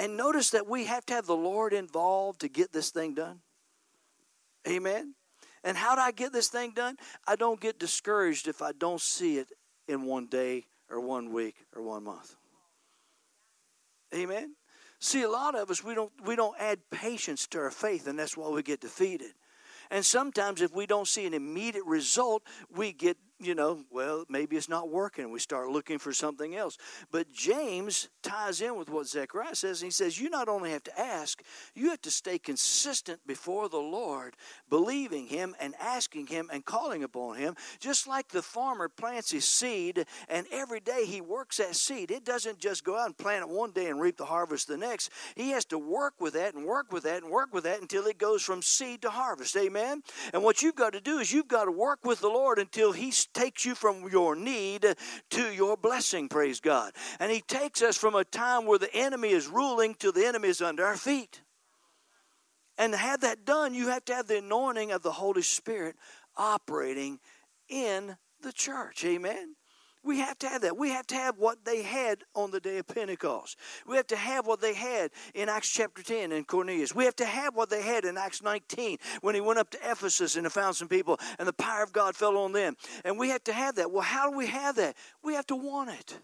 And 0.00 0.16
notice 0.16 0.50
that 0.50 0.66
we 0.66 0.86
have 0.86 1.06
to 1.06 1.14
have 1.14 1.26
the 1.26 1.36
Lord 1.36 1.72
involved 1.72 2.40
to 2.40 2.48
get 2.48 2.72
this 2.72 2.90
thing 2.90 3.14
done. 3.14 3.40
Amen? 4.66 5.14
And 5.62 5.76
how 5.76 5.94
do 5.94 6.00
I 6.00 6.10
get 6.10 6.32
this 6.32 6.48
thing 6.48 6.72
done? 6.74 6.96
I 7.26 7.36
don't 7.36 7.60
get 7.60 7.78
discouraged 7.78 8.48
if 8.48 8.62
I 8.62 8.72
don't 8.72 9.00
see 9.00 9.38
it 9.38 9.46
in 9.86 10.06
one 10.06 10.26
day 10.26 10.66
or 10.92 11.00
one 11.00 11.32
week 11.32 11.56
or 11.74 11.82
one 11.82 12.04
month. 12.04 12.36
Amen. 14.14 14.54
See, 15.00 15.22
a 15.22 15.28
lot 15.28 15.56
of 15.56 15.70
us 15.70 15.82
we 15.82 15.94
don't 15.94 16.12
we 16.24 16.36
don't 16.36 16.54
add 16.60 16.78
patience 16.90 17.46
to 17.48 17.58
our 17.58 17.70
faith, 17.70 18.06
and 18.06 18.18
that's 18.18 18.36
why 18.36 18.48
we 18.50 18.62
get 18.62 18.80
defeated. 18.80 19.32
And 19.90 20.04
sometimes, 20.04 20.62
if 20.62 20.72
we 20.72 20.86
don't 20.86 21.08
see 21.08 21.26
an 21.26 21.34
immediate 21.34 21.84
result, 21.84 22.44
we 22.74 22.92
get 22.92 23.16
you 23.42 23.54
know, 23.54 23.84
well, 23.90 24.24
maybe 24.28 24.56
it's 24.56 24.68
not 24.68 24.88
working. 24.88 25.30
We 25.30 25.38
start 25.38 25.68
looking 25.68 25.98
for 25.98 26.12
something 26.12 26.54
else. 26.54 26.78
But 27.10 27.32
James 27.32 28.08
ties 28.22 28.60
in 28.60 28.76
with 28.76 28.88
what 28.88 29.06
Zechariah 29.06 29.54
says. 29.54 29.82
And 29.82 29.88
he 29.88 29.92
says, 29.92 30.20
You 30.20 30.30
not 30.30 30.48
only 30.48 30.70
have 30.70 30.84
to 30.84 30.98
ask, 30.98 31.42
you 31.74 31.90
have 31.90 32.02
to 32.02 32.10
stay 32.10 32.38
consistent 32.38 33.20
before 33.26 33.68
the 33.68 33.78
Lord, 33.78 34.36
believing 34.68 35.26
Him 35.26 35.54
and 35.60 35.74
asking 35.80 36.28
Him 36.28 36.48
and 36.52 36.64
calling 36.64 37.02
upon 37.02 37.36
Him. 37.36 37.56
Just 37.80 38.06
like 38.06 38.28
the 38.28 38.42
farmer 38.42 38.88
plants 38.88 39.32
his 39.32 39.44
seed 39.44 40.04
and 40.28 40.46
every 40.52 40.80
day 40.80 41.04
he 41.06 41.20
works 41.20 41.56
that 41.56 41.74
seed. 41.74 42.10
It 42.10 42.24
doesn't 42.24 42.58
just 42.58 42.84
go 42.84 42.98
out 42.98 43.06
and 43.06 43.16
plant 43.16 43.42
it 43.42 43.48
one 43.48 43.72
day 43.72 43.86
and 43.86 44.00
reap 44.00 44.16
the 44.16 44.24
harvest 44.24 44.68
the 44.68 44.76
next. 44.76 45.10
He 45.34 45.50
has 45.50 45.64
to 45.66 45.78
work 45.78 46.14
with 46.20 46.34
that 46.34 46.54
and 46.54 46.64
work 46.64 46.92
with 46.92 47.04
that 47.04 47.22
and 47.22 47.30
work 47.30 47.52
with 47.52 47.64
that 47.64 47.80
until 47.80 48.06
it 48.06 48.18
goes 48.18 48.42
from 48.42 48.62
seed 48.62 49.02
to 49.02 49.10
harvest. 49.10 49.56
Amen? 49.56 50.02
And 50.32 50.42
what 50.42 50.62
you've 50.62 50.76
got 50.76 50.92
to 50.92 51.00
do 51.00 51.18
is 51.18 51.32
you've 51.32 51.48
got 51.48 51.64
to 51.64 51.72
work 51.72 52.00
with 52.04 52.20
the 52.20 52.28
Lord 52.28 52.58
until 52.58 52.92
He 52.92 53.10
takes 53.32 53.64
you 53.64 53.74
from 53.74 54.08
your 54.10 54.36
need 54.36 54.94
to 55.30 55.52
your 55.52 55.76
blessing, 55.76 56.28
praise 56.28 56.60
God. 56.60 56.92
And 57.18 57.30
He 57.30 57.40
takes 57.40 57.82
us 57.82 57.96
from 57.96 58.14
a 58.14 58.24
time 58.24 58.66
where 58.66 58.78
the 58.78 58.94
enemy 58.94 59.30
is 59.30 59.48
ruling 59.48 59.94
to 59.96 60.12
the 60.12 60.26
enemy 60.26 60.48
is 60.48 60.60
under 60.60 60.84
our 60.84 60.96
feet. 60.96 61.42
And 62.78 62.92
to 62.92 62.98
have 62.98 63.20
that 63.20 63.44
done, 63.44 63.74
you 63.74 63.88
have 63.88 64.04
to 64.06 64.14
have 64.14 64.28
the 64.28 64.38
anointing 64.38 64.92
of 64.92 65.02
the 65.02 65.12
Holy 65.12 65.42
Spirit 65.42 65.96
operating 66.36 67.20
in 67.68 68.16
the 68.42 68.52
church. 68.52 69.04
Amen. 69.04 69.56
We 70.04 70.18
have 70.18 70.38
to 70.40 70.48
have 70.48 70.62
that. 70.62 70.76
We 70.76 70.90
have 70.90 71.06
to 71.08 71.14
have 71.14 71.38
what 71.38 71.64
they 71.64 71.82
had 71.82 72.24
on 72.34 72.50
the 72.50 72.60
day 72.60 72.78
of 72.78 72.88
Pentecost. 72.88 73.56
We 73.86 73.96
have 73.96 74.08
to 74.08 74.16
have 74.16 74.46
what 74.46 74.60
they 74.60 74.74
had 74.74 75.10
in 75.34 75.48
Acts 75.48 75.70
chapter 75.70 76.02
10 76.02 76.32
in 76.32 76.44
Cornelius. 76.44 76.94
We 76.94 77.04
have 77.04 77.16
to 77.16 77.24
have 77.24 77.54
what 77.54 77.70
they 77.70 77.82
had 77.82 78.04
in 78.04 78.18
Acts 78.18 78.42
19 78.42 78.98
when 79.20 79.34
he 79.34 79.40
went 79.40 79.60
up 79.60 79.70
to 79.70 79.78
Ephesus 79.78 80.36
and 80.36 80.50
found 80.52 80.74
some 80.74 80.88
people 80.88 81.20
and 81.38 81.46
the 81.46 81.52
power 81.52 81.82
of 81.82 81.92
God 81.92 82.16
fell 82.16 82.36
on 82.36 82.52
them. 82.52 82.76
And 83.04 83.18
we 83.18 83.28
have 83.28 83.44
to 83.44 83.52
have 83.52 83.76
that. 83.76 83.92
Well, 83.92 84.02
how 84.02 84.30
do 84.30 84.36
we 84.36 84.46
have 84.48 84.76
that? 84.76 84.96
We 85.22 85.34
have 85.34 85.46
to 85.46 85.56
want 85.56 85.90
it. 85.90 86.18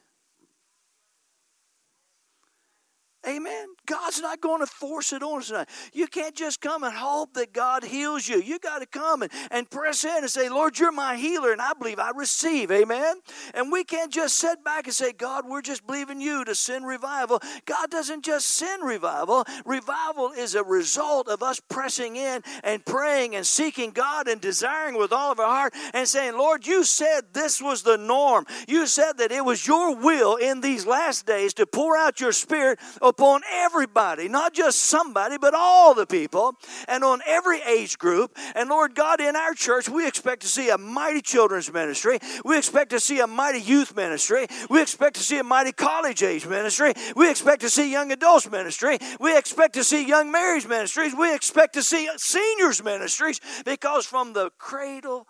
Amen. 3.27 3.67
God's 3.85 4.21
not 4.21 4.41
going 4.41 4.61
to 4.61 4.67
force 4.67 5.13
it 5.13 5.23
on 5.23 5.41
us 5.41 5.49
tonight. 5.49 5.69
You 5.93 6.07
can't 6.07 6.37
just 6.37 6.61
come 6.61 6.85
and 6.85 6.95
hope 6.95 7.35
that 7.35 7.53
God 7.53 7.83
heals 7.83 8.29
you. 8.29 8.41
You 8.41 8.61
got 8.61 8.79
to 8.79 8.87
come 8.87 9.23
and, 9.23 9.33
and 9.51 9.69
press 9.69 10.05
in 10.05 10.19
and 10.19 10.31
say, 10.31 10.49
Lord, 10.49 10.79
you're 10.79 10.93
my 10.93 11.17
healer, 11.17 11.51
and 11.51 11.61
I 11.61 11.73
believe 11.73 11.99
I 11.99 12.13
receive. 12.15 12.71
Amen. 12.71 13.17
And 13.55 13.73
we 13.73 13.83
can't 13.83 14.13
just 14.13 14.37
sit 14.37 14.63
back 14.65 14.87
and 14.87 14.95
say, 14.95 15.13
God, 15.13 15.45
we're 15.49 15.63
just 15.63 15.85
believing 15.85 16.21
you 16.21 16.45
to 16.45 16.55
send 16.55 16.87
revival. 16.87 17.41
God 17.65 17.91
doesn't 17.91 18.25
just 18.25 18.51
send 18.51 18.85
revival. 18.85 19.45
Revival 19.67 20.31
is 20.31 20.55
a 20.55 20.63
result 20.63 21.29
of 21.29 21.43
us 21.43 21.61
pressing 21.61 22.15
in 22.15 22.43
and 22.63 22.85
praying 22.85 23.35
and 23.35 23.45
seeking 23.45 23.91
God 23.91 24.29
and 24.29 24.41
desiring 24.41 24.97
with 24.97 25.13
all 25.13 25.33
of 25.33 25.41
our 25.41 25.47
heart 25.47 25.75
and 25.93 26.07
saying, 26.07 26.35
Lord, 26.35 26.67
you 26.67 26.85
said 26.85 27.23
this 27.33 27.61
was 27.61 27.83
the 27.83 27.99
norm. 27.99 28.47
You 28.69 28.87
said 28.87 29.19
that 29.19 29.33
it 29.33 29.45
was 29.45 29.67
your 29.67 29.97
will 29.97 30.37
in 30.37 30.61
these 30.61 30.87
last 30.87 31.27
days 31.27 31.53
to 31.55 31.67
pour 31.67 31.97
out 31.97 32.21
your 32.21 32.33
spirit 32.33 32.79
upon 33.09 33.43
everybody, 33.51 34.29
not 34.29 34.55
just 34.55 34.79
somebody, 34.79 35.39
but 35.39 35.55
all 35.55 35.95
the 35.95 36.07
people, 36.07 36.55
and 36.87 37.03
on 37.03 37.21
every 37.27 37.61
age 37.63 37.99
group. 37.99 38.37
And 38.55 38.69
Lord 38.69 38.95
God, 38.95 39.21
in 39.21 39.37
our 39.37 39.55
church, 39.55 39.89
we 39.89 40.07
expect 40.07 40.43
to 40.43 40.49
see 40.49 40.71
a 40.71 40.79
mighty 40.79 41.21
children's 41.21 41.73
ministry. 41.73 42.19
We 42.45 42.57
expect 42.59 42.91
to 42.91 43.01
see 43.01 43.21
a 43.21 43.27
mighty 43.27 43.61
youth 43.61 43.97
ministry. 43.97 44.47
We 44.71 44.83
expect 44.83 45.17
to 45.17 45.23
see 45.23 45.39
a 45.39 45.45
mighty 45.45 45.73
college 45.73 46.23
age 46.23 46.47
ministry. 46.47 46.93
We 47.17 47.31
expect 47.31 47.63
to 47.63 47.71
see 47.71 47.91
young 47.91 48.13
adults 48.13 48.51
ministry. 48.51 48.99
We 49.21 49.37
expect 49.37 49.75
to 49.75 49.85
see 49.85 50.07
young 50.07 50.31
marriage 50.31 50.67
ministries. 50.67 51.15
We 51.15 51.35
expect 51.35 51.75
to 51.75 51.83
see 51.83 52.09
seniors 52.17 52.83
ministries 52.83 53.41
because 53.65 54.07
from 54.07 54.33
the 54.33 54.51
cradle, 54.59 55.27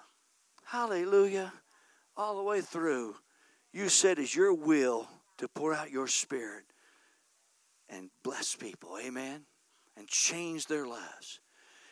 hallelujah, 0.64 1.52
all 2.16 2.36
the 2.36 2.42
way 2.42 2.60
through, 2.60 3.16
you 3.72 3.88
said 3.88 4.18
is 4.18 4.34
your 4.34 4.52
will 4.52 5.08
to 5.38 5.48
pour 5.48 5.72
out 5.72 5.90
your 5.90 6.08
spirit 6.08 6.64
and 7.88 8.10
bless 8.22 8.54
people. 8.54 8.98
Amen. 9.02 9.42
And 9.96 10.06
change 10.08 10.66
their 10.66 10.86
lives. 10.86 11.40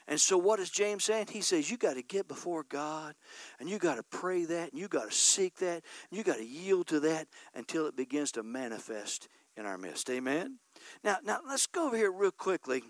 And 0.09 0.21
so, 0.21 0.39
what 0.39 0.61
is 0.61 0.71
James 0.71 1.05
saying? 1.05 1.29
He 1.31 1.41
says, 1.41 1.69
You 1.69 1.77
got 1.77 1.95
to 1.95 2.03
get 2.03 2.29
before 2.29 2.65
God 2.69 3.15
and 3.59 3.69
you 3.69 3.79
got 3.79 3.97
to 3.97 4.05
pray 4.05 4.45
that 4.45 4.71
and 4.71 4.81
you 4.81 4.87
got 4.87 5.11
to 5.11 5.17
seek 5.17 5.57
that 5.57 5.83
and 6.11 6.19
you 6.19 6.23
got 6.23 6.37
to 6.37 6.47
yield 6.47 6.87
to 6.89 7.01
that 7.01 7.27
until 7.55 7.87
it 7.87 7.97
begins 7.97 8.31
to 8.33 8.45
manifest 8.45 9.29
in 9.57 9.67
our 9.67 9.77
midst. 9.77 10.09
Amen. 10.11 10.59
Now, 11.03 11.17
now 11.25 11.41
let's 11.47 11.67
go 11.67 11.89
over 11.89 11.97
here 11.97 12.13
real 12.13 12.31
quickly 12.31 12.85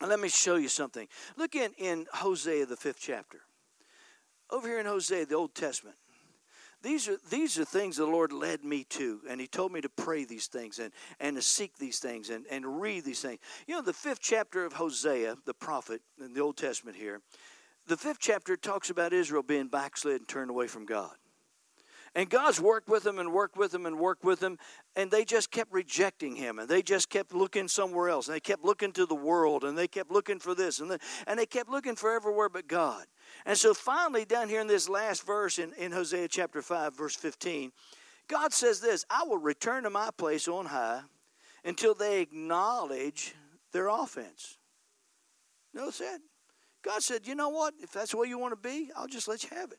and 0.00 0.10
let 0.10 0.18
me 0.18 0.28
show 0.28 0.56
you 0.56 0.68
something. 0.68 1.06
Look 1.36 1.54
in, 1.54 1.72
in 1.78 2.06
Hosea, 2.12 2.66
the 2.66 2.76
fifth 2.76 2.98
chapter. 3.00 3.42
Over 4.50 4.66
here 4.66 4.80
in 4.80 4.86
Hosea, 4.86 5.26
the 5.26 5.36
Old 5.36 5.54
Testament. 5.54 5.96
These 6.82 7.08
are, 7.08 7.16
these 7.30 7.58
are 7.58 7.64
things 7.64 7.96
the 7.96 8.06
Lord 8.06 8.32
led 8.32 8.64
me 8.64 8.84
to, 8.90 9.20
and 9.28 9.40
He 9.40 9.46
told 9.46 9.72
me 9.72 9.80
to 9.80 9.88
pray 9.88 10.24
these 10.24 10.48
things 10.48 10.78
and, 10.78 10.92
and 11.20 11.36
to 11.36 11.42
seek 11.42 11.78
these 11.78 12.00
things 12.00 12.30
and, 12.30 12.44
and 12.50 12.80
read 12.80 13.04
these 13.04 13.20
things. 13.20 13.38
You 13.66 13.76
know, 13.76 13.82
the 13.82 13.92
fifth 13.92 14.20
chapter 14.20 14.64
of 14.64 14.72
Hosea, 14.72 15.36
the 15.46 15.54
prophet 15.54 16.02
in 16.20 16.34
the 16.34 16.40
Old 16.40 16.56
Testament 16.56 16.96
here, 16.96 17.20
the 17.86 17.96
fifth 17.96 18.18
chapter 18.20 18.56
talks 18.56 18.90
about 18.90 19.12
Israel 19.12 19.42
being 19.42 19.68
backslid 19.68 20.16
and 20.20 20.28
turned 20.28 20.50
away 20.50 20.66
from 20.66 20.84
God. 20.84 21.14
And 22.14 22.28
God's 22.28 22.60
worked 22.60 22.88
with 22.88 23.04
them 23.04 23.18
and 23.18 23.32
worked 23.32 23.56
with 23.56 23.72
them 23.72 23.86
and 23.86 23.98
worked 23.98 24.22
with 24.22 24.40
them, 24.40 24.58
and 24.96 25.10
they 25.10 25.24
just 25.24 25.50
kept 25.50 25.72
rejecting 25.72 26.36
Him, 26.36 26.58
and 26.58 26.68
they 26.68 26.82
just 26.82 27.08
kept 27.08 27.32
looking 27.32 27.68
somewhere 27.68 28.10
else, 28.10 28.28
and 28.28 28.34
they 28.34 28.40
kept 28.40 28.64
looking 28.64 28.92
to 28.92 29.06
the 29.06 29.14
world, 29.14 29.64
and 29.64 29.78
they 29.78 29.88
kept 29.88 30.10
looking 30.10 30.38
for 30.38 30.54
this, 30.54 30.80
and, 30.80 30.90
the, 30.90 30.98
and 31.26 31.38
they 31.38 31.46
kept 31.46 31.70
looking 31.70 31.96
for 31.96 32.14
everywhere 32.14 32.50
but 32.50 32.68
God. 32.68 33.06
And 33.46 33.56
so 33.56 33.72
finally, 33.72 34.26
down 34.26 34.50
here 34.50 34.60
in 34.60 34.66
this 34.66 34.90
last 34.90 35.24
verse 35.24 35.58
in, 35.58 35.72
in 35.74 35.90
Hosea 35.90 36.28
chapter 36.28 36.60
5, 36.60 36.94
verse 36.94 37.16
15, 37.16 37.72
God 38.28 38.52
says 38.52 38.80
this 38.80 39.06
I 39.08 39.24
will 39.24 39.38
return 39.38 39.84
to 39.84 39.90
my 39.90 40.10
place 40.16 40.48
on 40.48 40.66
high 40.66 41.00
until 41.64 41.94
they 41.94 42.20
acknowledge 42.20 43.34
their 43.72 43.88
offense. 43.88 44.58
Notice 45.72 45.98
that? 45.98 46.20
God 46.82 47.02
said, 47.02 47.26
You 47.26 47.34
know 47.34 47.48
what? 47.48 47.74
If 47.80 47.92
that's 47.92 48.10
the 48.10 48.18
way 48.18 48.28
you 48.28 48.38
want 48.38 48.52
to 48.52 48.68
be, 48.68 48.90
I'll 48.96 49.06
just 49.06 49.28
let 49.28 49.42
you 49.44 49.50
have 49.56 49.72
it. 49.72 49.78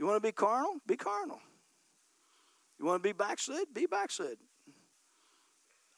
You 0.00 0.06
want 0.06 0.16
to 0.16 0.26
be 0.26 0.32
carnal? 0.32 0.76
Be 0.86 0.96
carnal. 0.96 1.40
You 2.78 2.86
want 2.86 3.02
to 3.02 3.06
be 3.06 3.12
backslid? 3.12 3.66
Be 3.74 3.84
backslid. 3.84 4.38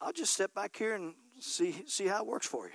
I'll 0.01 0.11
just 0.11 0.33
step 0.33 0.53
back 0.53 0.75
here 0.75 0.95
and 0.95 1.13
see, 1.39 1.85
see 1.87 2.07
how 2.07 2.19
it 2.19 2.27
works 2.27 2.45
for 2.45 2.65
you. 2.65 2.73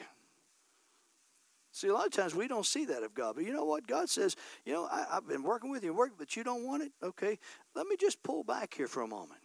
See, 1.70 1.88
a 1.88 1.92
lot 1.92 2.06
of 2.06 2.12
times 2.12 2.34
we 2.34 2.48
don't 2.48 2.64
see 2.64 2.86
that 2.86 3.02
of 3.02 3.14
God. 3.14 3.34
But 3.34 3.44
you 3.44 3.52
know 3.52 3.66
what? 3.66 3.86
God 3.86 4.08
says, 4.08 4.36
you 4.64 4.72
know, 4.72 4.88
I, 4.90 5.04
have 5.12 5.28
been 5.28 5.42
working 5.42 5.70
with 5.70 5.84
you, 5.84 5.92
work, 5.92 6.12
but 6.16 6.34
you 6.34 6.44
don't 6.44 6.64
want 6.64 6.82
it? 6.82 6.92
Okay, 7.02 7.38
let 7.74 7.86
me 7.86 7.96
just 8.00 8.22
pull 8.22 8.42
back 8.42 8.72
here 8.72 8.88
for 8.88 9.02
a 9.02 9.06
moment. 9.06 9.42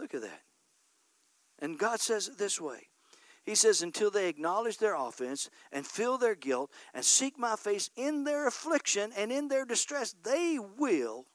Look 0.00 0.14
at 0.14 0.22
that. 0.22 0.42
And 1.60 1.78
God 1.78 2.00
says 2.00 2.26
it 2.26 2.38
this 2.38 2.60
way 2.60 2.88
he 3.46 3.54
says, 3.54 3.80
until 3.80 4.10
they 4.10 4.28
acknowledge 4.28 4.78
their 4.78 4.96
offense 4.96 5.48
and 5.70 5.86
feel 5.86 6.18
their 6.18 6.34
guilt 6.34 6.72
and 6.92 7.04
seek 7.04 7.38
my 7.38 7.54
face 7.54 7.88
in 7.96 8.24
their 8.24 8.48
affliction 8.48 9.12
and 9.16 9.30
in 9.30 9.46
their 9.46 9.64
distress, 9.64 10.16
they 10.24 10.58
will 10.58 11.26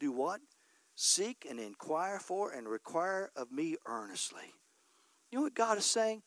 do 0.00 0.10
what? 0.10 0.40
Seek 0.96 1.46
and 1.48 1.60
inquire 1.60 2.18
for 2.18 2.50
and 2.50 2.68
require 2.68 3.30
of 3.36 3.52
me 3.52 3.76
earnestly. 3.86 4.52
You 5.30 5.38
know 5.38 5.42
what 5.44 5.54
God 5.54 5.78
is 5.78 5.86
saying? 5.86 6.22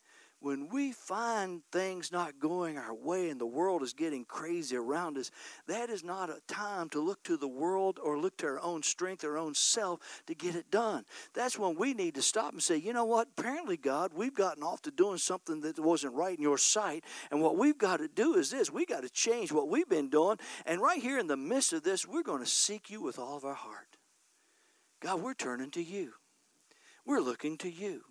When 0.45 0.69
we 0.69 0.91
find 0.91 1.63
things 1.71 2.12
not 2.12 2.39
going 2.39 2.77
our 2.77 2.93
way 2.93 3.31
and 3.31 3.41
the 3.41 3.47
world 3.47 3.81
is 3.81 3.93
getting 3.93 4.23
crazy 4.23 4.75
around 4.75 5.17
us, 5.17 5.31
that 5.65 5.89
is 5.89 6.03
not 6.03 6.29
a 6.29 6.39
time 6.47 6.88
to 6.88 7.01
look 7.01 7.23
to 7.23 7.36
the 7.36 7.47
world 7.47 7.97
or 7.99 8.19
look 8.19 8.38
to 8.38 8.45
our 8.45 8.60
own 8.60 8.84
strength, 8.84 9.23
our 9.23 9.39
own 9.39 9.55
self 9.55 10.21
to 10.27 10.36
get 10.36 10.53
it 10.53 10.69
done. 10.69 11.03
That's 11.34 11.58
when 11.58 11.73
we 11.73 11.95
need 11.95 12.13
to 12.13 12.21
stop 12.21 12.53
and 12.53 12.62
say, 12.62 12.77
you 12.77 12.93
know 12.93 13.05
what? 13.05 13.29
Apparently, 13.36 13.75
God, 13.75 14.12
we've 14.13 14.36
gotten 14.36 14.62
off 14.62 14.84
to 14.84 14.91
doing 14.91 15.17
something 15.17 15.62
that 15.62 15.79
wasn't 15.79 16.13
right 16.13 16.38
in 16.38 16.43
your 16.43 16.60
sight. 16.60 17.03
And 17.31 17.41
what 17.41 17.58
we've 17.58 17.79
got 17.79 17.97
to 17.97 18.08
do 18.08 18.36
is 18.36 18.51
this 18.51 18.71
we've 18.71 18.88
got 18.88 19.01
to 19.01 19.10
change 19.10 19.51
what 19.51 19.67
we've 19.67 19.89
been 19.89 20.12
doing. 20.12 20.38
And 20.67 20.79
right 20.79 21.01
here 21.01 21.17
in 21.17 21.25
the 21.25 21.36
midst 21.36 21.73
of 21.73 21.81
this, 21.81 22.08
we're 22.08 22.21
going 22.21 22.43
to 22.43 22.49
seek 22.49 22.91
you 22.91 23.01
with 23.01 23.17
all 23.17 23.36
of 23.36 23.45
our 23.45 23.55
heart. 23.55 23.97
God, 25.01 25.23
we're 25.23 25.34
turning 25.34 25.71
to 25.71 25.81
you. 25.81 26.13
We're 27.03 27.19
looking 27.19 27.58
to 27.58 27.71
you. 27.71 28.03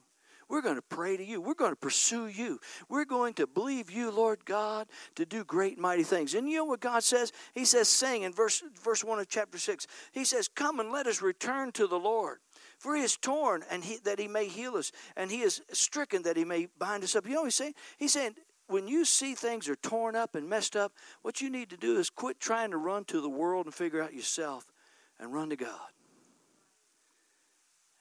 We're 0.54 0.62
going 0.62 0.76
to 0.76 0.82
pray 0.82 1.16
to 1.16 1.24
you. 1.24 1.40
We're 1.40 1.54
going 1.54 1.72
to 1.72 1.76
pursue 1.76 2.28
you. 2.28 2.60
We're 2.88 3.04
going 3.04 3.34
to 3.34 3.46
believe 3.48 3.90
you, 3.90 4.12
Lord 4.12 4.44
God, 4.44 4.86
to 5.16 5.26
do 5.26 5.42
great 5.42 5.80
mighty 5.80 6.04
things. 6.04 6.32
And 6.32 6.48
you 6.48 6.58
know 6.58 6.64
what 6.64 6.78
God 6.78 7.02
says? 7.02 7.32
He 7.54 7.64
says, 7.64 7.88
saying 7.88 8.22
in 8.22 8.32
verse, 8.32 8.62
verse 8.80 9.02
1 9.02 9.18
of 9.18 9.28
chapter 9.28 9.58
6, 9.58 9.88
He 10.12 10.24
says, 10.24 10.46
Come 10.46 10.78
and 10.78 10.92
let 10.92 11.08
us 11.08 11.20
return 11.20 11.72
to 11.72 11.88
the 11.88 11.98
Lord. 11.98 12.38
For 12.78 12.94
he 12.94 13.02
is 13.02 13.16
torn 13.16 13.64
and 13.68 13.82
he, 13.82 13.96
that 14.04 14.20
he 14.20 14.28
may 14.28 14.46
heal 14.46 14.76
us, 14.76 14.92
and 15.16 15.28
he 15.28 15.40
is 15.40 15.60
stricken 15.72 16.22
that 16.22 16.36
he 16.36 16.44
may 16.44 16.68
bind 16.78 17.02
us 17.02 17.16
up. 17.16 17.26
You 17.26 17.32
know 17.32 17.40
what 17.40 17.46
he's 17.46 17.56
saying? 17.56 17.74
He's 17.98 18.12
saying, 18.12 18.36
when 18.68 18.86
you 18.86 19.04
see 19.04 19.34
things 19.34 19.68
are 19.68 19.74
torn 19.74 20.14
up 20.14 20.36
and 20.36 20.48
messed 20.48 20.76
up, 20.76 20.92
what 21.22 21.40
you 21.40 21.50
need 21.50 21.68
to 21.70 21.76
do 21.76 21.98
is 21.98 22.10
quit 22.10 22.38
trying 22.38 22.70
to 22.70 22.76
run 22.76 23.06
to 23.06 23.20
the 23.20 23.28
world 23.28 23.66
and 23.66 23.74
figure 23.74 24.00
out 24.00 24.14
yourself 24.14 24.72
and 25.18 25.34
run 25.34 25.50
to 25.50 25.56
God. 25.56 25.90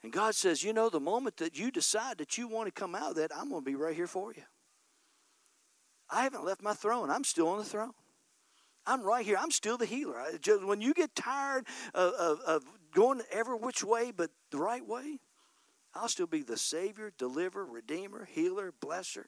And 0.04 0.12
God 0.12 0.36
says, 0.36 0.64
you 0.64 0.74
know, 0.74 0.90
the 0.90 1.00
moment 1.00 1.38
that 1.38 1.58
you 1.58 1.72
decide 1.72 2.18
that 2.18 2.38
you 2.38 2.48
want 2.48 2.68
to 2.68 2.72
come 2.72 2.94
out 2.94 3.12
of 3.12 3.16
that, 3.16 3.32
I'm 3.36 3.50
going 3.50 3.62
to 3.62 3.66
be 3.66 3.76
right 3.76 3.96
here 3.96 4.08
for 4.08 4.34
you. 4.34 4.44
I 6.10 6.24
haven't 6.24 6.44
left 6.44 6.62
my 6.62 6.74
throne. 6.74 7.10
I'm 7.10 7.24
still 7.24 7.48
on 7.48 7.58
the 7.58 7.64
throne. 7.64 7.94
I'm 8.86 9.02
right 9.02 9.26
here. 9.26 9.38
I'm 9.40 9.52
still 9.52 9.78
the 9.78 9.86
healer. 9.86 10.22
When 10.66 10.82
you 10.82 10.94
get 10.94 11.16
tired 11.16 11.66
of, 11.94 12.14
of, 12.14 12.40
of 12.42 12.64
going 12.94 13.22
every 13.32 13.56
which 13.56 13.82
way 13.82 14.12
but 14.12 14.30
the 14.52 14.58
right 14.58 14.86
way, 14.86 15.20
I'll 15.96 16.10
still 16.10 16.28
be 16.28 16.42
the 16.42 16.58
Savior, 16.58 17.14
deliverer, 17.18 17.66
redeemer, 17.66 18.28
healer, 18.30 18.74
blesser. 18.82 19.26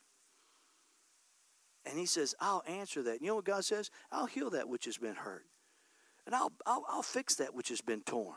And 1.86 1.97
he 1.97 2.05
says, 2.05 2.36
I'll 2.41 2.63
answer 2.67 3.01
that. 3.03 3.21
You 3.21 3.28
know 3.28 3.36
what 3.36 3.45
God 3.45 3.63
says? 3.63 3.91
I'll 4.11 4.26
heal 4.26 4.49
that 4.49 4.67
which 4.67 4.86
has 4.86 4.97
been 4.97 5.15
hurt. 5.15 5.45
And 6.26 6.36
I'll, 6.36 6.51
I'll, 6.65 6.84
I'll 6.89 7.03
fix 7.03 7.36
that 7.36 7.53
which 7.53 7.69
has 7.69 7.82
been 7.82 8.01
torn. 8.01 8.36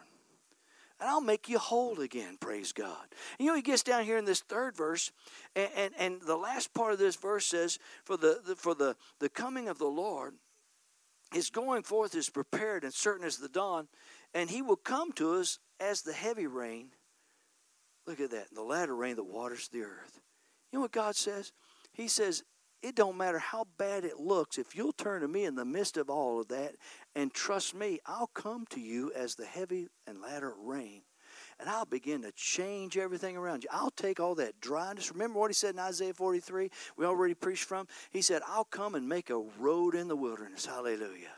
And 1.01 1.09
I'll 1.09 1.21
make 1.21 1.49
you 1.49 1.59
whole 1.59 2.01
again, 2.01 2.37
praise 2.41 2.73
God. 2.73 3.07
And 3.39 3.47
you 3.47 3.47
know, 3.47 3.55
he 3.55 3.63
gets 3.63 3.83
down 3.83 4.05
here 4.05 4.19
in 4.19 4.25
this 4.25 4.41
third 4.41 4.77
verse, 4.77 5.13
and, 5.55 5.71
and, 5.77 5.95
and 5.99 6.21
the 6.23 6.37
last 6.37 6.75
part 6.75 6.93
of 6.93 6.99
this 6.99 7.17
verse 7.17 7.47
says, 7.47 7.79
For 8.05 8.17
the, 8.17 8.41
the 8.45 8.57
for 8.57 8.75
the, 8.75 8.97
the 9.21 9.29
coming 9.29 9.69
of 9.69 9.79
the 9.79 9.87
Lord, 9.87 10.35
his 11.33 11.51
going 11.51 11.83
forth 11.83 12.15
is 12.15 12.31
prepared 12.31 12.85
and 12.85 12.93
certain 12.93 13.27
as 13.27 13.37
the 13.37 13.49
dawn, 13.49 13.87
and 14.35 14.51
he 14.51 14.63
will 14.63 14.77
come 14.77 15.13
to 15.13 15.35
us 15.35 15.59
as 15.79 16.03
the 16.03 16.13
heavy 16.13 16.47
rain. 16.47 16.89
Look 18.07 18.21
at 18.21 18.31
that, 18.31 18.53
the 18.53 18.63
latter 18.63 18.97
rain 18.97 19.17
that 19.17 19.25
waters 19.25 19.69
the 19.69 19.83
earth. 19.83 20.21
You 20.73 20.79
know 20.79 20.83
what 20.83 20.93
God 20.93 21.15
says? 21.15 21.53
He 21.93 22.09
says, 22.09 22.43
it 22.83 22.95
don't 22.95 23.17
matter 23.17 23.39
how 23.39 23.67
bad 23.77 24.05
it 24.05 24.21
looks 24.21 24.57
if 24.57 24.77
you'll 24.77 24.93
turn 24.93 25.23
to 25.23 25.29
me 25.29 25.45
in 25.45 25.57
the 25.57 25.65
midst 25.65 25.97
of 25.97 26.09
all 26.09 26.41
of 26.41 26.49
that 26.49 26.77
and 27.19 27.35
trust 27.35 27.75
me 27.75 27.99
i'll 28.07 28.29
come 28.29 28.65
to 28.71 28.81
you 28.81 29.13
as 29.15 29.35
the 29.35 29.45
heavy 29.45 29.89
and 30.07 30.23
latter 30.23 30.55
rain 30.63 31.03
and 31.59 31.69
i'll 31.69 31.85
begin 31.85 32.23
to 32.23 32.31
change 32.33 32.97
everything 32.97 33.37
around 33.37 33.65
you. 33.65 33.69
I'll 33.73 33.91
take 33.91 34.21
all 34.21 34.37
that 34.37 34.61
dryness. 34.61 35.13
Remember 35.13 35.41
what 35.41 35.51
he 35.51 35.55
said 35.55 35.75
in 35.75 35.81
isaiah 35.81 36.15
43 36.15 36.71
we 36.97 37.05
already 37.05 37.35
preached 37.35 37.65
from? 37.65 37.89
He 38.11 38.23
said 38.23 38.43
i'll 38.47 38.65
come 38.65 38.95
and 38.95 39.09
make 39.09 39.31
a 39.31 39.43
road 39.59 39.95
in 39.95 40.09
the 40.09 40.17
wilderness. 40.17 40.67
Hallelujah. 40.67 41.35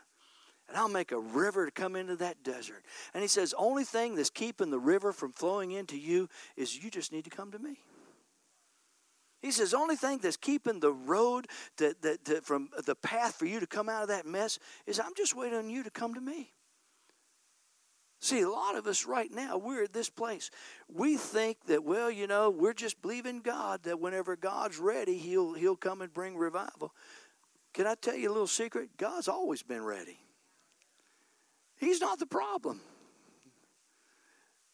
And 0.69 0.79
I'll 0.79 0.89
make 0.89 1.11
a 1.11 1.19
river 1.19 1.67
to 1.67 1.73
come 1.73 1.97
into 1.97 2.15
that 2.17 2.45
desert. 2.45 2.85
And 3.13 3.23
he 3.23 3.29
says, 3.29 3.53
only 3.59 3.83
thing 3.83 4.15
that's 4.15 4.31
keeping 4.31 4.71
the 4.71 4.79
river 4.79 5.13
from 5.13 5.33
flowing 5.33 5.73
into 5.73 5.99
you 5.99 6.29
is 6.57 6.81
you 6.81 6.93
just 6.93 7.13
need 7.13 7.25
to 7.25 7.31
come 7.31 7.51
to 7.51 7.59
me. 7.59 7.79
He 9.41 9.51
says, 9.51 9.73
only 9.73 9.97
thing 9.97 10.19
that's 10.19 10.37
keeping 10.37 10.81
the 10.81 10.93
road 10.93 11.47
that, 11.79 12.03
that, 12.03 12.25
that 12.27 12.45
from 12.45 12.69
the 12.85 12.95
path 12.95 13.37
for 13.37 13.47
you 13.47 13.59
to 13.61 13.67
come 13.67 13.89
out 13.89 14.03
of 14.03 14.09
that 14.09 14.27
mess 14.27 14.59
is 14.87 15.01
I'm 15.01 15.15
just 15.17 15.35
waiting 15.35 15.59
on 15.59 15.71
you 15.71 15.83
to 15.83 15.91
come 15.91 16.15
to 16.15 16.21
me. 16.21 16.53
See, 18.23 18.43
a 18.43 18.51
lot 18.51 18.77
of 18.77 18.87
us 18.87 19.07
right 19.07 19.31
now, 19.33 19.57
we're 19.57 19.85
at 19.85 19.95
this 19.95 20.11
place. 20.11 20.51
We 20.95 21.17
think 21.17 21.57
that, 21.69 21.85
well, 21.85 22.11
you 22.11 22.27
know, 22.27 22.51
we're 22.51 22.75
just 22.75 23.01
believing 23.01 23.41
God 23.41 23.85
that 23.85 23.99
whenever 23.99 24.37
God's 24.37 24.79
ready, 24.79 25.17
He'll 25.17 25.55
He'll 25.55 25.75
come 25.75 26.03
and 26.03 26.13
bring 26.13 26.37
revival. 26.37 26.93
Can 27.73 27.87
I 27.87 27.95
tell 27.95 28.15
you 28.15 28.29
a 28.29 28.33
little 28.33 28.47
secret? 28.47 28.91
God's 28.99 29.27
always 29.27 29.63
been 29.63 29.83
ready. 29.83 30.19
He's 31.79 32.03
not 32.03 32.19
the 32.19 32.27
problem. 32.27 32.83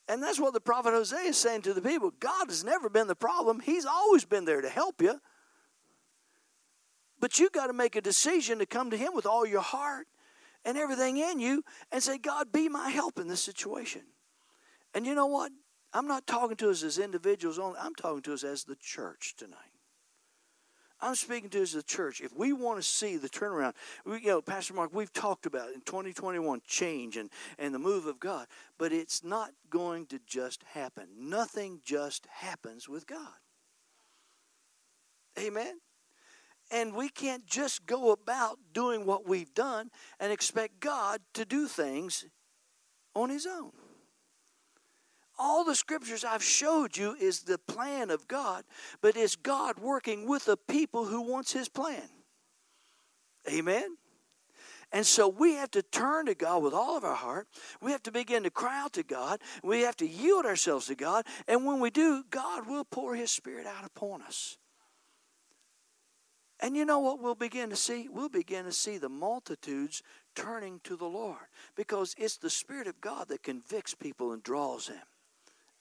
And 0.09 0.23
that's 0.23 0.39
what 0.39 0.53
the 0.53 0.61
prophet 0.61 0.93
Hosea 0.93 1.19
is 1.21 1.37
saying 1.37 1.63
to 1.63 1.75
the 1.75 1.81
people. 1.81 2.13
God 2.21 2.49
has 2.49 2.63
never 2.63 2.89
been 2.89 3.09
the 3.09 3.17
problem. 3.17 3.61
He's 3.61 3.85
always 3.85 4.25
been 4.25 4.45
there 4.45 4.61
to 4.61 4.69
help 4.69 5.03
you. 5.03 5.21
But 7.19 7.39
you 7.39 7.51
got 7.51 7.69
to 7.69 7.73
make 7.73 7.97
a 7.97 8.01
decision 8.01 8.59
to 8.59 8.67
come 8.67 8.91
to 8.91 8.97
him 8.97 9.15
with 9.15 9.27
all 9.27 9.47
your 9.47 9.63
heart 9.63 10.07
and 10.65 10.77
everything 10.77 11.17
in 11.17 11.41
you 11.41 11.65
and 11.91 12.03
say, 12.03 12.19
God, 12.19 12.53
be 12.53 12.69
my 12.69 12.91
help 12.91 13.19
in 13.19 13.27
this 13.27 13.43
situation. 13.43 14.03
And 14.95 15.07
you 15.07 15.15
know 15.15 15.27
what? 15.27 15.51
I'm 15.93 16.07
not 16.07 16.27
talking 16.27 16.57
to 16.59 16.71
us 16.71 16.83
as 16.83 16.99
individuals 16.99 17.59
only. 17.59 17.79
I'm 17.81 17.95
talking 17.95 18.23
to 18.23 18.35
us 18.35 18.45
as 18.45 18.65
the 18.65 18.77
church 18.77 19.35
tonight. 19.37 19.76
I'm 21.01 21.15
speaking 21.15 21.51
to 21.51 21.61
as 21.61 21.75
a 21.75 21.83
church. 21.83 22.21
If 22.21 22.35
we 22.35 22.53
want 22.53 22.79
to 22.79 22.83
see 22.83 23.17
the 23.17 23.29
turnaround, 23.29 23.75
we, 24.05 24.21
you 24.21 24.29
know, 24.29 24.41
Pastor 24.41 24.73
Mark, 24.73 24.95
we've 24.95 25.13
talked 25.13 25.45
about 25.45 25.69
in 25.69 25.83
2021 25.83 26.63
change 26.67 27.17
and, 27.17 27.29
and 27.59 27.75
the 27.75 27.79
move 27.79 28.07
of 28.07 28.19
God, 28.19 28.47
but 28.79 28.93
it's 28.93 29.23
not 29.23 29.51
going 29.69 30.07
to 30.07 30.21
just 30.27 30.63
happen. 30.73 31.07
Nothing 31.19 31.81
just 31.85 32.27
happens 32.31 32.89
with 32.89 33.07
God. 33.07 33.35
Amen? 35.39 35.81
And 36.71 36.95
we 36.95 37.11
can't 37.11 37.47
just 37.47 37.87
go 37.87 38.11
about 38.11 38.59
doing 38.73 39.05
what 39.05 39.29
we've 39.29 39.53
done 39.55 39.91
and 40.19 40.33
expect 40.33 40.81
God 40.81 41.21
to 41.35 41.45
do 41.45 41.67
things 41.69 42.25
on 43.15 43.29
His 43.29 43.47
own 43.47 43.73
all 45.39 45.65
the 45.65 45.75
scriptures 45.75 46.25
I've 46.25 46.43
showed 46.43 46.97
you 46.97 47.15
is 47.21 47.41
the 47.41 47.59
plan 47.59 48.11
of 48.11 48.29
God, 48.29 48.65
but 49.01 49.17
it's 49.17 49.37
God 49.37 49.79
working 49.79 50.27
with 50.27 50.45
the 50.45 50.57
people 50.57 51.05
who 51.05 51.23
wants 51.23 51.53
his 51.53 51.69
plan. 51.69 52.09
Amen. 53.49 53.97
And 54.93 55.05
so 55.05 55.29
we 55.29 55.55
have 55.55 55.71
to 55.73 55.83
turn 55.83 56.27
to 56.27 56.35
God 56.35 56.63
with 56.63 56.73
all 56.73 56.97
of 56.97 57.05
our 57.05 57.15
heart. 57.15 57.49
We 57.83 57.91
have 57.91 58.03
to 58.05 58.13
begin 58.13 58.45
to 58.45 58.51
cry 58.51 58.81
out 58.81 58.93
to 58.95 59.03
God. 59.03 59.41
We 59.63 59.81
have 59.83 59.97
to 59.97 60.07
yield 60.07 60.47
ourselves 60.47 60.87
to 60.87 60.95
God. 60.95 61.27
And 61.49 61.65
when 61.65 61.81
we 61.81 61.91
do, 61.91 62.25
God 62.31 62.69
will 62.69 62.85
pour 62.85 63.15
His 63.15 63.31
Spirit 63.31 63.67
out 63.67 63.85
upon 63.85 64.23
us. 64.23 64.59
And 66.61 66.77
you 66.77 66.85
know 66.85 67.01
what 67.01 67.21
we'll 67.21 67.35
begin 67.35 67.69
to 67.71 67.77
see? 67.77 68.09
We'll 68.09 68.31
begin 68.31 68.65
to 68.65 68.73
see 68.73 68.97
the 68.97 69.11
multitudes 69.11 70.03
turning 70.35 70.81
to 70.85 70.97
the 70.97 71.05
Lord 71.05 71.49
because 71.75 72.15
it's 72.17 72.39
the 72.39 72.49
Spirit 72.49 72.87
of 72.87 73.01
God 73.01 73.29
that 73.29 73.43
convicts 73.43 73.95
people 73.95 74.33
and 74.33 74.43
draws 74.43 74.87
them. 74.87 75.03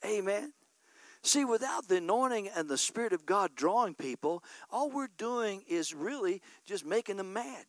Amen. 0.06 0.54
See, 1.22 1.44
without 1.44 1.88
the 1.88 1.98
anointing 1.98 2.50
and 2.56 2.70
the 2.70 2.78
Spirit 2.78 3.12
of 3.12 3.26
God 3.26 3.56
drawing 3.56 3.96
people, 3.96 4.44
all 4.70 4.92
we're 4.92 5.10
doing 5.18 5.64
is 5.68 5.94
really 5.94 6.42
just 6.66 6.86
making 6.86 7.18
them 7.18 7.34
mad. 7.34 7.66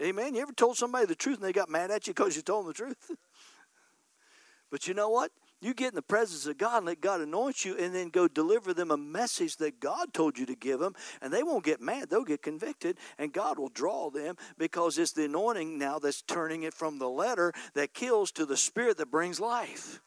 Amen. 0.00 0.34
You 0.34 0.42
ever 0.42 0.52
told 0.52 0.76
somebody 0.76 1.06
the 1.06 1.14
truth 1.14 1.38
and 1.38 1.46
they 1.46 1.52
got 1.52 1.70
mad 1.70 1.90
at 1.90 2.06
you 2.06 2.12
because 2.12 2.36
you 2.36 2.42
told 2.42 2.64
them 2.64 2.72
the 2.72 2.74
truth? 2.74 3.10
but 4.70 4.86
you 4.86 4.92
know 4.92 5.08
what? 5.08 5.30
You 5.64 5.72
get 5.72 5.92
in 5.92 5.94
the 5.94 6.02
presence 6.02 6.44
of 6.44 6.58
God 6.58 6.76
and 6.76 6.86
let 6.86 7.00
God 7.00 7.22
anoint 7.22 7.64
you 7.64 7.74
and 7.78 7.94
then 7.94 8.10
go 8.10 8.28
deliver 8.28 8.74
them 8.74 8.90
a 8.90 8.98
message 8.98 9.56
that 9.56 9.80
God 9.80 10.12
told 10.12 10.38
you 10.38 10.44
to 10.44 10.54
give 10.54 10.78
them, 10.78 10.94
and 11.22 11.32
they 11.32 11.42
won't 11.42 11.64
get 11.64 11.80
mad. 11.80 12.10
They'll 12.10 12.22
get 12.22 12.42
convicted, 12.42 12.98
and 13.18 13.32
God 13.32 13.58
will 13.58 13.70
draw 13.70 14.10
them 14.10 14.36
because 14.58 14.98
it's 14.98 15.12
the 15.12 15.24
anointing 15.24 15.78
now 15.78 15.98
that's 15.98 16.20
turning 16.20 16.64
it 16.64 16.74
from 16.74 16.98
the 16.98 17.08
letter 17.08 17.50
that 17.72 17.94
kills 17.94 18.30
to 18.32 18.44
the 18.44 18.58
spirit 18.58 18.98
that 18.98 19.10
brings 19.10 19.40
life. 19.40 20.02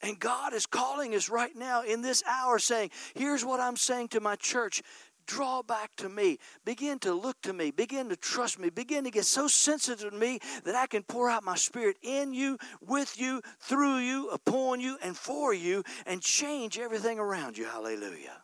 And 0.00 0.20
God 0.20 0.52
is 0.52 0.66
calling 0.66 1.12
us 1.16 1.28
right 1.28 1.56
now 1.56 1.82
in 1.82 2.00
this 2.00 2.22
hour 2.24 2.60
saying, 2.60 2.90
Here's 3.14 3.44
what 3.44 3.58
I'm 3.58 3.76
saying 3.76 4.08
to 4.08 4.20
my 4.20 4.36
church 4.36 4.80
draw 5.32 5.62
back 5.62 5.94
to 5.96 6.08
me. 6.08 6.38
Begin 6.64 6.98
to 7.00 7.14
look 7.14 7.40
to 7.42 7.52
me. 7.52 7.70
Begin 7.70 8.08
to 8.10 8.16
trust 8.16 8.58
me. 8.58 8.68
Begin 8.68 9.04
to 9.04 9.10
get 9.10 9.24
so 9.24 9.48
sensitive 9.48 10.10
to 10.10 10.16
me 10.16 10.38
that 10.64 10.74
I 10.74 10.86
can 10.86 11.02
pour 11.02 11.30
out 11.30 11.42
my 11.42 11.56
spirit 11.56 11.96
in 12.02 12.34
you, 12.34 12.58
with 12.80 13.18
you, 13.18 13.40
through 13.60 13.98
you, 13.98 14.28
upon 14.28 14.80
you, 14.80 14.98
and 15.02 15.16
for 15.16 15.54
you, 15.54 15.84
and 16.06 16.20
change 16.20 16.78
everything 16.78 17.18
around 17.18 17.56
you. 17.56 17.64
Hallelujah. 17.64 18.42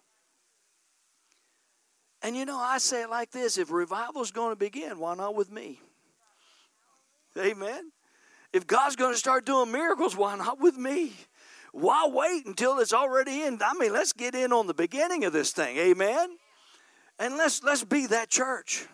And 2.23 2.35
you 2.35 2.45
know, 2.45 2.59
I 2.59 2.79
say 2.79 3.03
it 3.03 3.11
like 3.11 3.31
this 3.31 3.59
if 3.59 3.71
revival 3.71 4.23
is 4.23 4.31
going 4.31 4.53
to 4.53 4.57
begin, 4.57 4.99
why 4.99 5.15
not 5.15 5.35
with 5.35 5.53
me? 5.53 5.81
Amen. 7.37 7.93
If 8.53 8.67
God's 8.67 8.97
going 8.97 9.13
to 9.13 9.19
start 9.19 9.45
doing 9.45 9.71
miracles, 9.71 10.17
why 10.17 10.37
not 10.37 10.59
with 10.59 10.77
me? 10.77 11.13
Why 11.73 12.09
wait 12.11 12.47
until 12.47 12.79
it's 12.79 12.95
already 12.95 13.43
in? 13.43 13.61
I 13.63 13.75
mean, 13.75 13.93
let's 13.93 14.15
get 14.15 14.35
in 14.35 14.53
on 14.53 14.67
the 14.67 14.75
beginning 14.75 15.25
of 15.25 15.35
this 15.35 15.53
thing. 15.53 15.77
Amen. 15.77 16.39
And 17.19 17.37
let's 17.37 17.63
let's 17.63 17.85
be 17.85 18.07
that 18.07 18.31
church. 18.31 18.87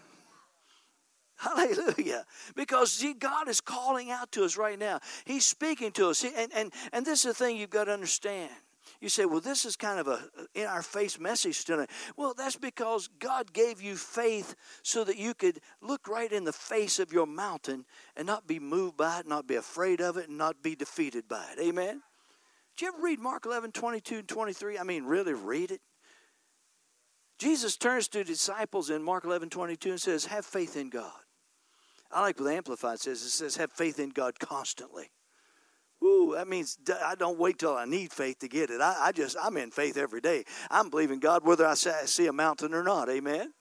Hallelujah. 1.37 2.25
Because 2.55 2.93
see, 2.93 3.12
God 3.12 3.49
is 3.49 3.61
calling 3.61 4.11
out 4.11 4.33
to 4.33 4.45
us 4.45 4.57
right 4.57 4.79
now. 4.79 5.01
He's 5.25 5.45
speaking 5.45 5.93
to 5.93 6.09
us. 6.09 6.25
And, 6.25 6.51
and, 6.55 6.72
and 6.93 7.05
this 7.05 7.25
is 7.25 7.37
the 7.37 7.45
thing 7.45 7.57
you've 7.57 7.70
got 7.70 7.85
to 7.85 7.93
understand. 7.93 8.51
You 9.01 9.09
say, 9.09 9.27
well, 9.27 9.41
this 9.41 9.66
is 9.66 9.77
kind 9.77 10.01
of 10.01 10.09
a 10.09 10.20
in 10.55 10.66
our 10.66 10.81
face 10.81 11.18
message 11.18 11.64
tonight. 11.64 11.91
Well, 12.16 12.33
that's 12.33 12.57
because 12.57 13.09
God 13.18 13.53
gave 13.53 13.83
you 13.83 13.97
faith 13.97 14.55
so 14.83 15.05
that 15.05 15.18
you 15.18 15.35
could 15.35 15.61
look 15.83 16.09
right 16.09 16.31
in 16.33 16.45
the 16.45 16.53
face 16.53 16.99
of 16.99 17.12
your 17.12 17.27
mountain 17.27 17.85
and 18.16 18.27
not 18.27 18.47
be 18.47 18.59
moved 18.59 18.97
by 18.97 19.20
it, 19.20 19.27
not 19.27 19.47
be 19.47 19.57
afraid 19.57 20.01
of 20.01 20.16
it, 20.16 20.29
and 20.29 20.39
not 20.39 20.62
be 20.62 20.75
defeated 20.75 21.29
by 21.29 21.45
it. 21.53 21.61
Amen? 21.61 22.03
Did 22.77 22.85
you 22.85 22.89
ever 22.89 23.03
read 23.03 23.20
Mark 23.20 23.45
11, 23.45 23.72
22 23.72 24.18
and 24.20 24.29
23? 24.29 24.79
I 24.79 24.83
mean, 24.85 25.05
really 25.05 25.35
read 25.35 25.70
it. 25.70 25.81
Jesus 27.39 27.76
turns 27.76 28.09
to 28.09 28.24
disciples 28.24 28.91
in 28.91 29.03
Mark 29.03 29.24
11 29.24 29.51
22 29.51 29.91
and 29.91 30.01
says, 30.01 30.26
Have 30.26 30.47
faith 30.47 30.76
in 30.76 30.89
God. 30.89 31.12
I 32.12 32.20
like 32.20 32.39
what 32.39 32.47
the 32.47 32.55
Amplified 32.55 33.01
says. 33.01 33.22
It 33.22 33.30
says, 33.30 33.57
Have 33.57 33.72
faith 33.72 33.99
in 33.99 34.11
God 34.11 34.39
constantly. 34.39 35.11
Ooh, 36.03 36.32
that 36.35 36.49
means 36.49 36.78
I 37.03 37.14
don't 37.14 37.39
wait 37.39 37.59
till 37.59 37.76
I 37.76 37.87
need 37.87 38.12
faith 38.12 38.39
to 38.41 38.49
get 38.49 38.70
it. 38.70 38.80
I, 38.80 38.97
I 39.01 39.12
just, 39.12 39.37
I'm 39.43 39.57
in 39.57 39.70
faith 39.70 39.97
every 39.97 40.20
day. 40.20 40.45
I'm 40.70 40.91
believing 40.91 41.18
God 41.18 41.45
whether 41.45 41.66
I 41.66 41.74
see 41.74 42.26
a 42.26 42.32
mountain 42.32 42.74
or 42.74 42.82
not. 42.82 43.09
Amen. 43.09 43.53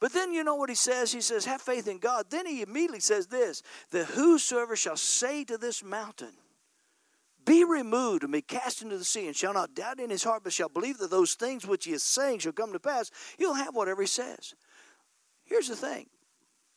But 0.00 0.12
then 0.12 0.32
you 0.32 0.44
know 0.44 0.54
what 0.54 0.70
he 0.70 0.74
says? 0.74 1.12
He 1.12 1.20
says, 1.20 1.44
Have 1.44 1.60
faith 1.60 1.86
in 1.86 1.98
God. 1.98 2.26
Then 2.30 2.46
he 2.46 2.62
immediately 2.62 3.00
says 3.00 3.26
this 3.26 3.62
that 3.90 4.06
whosoever 4.06 4.76
shall 4.76 4.96
say 4.96 5.44
to 5.44 5.58
this 5.58 5.84
mountain, 5.84 6.32
be 7.44 7.64
removed 7.64 8.22
and 8.22 8.32
be 8.32 8.42
cast 8.42 8.82
into 8.82 8.98
the 8.98 9.04
sea, 9.04 9.26
and 9.26 9.36
shall 9.36 9.54
not 9.54 9.74
doubt 9.74 10.00
in 10.00 10.10
his 10.10 10.24
heart, 10.24 10.44
but 10.44 10.52
shall 10.52 10.68
believe 10.68 10.98
that 10.98 11.10
those 11.10 11.34
things 11.34 11.66
which 11.66 11.84
he 11.84 11.92
is 11.92 12.02
saying 12.02 12.40
shall 12.40 12.52
come 12.52 12.72
to 12.72 12.80
pass, 12.80 13.10
he'll 13.38 13.54
have 13.54 13.74
whatever 13.74 14.02
he 14.02 14.08
says. 14.08 14.54
Here's 15.44 15.68
the 15.68 15.76
thing. 15.76 16.06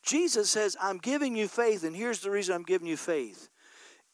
Jesus 0.02 0.50
says, 0.50 0.76
I'm 0.80 0.98
giving 0.98 1.36
you 1.36 1.48
faith, 1.48 1.84
and 1.84 1.94
here's 1.94 2.20
the 2.20 2.30
reason 2.30 2.54
I'm 2.54 2.62
giving 2.62 2.88
you 2.88 2.96
faith 2.96 3.48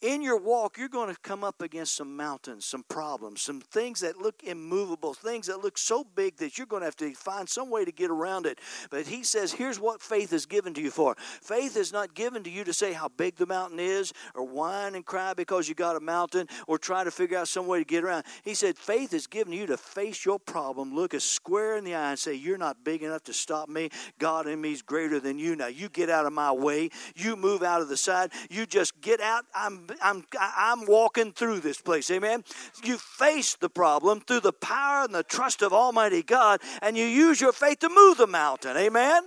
in 0.04 0.20
your 0.20 0.36
walk, 0.36 0.76
you're 0.76 0.88
going 0.88 1.12
to 1.12 1.18
come 1.22 1.42
up 1.42 1.62
against 1.62 1.96
some 1.96 2.14
mountains, 2.14 2.66
some 2.66 2.84
problems, 2.90 3.40
some 3.40 3.60
things 3.60 4.00
that 4.00 4.18
look 4.18 4.44
immovable, 4.44 5.14
things 5.14 5.46
that 5.46 5.64
look 5.64 5.78
so 5.78 6.04
big 6.14 6.36
that 6.36 6.58
you're 6.58 6.66
going 6.66 6.82
to 6.82 6.84
have 6.84 6.96
to 6.96 7.14
find 7.14 7.48
some 7.48 7.70
way 7.70 7.86
to 7.86 7.90
get 7.90 8.10
around 8.10 8.44
it. 8.44 8.58
But 8.90 9.06
he 9.06 9.24
says, 9.24 9.50
here's 9.50 9.80
what 9.80 10.02
faith 10.02 10.34
is 10.34 10.44
given 10.44 10.74
to 10.74 10.82
you 10.82 10.90
for. 10.90 11.16
Faith 11.18 11.78
is 11.78 11.90
not 11.90 12.14
given 12.14 12.42
to 12.42 12.50
you 12.50 12.64
to 12.64 12.74
say 12.74 12.92
how 12.92 13.08
big 13.08 13.36
the 13.36 13.46
mountain 13.46 13.80
is, 13.80 14.12
or 14.34 14.46
whine 14.46 14.94
and 14.94 15.06
cry 15.06 15.32
because 15.32 15.70
you 15.70 15.74
got 15.74 15.96
a 15.96 16.00
mountain, 16.00 16.48
or 16.66 16.76
try 16.76 17.02
to 17.02 17.10
figure 17.10 17.38
out 17.38 17.48
some 17.48 17.66
way 17.66 17.78
to 17.78 17.84
get 17.86 18.04
around. 18.04 18.24
He 18.42 18.52
said, 18.52 18.76
faith 18.76 19.14
is 19.14 19.26
given 19.26 19.52
to 19.52 19.58
you 19.58 19.66
to 19.66 19.78
face 19.78 20.22
your 20.26 20.38
problem, 20.38 20.94
look 20.94 21.14
us 21.14 21.24
square 21.24 21.78
in 21.78 21.84
the 21.84 21.94
eye, 21.94 22.10
and 22.10 22.18
say, 22.18 22.34
You're 22.34 22.58
not 22.58 22.84
big 22.84 23.02
enough 23.02 23.24
to 23.24 23.32
stop 23.32 23.70
me. 23.70 23.88
God 24.18 24.46
in 24.46 24.60
me 24.60 24.72
is 24.72 24.82
greater 24.82 25.18
than 25.18 25.38
you. 25.38 25.56
Now 25.56 25.68
you 25.68 25.88
get 25.88 26.10
out 26.10 26.26
of 26.26 26.32
my 26.34 26.52
way. 26.52 26.90
You 27.14 27.36
move 27.36 27.62
out 27.62 27.80
of 27.80 27.88
the 27.88 27.96
side. 27.96 28.32
You 28.50 28.66
just 28.66 29.00
get 29.00 29.20
out. 29.20 29.44
I'm 29.54 29.86
I'm, 30.02 30.24
I'm 30.40 30.86
walking 30.86 31.32
through 31.32 31.60
this 31.60 31.80
place. 31.80 32.10
Amen. 32.10 32.44
You 32.82 32.98
face 32.98 33.54
the 33.54 33.68
problem 33.68 34.20
through 34.20 34.40
the 34.40 34.52
power 34.52 35.04
and 35.04 35.14
the 35.14 35.22
trust 35.22 35.62
of 35.62 35.72
Almighty 35.72 36.22
God, 36.22 36.60
and 36.82 36.96
you 36.96 37.04
use 37.04 37.40
your 37.40 37.52
faith 37.52 37.80
to 37.80 37.88
move 37.88 38.18
the 38.18 38.26
mountain. 38.26 38.76
Amen. 38.76 39.22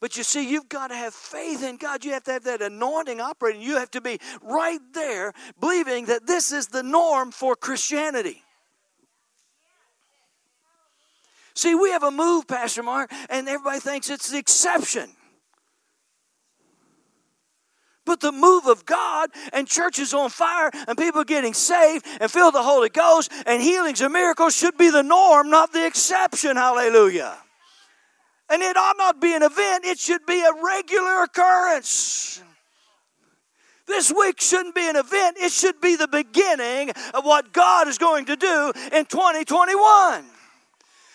But 0.00 0.16
you 0.16 0.24
see, 0.24 0.50
you've 0.50 0.68
got 0.68 0.88
to 0.88 0.96
have 0.96 1.14
faith 1.14 1.62
in 1.62 1.76
God. 1.76 2.04
You 2.04 2.12
have 2.12 2.24
to 2.24 2.32
have 2.32 2.44
that 2.44 2.60
anointing 2.60 3.20
operating. 3.20 3.62
You 3.62 3.76
have 3.76 3.90
to 3.92 4.00
be 4.00 4.18
right 4.42 4.80
there 4.92 5.32
believing 5.60 6.06
that 6.06 6.26
this 6.26 6.50
is 6.50 6.66
the 6.66 6.82
norm 6.82 7.30
for 7.30 7.54
Christianity. 7.54 8.42
See, 11.54 11.74
we 11.74 11.90
have 11.90 12.02
a 12.02 12.10
move, 12.10 12.48
Pastor 12.48 12.82
Mark, 12.82 13.12
and 13.30 13.48
everybody 13.48 13.78
thinks 13.78 14.10
it's 14.10 14.30
the 14.30 14.38
exception. 14.38 15.10
But 18.04 18.20
the 18.20 18.32
move 18.32 18.66
of 18.66 18.84
God 18.84 19.30
and 19.52 19.66
churches 19.66 20.12
on 20.12 20.30
fire 20.30 20.70
and 20.88 20.98
people 20.98 21.22
getting 21.22 21.54
saved 21.54 22.04
and 22.20 22.30
filled 22.30 22.54
the 22.54 22.62
Holy 22.62 22.88
Ghost 22.88 23.30
and 23.46 23.62
healings 23.62 24.00
and 24.00 24.12
miracles 24.12 24.56
should 24.56 24.76
be 24.76 24.90
the 24.90 25.02
norm, 25.02 25.50
not 25.50 25.72
the 25.72 25.86
exception. 25.86 26.56
Hallelujah. 26.56 27.36
And 28.50 28.60
it 28.60 28.76
ought 28.76 28.96
not 28.98 29.20
be 29.20 29.34
an 29.34 29.42
event, 29.42 29.84
it 29.84 29.98
should 29.98 30.26
be 30.26 30.40
a 30.40 30.52
regular 30.62 31.22
occurrence. 31.22 32.42
This 33.86 34.12
week 34.12 34.40
shouldn't 34.40 34.74
be 34.74 34.88
an 34.88 34.96
event, 34.96 35.36
it 35.40 35.52
should 35.52 35.80
be 35.80 35.96
the 35.96 36.08
beginning 36.08 36.90
of 37.14 37.24
what 37.24 37.52
God 37.52 37.88
is 37.88 37.98
going 37.98 38.26
to 38.26 38.36
do 38.36 38.72
in 38.92 39.06
2021. 39.06 40.24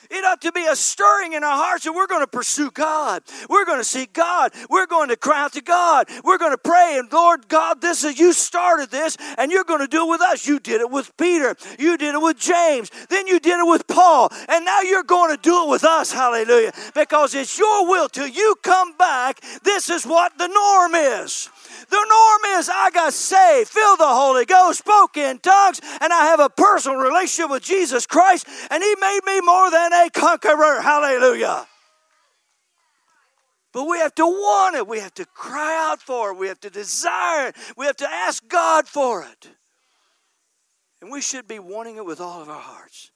It 0.09 0.23
ought 0.25 0.41
to 0.41 0.51
be 0.51 0.65
a 0.65 0.75
stirring 0.75 1.33
in 1.33 1.43
our 1.43 1.55
hearts, 1.55 1.83
that 1.85 1.93
we're 1.93 2.07
going 2.07 2.23
to 2.23 2.27
pursue 2.27 2.71
God. 2.71 3.23
We're 3.49 3.65
going 3.65 3.79
to 3.79 3.83
seek 3.83 4.13
God. 4.13 4.53
We're 4.69 4.85
going 4.85 5.09
to 5.09 5.17
cry 5.17 5.43
out 5.43 5.53
to 5.53 5.61
God. 5.61 6.07
We're 6.23 6.37
going 6.37 6.51
to 6.51 6.57
pray, 6.57 6.97
and 6.97 7.11
Lord 7.11 7.47
God, 7.47 7.81
this 7.81 8.03
is 8.03 8.19
you 8.19 8.33
started 8.33 8.89
this, 8.89 9.17
and 9.37 9.51
you're 9.51 9.63
going 9.63 9.81
to 9.81 9.87
do 9.87 10.05
it 10.05 10.09
with 10.09 10.21
us. 10.21 10.47
You 10.47 10.59
did 10.59 10.81
it 10.81 10.89
with 10.89 11.15
Peter. 11.17 11.55
You 11.79 11.97
did 11.97 12.15
it 12.15 12.21
with 12.21 12.37
James. 12.37 12.89
Then 13.09 13.27
you 13.27 13.39
did 13.39 13.59
it 13.59 13.67
with 13.67 13.87
Paul, 13.87 14.29
and 14.49 14.65
now 14.65 14.81
you're 14.81 15.03
going 15.03 15.35
to 15.35 15.41
do 15.41 15.63
it 15.63 15.69
with 15.69 15.83
us. 15.83 16.11
Hallelujah! 16.11 16.71
Because 16.93 17.35
it's 17.35 17.57
your 17.57 17.89
will 17.89 18.09
till 18.09 18.27
you 18.27 18.55
come 18.63 18.95
back. 18.97 19.41
This 19.63 19.89
is 19.89 20.05
what 20.05 20.37
the 20.37 20.47
norm 20.47 20.95
is. 20.95 21.49
The 21.89 22.05
norm 22.09 22.59
is 22.59 22.69
I 22.69 22.89
got 22.93 23.13
saved, 23.13 23.69
filled 23.69 23.99
the 23.99 24.07
Holy 24.07 24.45
Ghost, 24.45 24.79
spoke 24.79 25.17
in 25.17 25.39
tongues, 25.39 25.81
and 26.01 26.11
I 26.13 26.25
have 26.25 26.39
a 26.39 26.49
personal 26.49 26.97
relationship 26.97 27.51
with 27.51 27.63
Jesus 27.63 28.05
Christ, 28.05 28.47
and 28.69 28.83
He 28.83 28.95
made 28.99 29.19
me 29.25 29.41
more 29.41 29.71
than 29.71 29.93
a 29.93 30.09
conqueror. 30.09 30.81
Hallelujah. 30.81 31.67
But 33.73 33.85
we 33.85 33.99
have 33.99 34.15
to 34.15 34.25
want 34.25 34.75
it. 34.75 34.87
We 34.87 34.99
have 34.99 35.13
to 35.15 35.25
cry 35.25 35.91
out 35.91 36.01
for 36.01 36.31
it. 36.31 36.37
We 36.37 36.47
have 36.47 36.59
to 36.61 36.69
desire 36.69 37.49
it. 37.49 37.55
We 37.75 37.85
have 37.85 37.97
to 37.97 38.09
ask 38.09 38.47
God 38.47 38.87
for 38.87 39.23
it. 39.23 39.49
And 41.01 41.11
we 41.11 41.21
should 41.21 41.47
be 41.47 41.59
wanting 41.59 41.97
it 41.97 42.05
with 42.05 42.19
all 42.19 42.41
of 42.41 42.49
our 42.49 42.59
hearts. 42.59 43.11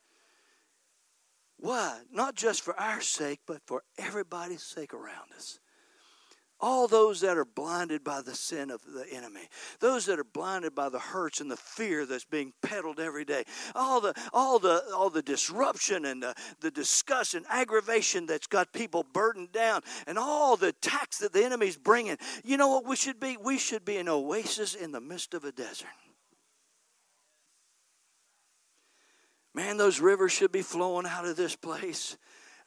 Why? 1.57 2.01
Not 2.11 2.35
just 2.35 2.61
for 2.61 2.79
our 2.79 3.01
sake, 3.01 3.39
but 3.47 3.61
for 3.65 3.83
everybody's 3.97 4.61
sake 4.63 4.93
around 4.93 5.31
us 5.35 5.60
all 6.61 6.87
those 6.87 7.21
that 7.21 7.37
are 7.37 7.45
blinded 7.45 8.03
by 8.03 8.21
the 8.21 8.35
sin 8.35 8.69
of 8.69 8.81
the 8.93 9.05
enemy 9.11 9.47
those 9.79 10.05
that 10.05 10.19
are 10.19 10.23
blinded 10.23 10.73
by 10.75 10.89
the 10.89 10.99
hurts 10.99 11.41
and 11.41 11.49
the 11.49 11.57
fear 11.57 12.05
that's 12.05 12.25
being 12.25 12.53
peddled 12.61 12.99
every 12.99 13.25
day 13.25 13.43
all 13.75 13.99
the 13.99 14.13
all 14.33 14.59
the 14.59 14.83
all 14.95 15.09
the 15.09 15.21
disruption 15.21 16.05
and 16.05 16.23
the, 16.23 16.33
the 16.61 16.71
disgust 16.71 17.33
and 17.33 17.45
aggravation 17.49 18.25
that's 18.25 18.47
got 18.47 18.71
people 18.73 19.05
burdened 19.13 19.51
down 19.51 19.81
and 20.07 20.17
all 20.17 20.55
the 20.55 20.67
attacks 20.67 21.17
that 21.17 21.33
the 21.33 21.43
enemy's 21.43 21.77
bringing 21.77 22.17
you 22.43 22.57
know 22.57 22.67
what 22.67 22.85
we 22.85 22.95
should 22.95 23.19
be? 23.19 23.37
We 23.37 23.57
should 23.57 23.85
be 23.85 23.97
an 23.97 24.07
oasis 24.07 24.75
in 24.75 24.91
the 24.91 25.01
midst 25.01 25.33
of 25.33 25.43
a 25.43 25.51
desert. 25.51 25.87
Man 29.53 29.77
those 29.77 29.99
rivers 29.99 30.31
should 30.31 30.51
be 30.51 30.61
flowing 30.61 31.05
out 31.05 31.25
of 31.25 31.35
this 31.35 31.55
place 31.55 32.17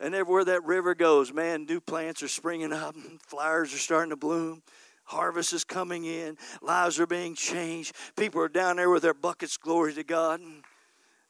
and 0.04 0.14
everywhere 0.14 0.44
that 0.44 0.62
river 0.64 0.94
goes, 0.94 1.32
man, 1.32 1.64
new 1.64 1.80
plants 1.80 2.22
are 2.22 2.28
springing 2.28 2.74
up, 2.74 2.94
flowers 3.26 3.72
are 3.72 3.78
starting 3.78 4.10
to 4.10 4.16
bloom. 4.16 4.62
Harvest 5.04 5.54
is 5.54 5.64
coming 5.64 6.04
in. 6.04 6.36
Lives 6.60 7.00
are 7.00 7.06
being 7.06 7.34
changed. 7.34 7.94
People 8.14 8.42
are 8.42 8.48
down 8.48 8.76
there 8.76 8.90
with 8.90 9.02
their 9.02 9.14
buckets, 9.14 9.56
glory 9.56 9.94
to 9.94 10.04
God. 10.04 10.40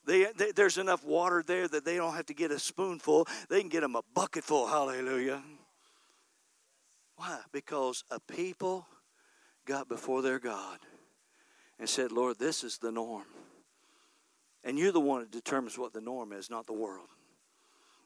They, 0.06 0.26
they, 0.36 0.50
there's 0.52 0.78
enough 0.78 1.04
water 1.04 1.42
there 1.46 1.66
that 1.68 1.84
they 1.84 1.96
don't 1.96 2.14
have 2.14 2.26
to 2.26 2.34
get 2.34 2.50
a 2.50 2.58
spoonful. 2.58 3.26
They 3.48 3.60
can 3.60 3.68
get 3.68 3.80
them 3.80 3.96
a 3.96 4.02
bucketful. 4.12 4.66
Hallelujah. 4.66 5.42
Why? 7.16 7.38
Because 7.52 8.04
a 8.10 8.18
people 8.20 8.86
got 9.66 9.88
before 9.88 10.20
their 10.20 10.38
God 10.40 10.78
and 11.78 11.88
said, 11.88 12.12
Lord, 12.12 12.38
this 12.38 12.64
is 12.64 12.78
the 12.78 12.92
norm. 12.92 13.26
And 14.64 14.78
you're 14.78 14.92
the 14.92 15.00
one 15.00 15.20
that 15.20 15.30
determines 15.30 15.78
what 15.78 15.92
the 15.92 16.00
norm 16.00 16.32
is, 16.32 16.50
not 16.50 16.66
the 16.66 16.72
world. 16.72 17.08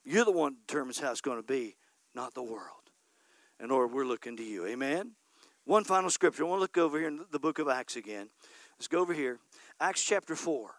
You're 0.08 0.24
the 0.24 0.32
one 0.32 0.56
determines 0.66 0.98
how 0.98 1.10
it's 1.10 1.20
going 1.20 1.36
to 1.36 1.46
be, 1.46 1.76
not 2.14 2.32
the 2.32 2.42
world. 2.42 2.62
And 3.60 3.70
Lord, 3.70 3.92
we're 3.92 4.06
looking 4.06 4.38
to 4.38 4.42
you. 4.42 4.64
Amen. 4.64 5.12
One 5.66 5.84
final 5.84 6.08
scripture. 6.08 6.44
I 6.44 6.46
want 6.46 6.60
to 6.60 6.62
look 6.62 6.78
over 6.78 6.98
here 6.98 7.08
in 7.08 7.26
the 7.30 7.38
book 7.38 7.58
of 7.58 7.68
Acts 7.68 7.94
again. 7.94 8.30
Let's 8.78 8.88
go 8.88 9.00
over 9.00 9.12
here. 9.12 9.38
Acts 9.78 10.02
chapter 10.02 10.34
4. 10.34 10.70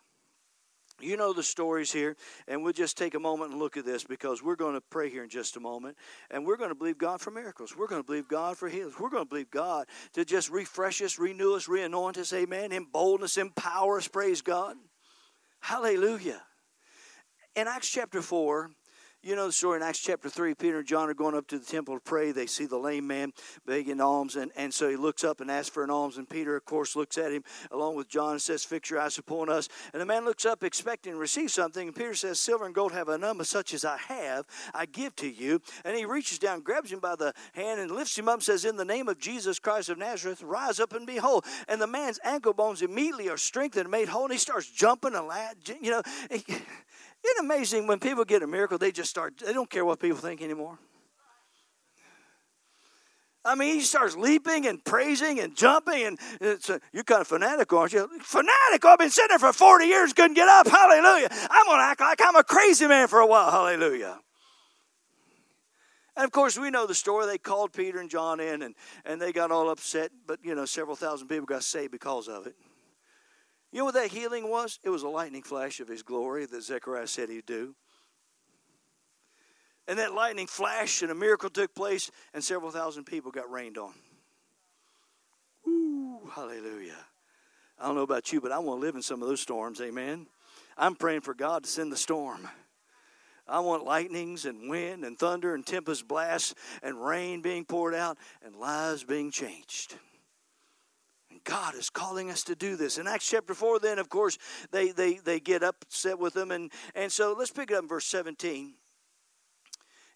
You 0.99 1.15
know 1.15 1.31
the 1.31 1.43
stories 1.43 1.93
here, 1.93 2.17
and 2.47 2.63
we'll 2.63 2.73
just 2.73 2.97
take 2.97 3.13
a 3.13 3.19
moment 3.19 3.51
and 3.51 3.59
look 3.59 3.77
at 3.77 3.85
this 3.85 4.03
because 4.03 4.41
we're 4.41 4.55
going 4.55 4.73
to 4.73 4.81
pray 4.81 5.11
here 5.11 5.23
in 5.23 5.29
just 5.29 5.57
a 5.57 5.59
moment, 5.59 5.95
and 6.31 6.43
we're 6.43 6.57
going 6.57 6.69
to 6.69 6.75
believe 6.75 6.97
God 6.97 7.21
for 7.21 7.29
miracles. 7.29 7.75
We're 7.77 7.87
going 7.87 8.01
to 8.01 8.05
believe 8.05 8.27
God 8.27 8.57
for 8.57 8.67
healings. 8.67 8.95
We're 8.99 9.11
going 9.11 9.25
to 9.25 9.29
believe 9.29 9.51
God 9.51 9.85
to 10.13 10.25
just 10.25 10.49
refresh 10.49 11.03
us, 11.03 11.19
renew 11.19 11.53
us, 11.53 11.67
reanoint 11.67 12.17
us, 12.17 12.33
amen, 12.33 12.71
In 12.71 12.85
boldness, 12.91 13.37
empower 13.37 13.97
us, 13.97 14.07
praise 14.07 14.41
God. 14.41 14.75
Hallelujah. 15.59 16.41
In 17.55 17.67
Acts 17.67 17.89
chapter 17.89 18.23
4, 18.23 18.71
you 19.21 19.35
know 19.35 19.47
the 19.47 19.51
story 19.51 19.77
in 19.77 19.83
Acts 19.83 19.99
chapter 19.99 20.29
3. 20.29 20.53
Peter 20.55 20.79
and 20.79 20.87
John 20.87 21.09
are 21.09 21.13
going 21.13 21.35
up 21.35 21.45
to 21.47 21.59
the 21.59 21.65
temple 21.65 21.95
to 21.95 21.99
pray. 21.99 22.31
They 22.31 22.45
see 22.45 22.65
the 22.65 22.77
lame 22.77 23.05
man 23.05 23.33
begging 23.65 23.99
alms, 23.99 24.37
and, 24.37 24.51
and 24.55 24.73
so 24.73 24.89
he 24.89 24.95
looks 24.95 25.25
up 25.25 25.41
and 25.41 25.51
asks 25.51 25.69
for 25.69 25.83
an 25.83 25.89
alms. 25.89 26.17
And 26.17 26.29
Peter, 26.29 26.55
of 26.55 26.63
course, 26.63 26.95
looks 26.95 27.17
at 27.17 27.33
him 27.33 27.43
along 27.71 27.95
with 27.95 28.07
John 28.07 28.31
and 28.31 28.41
says, 28.41 28.63
Fix 28.63 28.89
your 28.89 28.99
eyes 28.99 29.17
upon 29.17 29.49
us. 29.49 29.67
And 29.91 30.01
the 30.01 30.05
man 30.05 30.23
looks 30.23 30.45
up 30.45 30.63
expecting 30.63 31.13
to 31.13 31.19
receive 31.19 31.51
something. 31.51 31.89
And 31.89 31.95
Peter 31.95 32.13
says, 32.13 32.39
Silver 32.39 32.65
and 32.65 32.73
gold 32.73 32.93
have 32.93 33.09
none, 33.09 33.37
but 33.37 33.47
such 33.47 33.73
as 33.73 33.83
I 33.83 33.97
have, 33.97 34.45
I 34.73 34.85
give 34.85 35.15
to 35.17 35.29
you. 35.29 35.61
And 35.83 35.97
he 35.97 36.05
reaches 36.05 36.39
down, 36.39 36.61
grabs 36.61 36.91
him 36.91 36.99
by 36.99 37.15
the 37.15 37.33
hand, 37.53 37.81
and 37.81 37.91
lifts 37.91 38.17
him 38.17 38.29
up 38.29 38.35
and 38.35 38.43
says, 38.43 38.63
In 38.63 38.77
the 38.77 38.85
name 38.85 39.09
of 39.09 39.19
Jesus 39.19 39.59
Christ 39.59 39.89
of 39.89 39.97
Nazareth, 39.97 40.41
rise 40.41 40.79
up 40.79 40.93
and 40.93 41.05
be 41.05 41.17
whole. 41.17 41.43
And 41.67 41.81
the 41.81 41.87
man's 41.87 42.19
ankle 42.23 42.53
bones 42.53 42.81
immediately 42.81 43.27
are 43.27 43.37
strengthened 43.37 43.83
and 43.83 43.91
made 43.91 44.07
whole. 44.07 44.23
And 44.23 44.31
he 44.31 44.39
starts 44.39 44.69
jumping 44.71 45.13
and 45.13 45.27
laughing. 45.27 45.77
You 45.81 45.91
know, 45.91 46.01
isn't 47.23 47.37
it 47.37 47.45
amazing 47.45 47.87
when 47.87 47.99
people 47.99 48.25
get 48.25 48.43
a 48.43 48.47
miracle, 48.47 48.77
they 48.77 48.91
just 48.91 49.09
start, 49.09 49.37
they 49.45 49.53
don't 49.53 49.69
care 49.69 49.85
what 49.85 49.99
people 49.99 50.17
think 50.17 50.41
anymore? 50.41 50.79
I 53.45 53.55
mean, 53.55 53.75
he 53.75 53.81
starts 53.81 54.17
leaping 54.17 54.67
and 54.67 54.83
praising 54.83 55.39
and 55.39 55.55
jumping, 55.55 56.05
and 56.05 56.19
it's 56.41 56.69
a, 56.69 56.81
you're 56.91 57.05
kind 57.05 57.21
of 57.21 57.27
fanatic, 57.27 57.71
aren't 57.71 57.93
you? 57.93 58.09
Fanatic! 58.21 58.83
I've 58.83 58.99
been 58.99 59.09
sitting 59.09 59.29
there 59.29 59.39
for 59.39 59.53
40 59.53 59.85
years, 59.85 60.13
couldn't 60.13 60.33
get 60.33 60.47
up. 60.47 60.67
Hallelujah! 60.67 61.29
I'm 61.31 61.65
going 61.65 61.79
to 61.79 61.83
act 61.83 62.01
like 62.01 62.21
I'm 62.21 62.35
a 62.35 62.43
crazy 62.43 62.85
man 62.85 63.07
for 63.07 63.19
a 63.19 63.27
while. 63.27 63.49
Hallelujah! 63.49 64.19
And 66.17 66.25
of 66.25 66.31
course, 66.31 66.59
we 66.59 66.69
know 66.69 66.85
the 66.85 66.93
story. 66.93 67.27
They 67.27 67.37
called 67.37 67.71
Peter 67.71 67.99
and 67.99 68.09
John 68.09 68.41
in, 68.41 68.61
and, 68.61 68.75
and 69.05 69.21
they 69.21 69.31
got 69.31 69.51
all 69.51 69.69
upset, 69.69 70.11
but 70.27 70.39
you 70.43 70.53
know, 70.53 70.65
several 70.65 70.97
thousand 70.97 71.29
people 71.29 71.45
got 71.45 71.63
saved 71.63 71.93
because 71.93 72.27
of 72.27 72.45
it. 72.45 72.55
You 73.71 73.79
know 73.79 73.85
what 73.85 73.93
that 73.93 74.07
healing 74.11 74.49
was? 74.49 74.79
It 74.83 74.89
was 74.89 75.03
a 75.03 75.09
lightning 75.09 75.43
flash 75.43 75.79
of 75.79 75.87
his 75.87 76.01
glory 76.01 76.45
that 76.45 76.63
Zechariah 76.63 77.07
said 77.07 77.29
he'd 77.29 77.45
do. 77.45 77.75
And 79.87 79.99
that 79.99 80.13
lightning 80.13 80.47
flash 80.47 81.01
and 81.01 81.11
a 81.11 81.15
miracle 81.15 81.49
took 81.49 81.73
place, 81.73 82.11
and 82.33 82.43
several 82.43 82.71
thousand 82.71 83.05
people 83.05 83.31
got 83.31 83.51
rained 83.51 83.77
on. 83.77 83.93
Ooh, 85.67 86.29
hallelujah. 86.33 86.97
I 87.79 87.85
don't 87.85 87.95
know 87.95 88.03
about 88.03 88.31
you, 88.31 88.41
but 88.41 88.51
I 88.51 88.59
want 88.59 88.81
to 88.81 88.85
live 88.85 88.95
in 88.95 89.01
some 89.01 89.21
of 89.21 89.27
those 89.27 89.41
storms, 89.41 89.81
amen. 89.81 90.27
I'm 90.77 90.95
praying 90.95 91.21
for 91.21 91.33
God 91.33 91.63
to 91.63 91.69
send 91.69 91.91
the 91.91 91.97
storm. 91.97 92.47
I 93.47 93.61
want 93.61 93.83
lightnings 93.83 94.45
and 94.45 94.69
wind 94.69 95.03
and 95.03 95.17
thunder 95.17 95.55
and 95.55 95.65
tempest 95.65 96.07
blasts 96.07 96.53
and 96.83 97.03
rain 97.03 97.41
being 97.41 97.65
poured 97.65 97.95
out 97.95 98.17
and 98.43 98.55
lives 98.55 99.03
being 99.03 99.31
changed. 99.31 99.95
God 101.49 101.73
is 101.73 101.89
calling 101.89 102.29
us 102.29 102.43
to 102.43 102.55
do 102.55 102.75
this. 102.75 102.99
In 102.99 103.07
Acts 103.07 103.27
chapter 103.27 103.55
4, 103.55 103.79
then, 103.79 103.97
of 103.97 104.07
course, 104.07 104.37
they, 104.71 104.91
they, 104.91 105.15
they 105.15 105.39
get 105.39 105.63
upset 105.63 106.19
with 106.19 106.35
them. 106.35 106.51
And, 106.51 106.71
and 106.93 107.11
so 107.11 107.35
let's 107.37 107.49
pick 107.49 107.71
it 107.71 107.73
up 107.73 107.83
in 107.83 107.89
verse 107.89 108.05
17. 108.05 108.75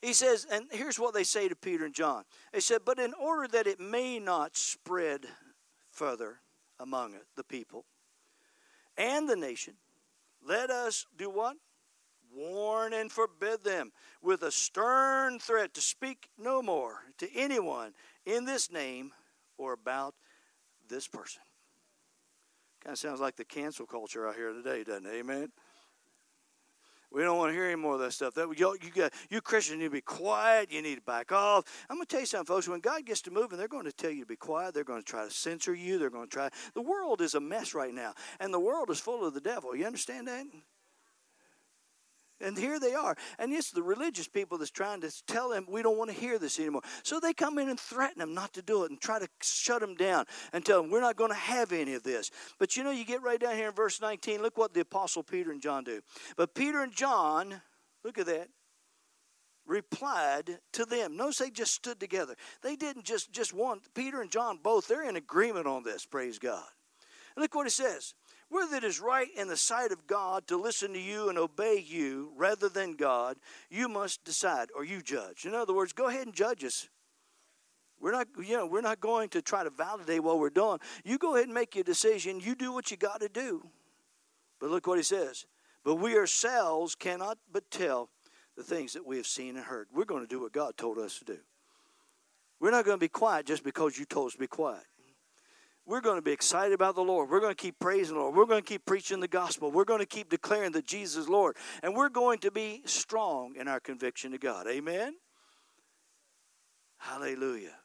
He 0.04 0.14
says, 0.14 0.46
and 0.52 0.66
here's 0.72 1.00
what 1.00 1.16
they 1.16 1.24
say 1.24 1.48
to 1.48 1.56
Peter 1.56 1.86
and 1.86 1.94
John. 1.96 2.24
They 2.52 2.60
said, 2.60 2.82
But 2.86 3.00
in 3.00 3.14
order 3.16 3.48
that 3.48 3.66
it 3.66 3.80
may 3.80 4.20
not 4.20 4.56
spread 4.56 5.26
further 5.90 6.42
among 6.80 7.16
the 7.36 7.44
people 7.44 7.86
and 8.96 9.28
the 9.28 9.36
nation, 9.36 9.74
let 10.46 10.70
us 10.70 11.08
do 11.18 11.30
what? 11.30 11.58
warn 12.36 12.94
and 12.94 13.12
forbid 13.12 13.64
them 13.64 13.92
with 14.20 14.42
a 14.42 14.52
stern 14.52 15.38
threat 15.38 15.72
to 15.72 15.82
speak 15.82 16.30
no 16.36 16.64
more 16.64 16.96
to 17.16 17.28
anyone 17.36 17.94
in 18.26 18.44
this 18.44 18.72
name 18.72 19.12
or 19.56 19.74
about 19.74 20.16
this 20.94 21.08
person. 21.08 21.42
Kind 22.84 22.94
of 22.94 23.00
sounds 23.00 23.20
like 23.20 23.36
the 23.36 23.46
cancel 23.46 23.86
culture 23.86 24.28
out 24.28 24.36
here 24.36 24.52
today, 24.52 24.84
doesn't 24.84 25.06
it? 25.06 25.16
Amen. 25.16 25.50
We 27.12 27.22
don't 27.22 27.38
want 27.38 27.52
to 27.52 27.54
hear 27.54 27.66
any 27.66 27.76
more 27.76 27.94
of 27.94 28.00
that 28.00 28.12
stuff. 28.12 28.34
That 28.34 28.48
you, 28.58 28.76
you 28.82 28.90
got 28.90 29.14
you 29.30 29.40
Christians 29.40 29.80
need 29.80 29.86
to 29.86 29.92
be 29.92 30.02
quiet. 30.02 30.72
You 30.72 30.82
need 30.82 30.96
to 30.96 31.02
back 31.02 31.32
off. 31.32 31.66
I'm 31.88 31.98
going 31.98 32.08
to 32.08 32.12
tell 32.12 32.20
you 32.22 32.26
something, 32.26 32.54
folks. 32.54 32.68
When 32.68 32.80
God 32.80 33.06
gets 33.06 33.22
to 33.22 33.32
moving, 33.32 33.60
they're 33.60 33.68
going 33.68 33.86
to 33.86 33.92
tell 33.92 34.10
you 34.10 34.22
to 34.22 34.28
be 34.28 34.36
quiet. 34.36 34.74
They're 34.74 34.84
going 34.84 35.04
to 35.04 35.06
try 35.06 35.24
to 35.24 35.32
censor 35.32 35.76
you. 35.76 36.00
They're 36.00 36.10
going 36.10 36.28
to 36.28 36.34
try. 36.34 36.50
The 36.74 36.82
world 36.82 37.22
is 37.22 37.36
a 37.36 37.40
mess 37.40 37.76
right 37.76 37.94
now, 37.94 38.16
and 38.40 38.52
the 38.52 38.60
world 38.60 38.90
is 38.90 39.00
full 39.00 39.26
of 39.26 39.36
the 39.36 39.42
devil. 39.42 39.76
You 39.76 39.86
understand 39.86 40.28
that? 40.28 40.46
And 42.44 42.58
here 42.58 42.80
they 42.80 42.94
are. 42.94 43.16
And 43.40 43.54
it's 43.54 43.72
the 43.72 43.82
religious 43.82 44.28
people 44.28 44.58
that's 44.58 44.72
trying 44.72 45.02
to 45.02 45.12
tell 45.26 45.50
them 45.50 45.66
we 45.68 45.82
don't 45.82 45.98
want 45.98 46.12
to 46.12 46.16
hear 46.16 46.38
this 46.38 46.60
anymore. 46.60 46.82
So 47.04 47.20
they 47.20 47.34
come 47.34 47.58
in 47.58 47.70
and 47.70 47.80
threaten 47.80 48.20
them 48.20 48.34
not 48.34 48.54
to 48.54 48.62
do 48.62 48.84
it 48.84 48.92
and 48.92 49.00
try 49.00 49.20
to 49.20 49.28
shut 49.42 49.82
them 49.82 49.96
down 49.96 50.26
and 50.52 50.66
tell 50.66 50.82
them 50.82 50.92
we're 50.92 51.02
not 51.02 51.16
going 51.16 51.32
to 51.32 51.36
have 51.36 51.72
any 51.72 51.94
of 51.94 52.04
this. 52.04 52.32
But 52.60 52.76
you 52.76 52.84
know, 52.84 52.92
you 52.92 53.06
get 53.06 53.24
right 53.24 53.40
down 53.40 53.56
here 53.56 53.70
in 53.70 53.74
verse 53.74 54.02
19. 54.02 54.42
Look 54.42 54.58
what 54.58 54.74
the 54.74 54.82
apostle 54.82 55.24
Peter 55.24 55.52
and 55.52 55.62
John 55.62 55.84
do. 55.84 56.02
But 56.36 56.54
Peter 56.54 56.84
and 56.84 56.94
John, 56.94 57.62
look 58.04 58.18
at 58.18 58.26
that, 58.26 58.50
replied 59.66 60.60
to 60.74 60.86
them. 60.86 61.16
Notice 61.16 61.38
they 61.38 61.50
just 61.50 61.74
stood 61.74 62.00
together. 62.00 62.36
They 62.62 62.76
didn't 62.76 63.06
just 63.06 63.32
just 63.32 63.54
one. 63.54 63.80
Peter 63.96 64.22
and 64.22 64.30
John 64.30 64.60
both. 64.62 64.88
They're 64.88 65.08
in 65.08 65.16
agreement 65.16 65.68
on 65.68 65.84
this. 65.84 66.06
Praise 66.06 66.40
God. 66.40 66.66
And 67.36 67.42
look 67.42 67.56
what 67.56 67.68
it 67.68 67.72
says 67.72 68.14
whether 68.54 68.78
it 68.78 68.84
is 68.84 69.00
right 69.00 69.28
in 69.36 69.48
the 69.48 69.58
sight 69.58 69.92
of 69.92 70.06
God 70.06 70.48
to 70.48 70.62
listen 70.62 70.94
to 70.94 71.00
you 71.00 71.30
and 71.30 71.40
obey 71.40 71.84
you 71.86 72.32
rather 72.38 72.70
than 72.70 72.94
God, 72.94 73.38
you 73.70 73.90
must 73.90 74.24
decide 74.24 74.70
or 74.76 74.86
you 74.86 75.02
judge. 75.02 75.46
In 75.46 75.56
other 75.56 75.74
words, 75.74 75.92
go 75.92 76.08
ahead 76.08 76.28
and 76.28 76.36
judge 76.36 76.64
us. 76.64 76.88
We're 78.00 78.12
not, 78.12 78.28
you 78.46 78.56
know, 78.56 78.68
we're 78.68 78.82
not 78.82 79.00
going 79.00 79.30
to 79.30 79.42
try 79.42 79.64
to 79.64 79.72
validate 79.72 80.24
what 80.24 80.38
we're 80.38 80.52
doing. 80.52 80.80
You 81.04 81.18
go 81.18 81.36
ahead 81.36 81.46
and 81.46 81.54
make 81.54 81.74
your 81.74 81.84
decision. 81.84 82.40
You 82.40 82.54
do 82.54 82.72
what 82.72 82.92
you 82.92 82.98
got 82.98 83.22
to 83.22 83.30
do. 83.30 83.66
But 84.60 84.70
look 84.70 84.86
what 84.86 85.00
he 85.00 85.04
says. 85.04 85.46
But 85.84 85.96
we 85.96 86.16
ourselves 86.16 86.94
cannot 86.96 87.40
but 87.52 87.72
tell 87.72 88.10
the 88.56 88.64
things 88.64 88.94
that 88.94 89.06
we 89.06 89.18
have 89.18 89.26
seen 89.26 89.56
and 89.56 89.66
heard. 89.66 89.88
We're 89.92 90.06
going 90.06 90.22
to 90.22 90.28
do 90.28 90.42
what 90.42 90.54
God 90.54 90.78
told 90.78 91.00
us 91.00 91.18
to 91.20 91.26
do. 91.26 91.40
We're 92.60 92.72
not 92.72 92.86
going 92.86 92.98
to 92.98 93.04
be 93.04 93.10
quiet 93.10 93.48
just 93.48 93.64
because 93.64 93.98
you 93.98 94.06
told 94.06 94.28
us 94.28 94.34
to 94.34 94.40
be 94.40 94.48
quiet 94.48 94.84
we're 95.86 96.02
going 96.02 96.16
to 96.16 96.22
be 96.22 96.32
excited 96.32 96.74
about 96.74 96.96
the 96.96 97.04
Lord. 97.04 97.30
We're 97.30 97.42
going 97.42 97.54
to 97.54 97.62
keep 97.62 97.78
praising 97.80 98.16
the 98.16 98.22
Lord. 98.22 98.36
We're 98.36 98.46
going 98.46 98.62
to 98.62 98.68
keep 98.68 98.86
preaching 98.86 99.20
the 99.20 99.28
gospel. 99.28 99.72
We're 99.72 99.84
going 99.84 100.00
to 100.00 100.06
keep 100.06 100.30
declaring 100.30 100.72
that 100.74 100.86
Jesus 100.86 101.24
is 101.24 101.30
Lord. 101.30 101.58
And 101.82 101.96
we're 101.96 102.10
going 102.10 102.40
to 102.40 102.52
be 102.52 102.82
strong 102.86 103.56
in 103.58 103.68
our 103.68 103.80
conviction 103.80 104.32
to 104.32 104.38
God. 104.38 104.68
Amen? 104.68 105.16
Hallelujah. 106.98 107.76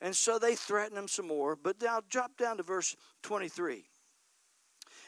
And 0.00 0.14
so 0.14 0.38
they 0.38 0.54
threaten 0.54 0.96
him 0.96 1.08
some 1.08 1.26
more, 1.26 1.56
but 1.56 1.82
now 1.82 2.00
drop 2.08 2.36
down 2.36 2.58
to 2.58 2.62
verse 2.62 2.94
23. 3.22 3.84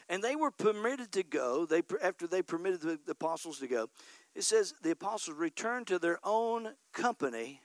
And 0.09 0.21
they 0.21 0.35
were 0.35 0.51
permitted 0.51 1.11
to 1.13 1.23
go, 1.23 1.65
they, 1.65 1.81
after 2.03 2.27
they 2.27 2.41
permitted 2.41 2.81
the 2.81 2.99
apostles 3.09 3.59
to 3.59 3.67
go, 3.67 3.87
it 4.35 4.43
says 4.43 4.73
the 4.83 4.91
apostles 4.91 5.37
returned 5.37 5.87
to 5.87 5.99
their 5.99 6.19
own 6.23 6.73
company 6.93 7.61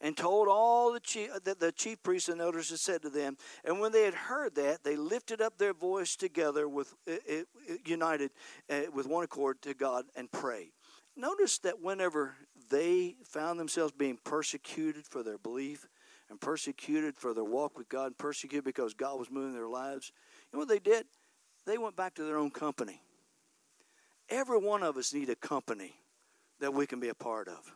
and 0.00 0.16
told 0.16 0.48
all 0.48 0.92
the 0.92 1.00
chief, 1.00 1.30
uh, 1.34 1.38
that 1.44 1.60
the 1.60 1.72
chief 1.72 2.02
priests 2.02 2.28
and 2.28 2.40
elders 2.40 2.70
had 2.70 2.78
said 2.78 3.02
to 3.02 3.10
them. 3.10 3.36
And 3.64 3.80
when 3.80 3.92
they 3.92 4.04
had 4.04 4.14
heard 4.14 4.54
that, 4.54 4.82
they 4.82 4.96
lifted 4.96 5.40
up 5.40 5.58
their 5.58 5.74
voice 5.74 6.16
together 6.16 6.68
with 6.68 6.94
uh, 7.08 7.12
uh, 7.30 7.74
united 7.84 8.30
uh, 8.70 8.82
with 8.92 9.06
one 9.06 9.24
accord 9.24 9.60
to 9.62 9.74
God 9.74 10.06
and 10.16 10.30
prayed. 10.30 10.70
Notice 11.16 11.58
that 11.58 11.80
whenever 11.80 12.34
they 12.70 13.16
found 13.24 13.58
themselves 13.58 13.92
being 13.92 14.18
persecuted 14.24 15.04
for 15.06 15.22
their 15.22 15.38
belief 15.38 15.86
and 16.30 16.40
persecuted 16.40 17.16
for 17.16 17.34
their 17.34 17.44
walk 17.44 17.76
with 17.76 17.88
God, 17.88 18.06
and 18.06 18.18
persecuted 18.18 18.64
because 18.64 18.94
God 18.94 19.18
was 19.18 19.30
moving 19.30 19.52
their 19.52 19.68
lives, 19.68 20.12
you 20.50 20.56
know 20.56 20.60
what 20.60 20.68
they 20.68 20.78
did? 20.78 21.04
They 21.66 21.76
went 21.76 21.96
back 21.96 22.14
to 22.14 22.24
their 22.24 22.38
own 22.38 22.50
company. 22.50 23.02
Every 24.28 24.58
one 24.58 24.82
of 24.84 24.96
us 24.96 25.12
need 25.12 25.28
a 25.28 25.34
company 25.34 25.92
that 26.60 26.72
we 26.72 26.86
can 26.86 27.00
be 27.00 27.08
a 27.08 27.14
part 27.14 27.48
of. 27.48 27.74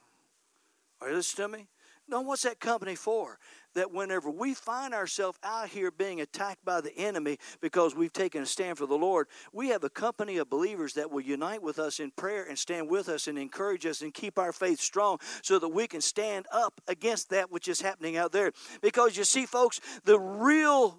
Are 1.00 1.10
you 1.10 1.16
listening 1.16 1.50
to 1.50 1.58
me? 1.58 1.66
No, 2.07 2.20
what's 2.20 2.42
that 2.42 2.61
company 2.61 2.94
for? 2.94 3.38
That 3.74 3.92
whenever 3.92 4.30
we 4.30 4.55
find 4.55 4.92
ourselves 4.92 5.38
out 5.42 5.68
here 5.68 5.90
being 5.90 6.20
attacked 6.20 6.64
by 6.64 6.80
the 6.80 6.96
enemy 6.96 7.38
because 7.61 7.94
we've 7.94 8.12
taken 8.12 8.42
a 8.42 8.46
stand 8.46 8.78
for 8.78 8.86
the 8.86 8.94
Lord, 8.94 9.26
we 9.52 9.68
have 9.68 9.84
a 9.84 9.90
company 9.90 10.36
of 10.36 10.50
believers 10.50 10.92
that 10.94 11.11
will 11.11 11.22
unite 11.22 11.62
with 11.62 11.78
us 11.78 12.00
in 12.00 12.11
prayer 12.11 12.44
and 12.44 12.59
stand 12.59 12.88
with 12.88 13.09
us 13.09 13.26
and 13.26 13.38
encourage 13.38 13.86
us 13.86 14.02
and 14.02 14.12
keep 14.12 14.38
our 14.38 14.52
faith 14.52 14.80
strong 14.80 15.18
so 15.42 15.59
that 15.59 15.68
we 15.68 15.86
can 15.86 16.00
stand 16.00 16.46
up 16.52 16.80
against 16.86 17.30
that 17.30 17.50
which 17.50 17.68
is 17.68 17.80
happening 17.80 18.16
out 18.16 18.32
there. 18.32 18.52
Because 18.82 19.16
you 19.16 19.24
see, 19.24 19.46
folks, 19.46 19.80
the 20.05 20.20
real 20.20 20.98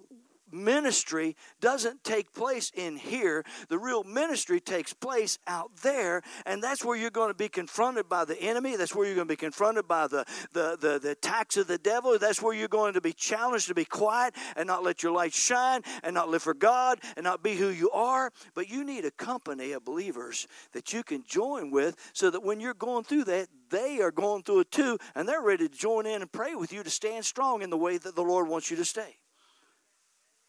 ministry 0.52 1.36
doesn't 1.60 2.04
take 2.04 2.32
place 2.32 2.70
in 2.74 2.96
here. 2.96 3.44
The 3.68 3.78
real 3.78 4.04
ministry 4.04 4.60
takes 4.60 4.92
place 4.92 5.38
out 5.46 5.76
there, 5.82 6.22
and 6.44 6.62
that's 6.62 6.84
where 6.84 6.96
you're 6.96 7.10
going 7.10 7.30
to 7.30 7.34
be 7.34 7.48
confronted 7.48 8.08
by 8.08 8.24
the 8.24 8.40
enemy. 8.40 8.76
That's 8.76 8.94
where 8.94 9.06
you're 9.06 9.14
going 9.14 9.28
to 9.28 9.32
be 9.32 9.36
confronted 9.36 9.88
by 9.88 10.06
the, 10.06 10.24
the, 10.52 10.76
the, 10.80 10.98
the 10.98 11.10
attacks 11.10 11.56
of 11.56 11.66
the 11.66 11.78
devil. 11.78 12.18
That's 12.18 12.42
where 12.42 12.54
you're 12.54 12.68
going 12.68 12.94
to 12.94 13.00
be 13.00 13.12
challenged 13.12 13.68
to 13.68 13.74
be 13.74 13.84
quiet 13.84 14.34
and 14.56 14.66
not 14.66 14.82
let 14.82 15.02
your 15.02 15.12
light 15.12 15.32
shine 15.32 15.82
and 16.02 16.14
not 16.14 16.28
live 16.28 16.42
for 16.42 16.54
God 16.54 17.00
and 17.16 17.24
not 17.24 17.42
be 17.42 17.54
who 17.54 17.68
you 17.68 17.90
are. 17.90 18.32
But 18.54 18.68
you 18.68 18.84
need 18.84 19.04
a 19.04 19.10
company 19.10 19.72
of 19.72 19.84
believers 19.84 20.46
that 20.72 20.92
you 20.92 21.02
can 21.02 21.24
join 21.26 21.70
with 21.70 21.96
so 22.12 22.30
that 22.30 22.42
when 22.42 22.60
you're 22.60 22.74
going 22.74 23.04
through 23.04 23.24
that, 23.24 23.48
they 23.70 24.00
are 24.00 24.12
going 24.12 24.42
through 24.42 24.60
it 24.60 24.70
too, 24.70 24.98
and 25.14 25.28
they're 25.28 25.42
ready 25.42 25.68
to 25.68 25.74
join 25.74 26.06
in 26.06 26.22
and 26.22 26.30
pray 26.30 26.54
with 26.54 26.72
you 26.72 26.82
to 26.82 26.90
stand 26.90 27.24
strong 27.24 27.62
in 27.62 27.70
the 27.70 27.76
way 27.76 27.98
that 27.98 28.14
the 28.14 28.22
Lord 28.22 28.48
wants 28.48 28.70
you 28.70 28.76
to 28.76 28.84
stay. 28.84 29.16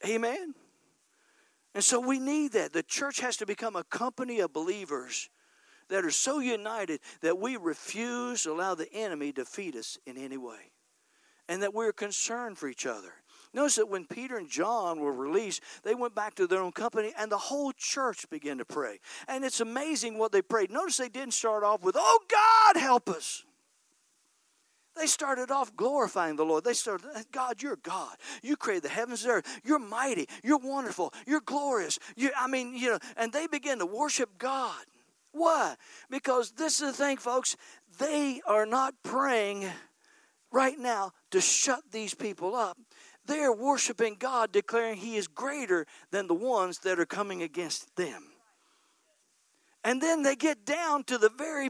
Amen. 0.06 0.54
And 1.74 1.84
so 1.84 2.00
we 2.00 2.20
need 2.20 2.54
that. 2.54 2.74
The 2.74 2.84
church 2.84 3.20
has 3.20 3.38
to 3.38 3.45
become 3.45 3.76
a 3.76 3.84
company 3.84 4.39
of 4.39 4.54
believers 4.54 5.30
that 5.89 6.04
are 6.04 6.12
so 6.12 6.39
united 6.39 7.00
that 7.22 7.38
we 7.38 7.56
refuse 7.56 8.43
to 8.43 8.52
allow 8.52 8.76
the 8.76 8.91
enemy 8.93 9.32
to 9.32 9.43
defeat 9.43 9.76
us 9.76 9.98
in 10.06 10.18
any 10.18 10.38
way. 10.38 10.72
And 11.50 11.64
that 11.64 11.74
we're 11.74 11.93
concerned 11.93 12.58
for 12.58 12.68
each 12.68 12.86
other. 12.86 13.14
Notice 13.54 13.76
that 13.76 13.89
when 13.89 14.06
Peter 14.06 14.38
and 14.38 14.50
John 14.50 15.00
were 15.00 15.14
released, 15.14 15.62
they 15.84 15.95
went 15.95 16.14
back 16.14 16.36
to 16.36 16.48
their 16.48 16.62
own 16.62 16.74
company 16.74 17.14
and 17.18 17.32
the 17.32 17.38
whole 17.38 17.72
church 17.72 18.30
began 18.30 18.58
to 18.58 18.66
pray. 18.66 19.00
And 19.28 19.45
it's 19.45 19.62
amazing 19.62 20.18
what 20.18 20.32
they 20.32 20.41
prayed. 20.41 20.72
Notice 20.72 20.98
they 20.98 21.10
didn't 21.10 21.34
start 21.34 21.64
off 21.64 21.82
with, 21.82 21.95
Oh 21.98 22.20
God, 22.30 22.82
help 22.82 23.10
us. 23.10 23.45
They 24.98 25.08
started 25.08 25.52
off 25.52 25.76
glorifying 25.76 26.36
the 26.36 26.45
Lord. 26.45 26.64
They 26.64 26.74
started, 26.74 27.08
God, 27.32 27.62
you're 27.62 27.78
God. 27.78 28.16
You 28.41 28.56
created 28.56 28.84
the 28.84 28.89
heavens 28.89 29.24
and 29.24 29.32
earth. 29.32 29.62
You're 29.64 29.80
mighty. 29.80 30.28
You're 30.43 30.58
wonderful. 30.58 31.14
You're 31.26 31.41
glorious. 31.41 32.00
You, 32.16 32.32
I 32.38 32.48
mean, 32.48 32.76
you 32.76 32.91
know, 32.91 33.00
and 33.16 33.32
they 33.32 33.48
began 33.48 33.80
to 33.80 33.86
worship 33.86 34.38
God. 34.38 34.84
Why? 35.32 35.76
Because 36.10 36.52
this 36.52 36.82
is 36.82 36.98
the 36.98 37.04
thing, 37.04 37.18
folks. 37.18 37.56
They 38.00 38.41
are 38.48 38.66
not 38.66 38.95
praying 39.04 39.70
right 40.52 40.80
now 40.80 41.12
to 41.32 41.41
shut 41.41 41.82
these 41.91 42.14
people 42.14 42.56
up. 42.56 42.78
They 43.26 43.39
are 43.41 43.56
worshiping 43.56 44.16
God, 44.18 44.52
declaring 44.52 44.98
He 44.98 45.18
is 45.18 45.28
greater 45.28 45.86
than 46.12 46.28
the 46.28 46.34
ones 46.34 46.80
that 46.80 47.00
are 47.00 47.06
coming 47.06 47.43
against 47.43 47.95
them. 47.98 48.24
And 49.84 50.02
then 50.02 50.24
they 50.24 50.36
get 50.36 50.66
down 50.66 51.04
to 51.06 51.18
the 51.18 51.30
very 51.30 51.70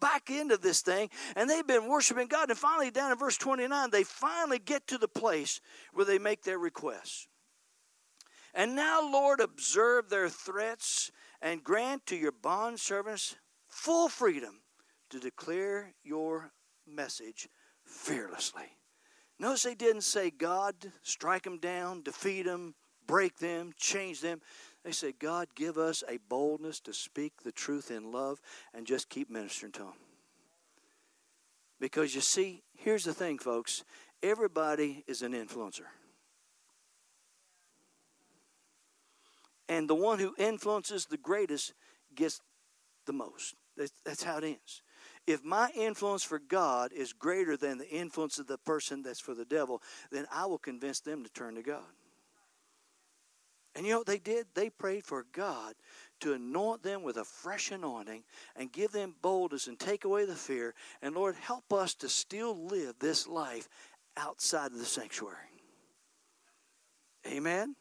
back 0.00 0.30
into 0.30 0.56
this 0.56 0.80
thing 0.82 1.10
and 1.34 1.48
they've 1.48 1.66
been 1.66 1.88
worshiping 1.88 2.28
God. 2.28 2.50
And 2.50 2.58
finally, 2.58 2.90
down 2.90 3.12
in 3.12 3.18
verse 3.18 3.36
29, 3.36 3.90
they 3.90 4.04
finally 4.04 4.58
get 4.58 4.86
to 4.88 4.98
the 4.98 5.08
place 5.08 5.60
where 5.92 6.06
they 6.06 6.18
make 6.18 6.42
their 6.42 6.58
requests. 6.58 7.28
And 8.54 8.74
now, 8.74 9.00
Lord, 9.02 9.40
observe 9.40 10.08
their 10.08 10.28
threats 10.28 11.10
and 11.42 11.62
grant 11.62 12.06
to 12.06 12.16
your 12.16 12.32
bondservants 12.32 13.34
full 13.68 14.08
freedom 14.08 14.62
to 15.10 15.20
declare 15.20 15.92
your 16.02 16.52
message 16.86 17.48
fearlessly. 17.84 18.64
Notice 19.38 19.64
they 19.64 19.74
didn't 19.74 20.02
say, 20.02 20.30
God, 20.30 20.74
strike 21.02 21.42
them 21.42 21.58
down, 21.58 22.02
defeat 22.02 22.44
them, 22.44 22.74
break 23.06 23.36
them, 23.36 23.72
change 23.76 24.20
them. 24.20 24.40
They 24.86 24.92
said, 24.92 25.18
God, 25.18 25.48
give 25.56 25.78
us 25.78 26.04
a 26.08 26.20
boldness 26.28 26.78
to 26.82 26.94
speak 26.94 27.42
the 27.42 27.50
truth 27.50 27.90
in 27.90 28.12
love 28.12 28.40
and 28.72 28.86
just 28.86 29.08
keep 29.08 29.28
ministering 29.28 29.72
to 29.72 29.80
them. 29.80 29.94
Because 31.80 32.14
you 32.14 32.20
see, 32.20 32.62
here's 32.72 33.02
the 33.02 33.12
thing, 33.12 33.38
folks 33.38 33.82
everybody 34.22 35.02
is 35.08 35.22
an 35.22 35.32
influencer. 35.32 35.86
And 39.68 39.90
the 39.90 39.96
one 39.96 40.20
who 40.20 40.36
influences 40.38 41.06
the 41.06 41.16
greatest 41.16 41.72
gets 42.14 42.40
the 43.06 43.12
most. 43.12 43.56
That's 44.04 44.22
how 44.22 44.38
it 44.38 44.44
ends. 44.44 44.82
If 45.26 45.42
my 45.42 45.68
influence 45.74 46.22
for 46.22 46.38
God 46.38 46.92
is 46.92 47.12
greater 47.12 47.56
than 47.56 47.78
the 47.78 47.90
influence 47.90 48.38
of 48.38 48.46
the 48.46 48.58
person 48.58 49.02
that's 49.02 49.18
for 49.18 49.34
the 49.34 49.44
devil, 49.44 49.82
then 50.12 50.26
I 50.32 50.46
will 50.46 50.58
convince 50.58 51.00
them 51.00 51.24
to 51.24 51.30
turn 51.30 51.56
to 51.56 51.62
God. 51.62 51.82
And 53.76 53.84
you 53.84 53.92
know 53.92 53.98
what 53.98 54.06
they 54.06 54.18
did? 54.18 54.46
They 54.54 54.70
prayed 54.70 55.04
for 55.04 55.26
God 55.32 55.74
to 56.20 56.32
anoint 56.32 56.82
them 56.82 57.02
with 57.02 57.18
a 57.18 57.24
fresh 57.24 57.70
anointing 57.70 58.24
and 58.56 58.72
give 58.72 58.90
them 58.90 59.14
boldness 59.20 59.66
and 59.66 59.78
take 59.78 60.06
away 60.06 60.24
the 60.24 60.34
fear. 60.34 60.74
And 61.02 61.14
Lord, 61.14 61.36
help 61.36 61.70
us 61.74 61.94
to 61.96 62.08
still 62.08 62.66
live 62.66 62.94
this 62.98 63.28
life 63.28 63.68
outside 64.16 64.72
of 64.72 64.78
the 64.78 64.86
sanctuary. 64.86 65.36
Amen. 67.26 67.76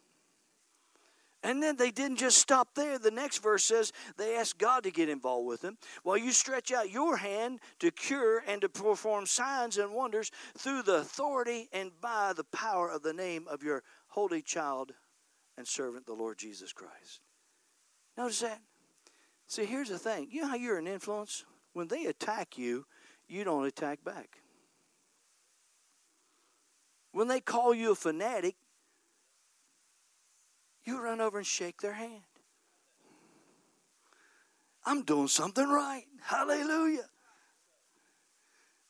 And 1.43 1.63
then 1.63 1.77
they 1.77 1.91
didn't 1.91 2.17
just 2.17 2.39
stop 2.39 2.69
there. 2.75 2.99
The 2.99 3.11
next 3.11 3.41
verse 3.41 3.63
says 3.63 3.93
they 4.17 4.35
asked 4.35 4.57
God 4.57 4.83
to 4.83 4.91
get 4.91 5.07
involved 5.07 5.47
with 5.47 5.61
them. 5.61 5.77
While 6.03 6.17
you 6.17 6.31
stretch 6.31 6.73
out 6.73 6.89
your 6.89 7.15
hand 7.15 7.59
to 7.79 7.91
cure 7.91 8.43
and 8.47 8.59
to 8.61 8.67
perform 8.67 9.27
signs 9.27 9.77
and 9.77 9.93
wonders 9.93 10.29
through 10.57 10.81
the 10.81 10.95
authority 10.95 11.69
and 11.71 11.91
by 12.01 12.33
the 12.35 12.43
power 12.45 12.89
of 12.89 13.01
the 13.01 13.13
name 13.13 13.47
of 13.47 13.63
your 13.63 13.83
holy 14.07 14.41
child 14.41 14.91
and 15.57 15.67
servant, 15.67 16.05
the 16.05 16.13
Lord 16.13 16.37
Jesus 16.37 16.73
Christ. 16.73 17.21
Notice 18.17 18.41
that? 18.41 18.61
See, 19.47 19.65
here's 19.65 19.89
the 19.89 19.99
thing. 19.99 20.27
You 20.31 20.41
know 20.41 20.47
how 20.49 20.55
you're 20.55 20.77
an 20.77 20.87
influence? 20.87 21.45
When 21.73 21.87
they 21.87 22.05
attack 22.05 22.57
you, 22.57 22.85
you 23.27 23.43
don't 23.43 23.65
attack 23.65 24.03
back. 24.03 24.39
When 27.11 27.27
they 27.27 27.39
call 27.39 27.73
you 27.73 27.91
a 27.91 27.95
fanatic, 27.95 28.55
you 30.83 31.01
run 31.01 31.21
over 31.21 31.37
and 31.37 31.47
shake 31.47 31.81
their 31.81 31.93
hand. 31.93 32.23
I'm 34.85 35.03
doing 35.03 35.27
something 35.27 35.67
right. 35.67 36.03
Hallelujah. 36.21 37.09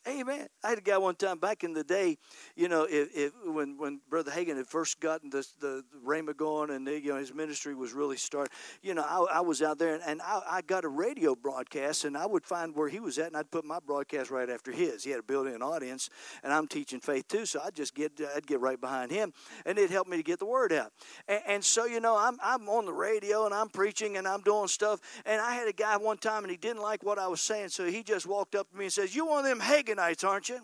Amen. 0.08 0.47
I 0.64 0.70
had 0.70 0.78
a 0.78 0.82
guy 0.82 0.99
one 0.99 1.16
time 1.16 1.39
back 1.39 1.64
in 1.64 1.74
the 1.74 1.84
day, 1.84 2.18
you 2.56 2.68
know, 2.68 2.84
if, 2.88 3.10
if 3.16 3.32
when 3.43 3.76
when 3.76 4.01
Brother 4.08 4.30
Hagin 4.30 4.56
had 4.56 4.68
first 4.68 4.99
gotten 4.99 5.32
the 5.32 5.43
the 5.60 5.84
Rhema 6.06 6.38
going 6.38 6.70
and 6.70 6.88
you 6.88 7.10
know 7.10 7.18
his 7.18 7.34
ministry 7.34 7.74
was 7.74 7.91
really 7.93 8.18
starting, 8.18 8.53
you 8.84 8.93
know, 8.93 9.01
I, 9.01 9.38
I 9.38 9.41
was 9.41 9.64
out 9.64 9.80
there 9.80 9.95
and, 9.95 10.03
and 10.06 10.22
I, 10.22 10.41
I, 10.47 10.62
got 10.62 10.86
a 10.86 10.89
radio 10.89 11.34
broadcast 11.34 12.06
and 12.06 12.16
I 12.16 12.28
would 12.28 12.45
find 12.45 12.76
where 12.76 12.88
he 12.88 12.99
was 12.99 13.18
at 13.18 13.28
and 13.28 13.38
I'd 13.38 13.49
put 13.49 13.66
my 13.66 13.80
broadcast 13.84 14.30
right 14.30 14.47
after 14.47 14.72
his. 14.72 15.03
He 15.03 15.10
had 15.10 15.22
a 15.22 15.24
built-in 15.24 15.64
audience 15.64 16.12
and 16.43 16.53
I'm 16.53 16.68
teaching 16.68 16.99
faith 16.99 17.28
too, 17.28 17.47
so 17.47 17.62
I'd 17.66 17.76
just 17.76 17.95
get 17.95 18.12
I'd 18.36 18.45
get 18.45 18.60
right 18.60 18.80
behind 18.80 19.10
him 19.10 19.34
and 19.66 19.80
it 19.80 19.89
helped 19.89 20.10
me 20.12 20.18
to 20.18 20.24
get 20.24 20.38
the 20.38 20.45
word 20.45 20.72
out. 20.72 20.91
And, 21.28 21.41
and 21.47 21.64
so 21.64 21.86
you 21.86 21.99
know, 21.99 22.16
I'm 22.16 22.38
I'm 22.43 22.70
on 22.70 22.86
the 22.86 22.93
radio 22.93 23.45
and 23.45 23.56
I'm 23.56 23.70
preaching 23.70 24.18
and 24.18 24.28
I'm 24.28 24.41
doing 24.41 24.68
stuff 24.68 24.99
and 25.26 25.41
I 25.41 25.56
had 25.56 25.68
a 25.68 25.74
guy 25.74 25.97
one 25.97 26.18
time 26.18 26.43
and 26.43 26.51
he 26.51 26.58
didn't 26.58 26.84
like 26.84 27.01
what 27.01 27.18
I 27.18 27.28
was 27.28 27.41
saying, 27.41 27.70
so 27.70 27.86
he 27.86 28.03
just 28.03 28.28
walked 28.28 28.53
up 28.53 28.70
to 28.70 28.78
me 28.78 28.86
and 28.86 28.93
says, 28.93 29.16
"You 29.16 29.26
one 29.26 29.39
of 29.39 29.45
them 29.45 29.60
Hagin 29.60 29.95
Reaganites, 29.96 30.28
aren't 30.28 30.50
you? 30.50 30.60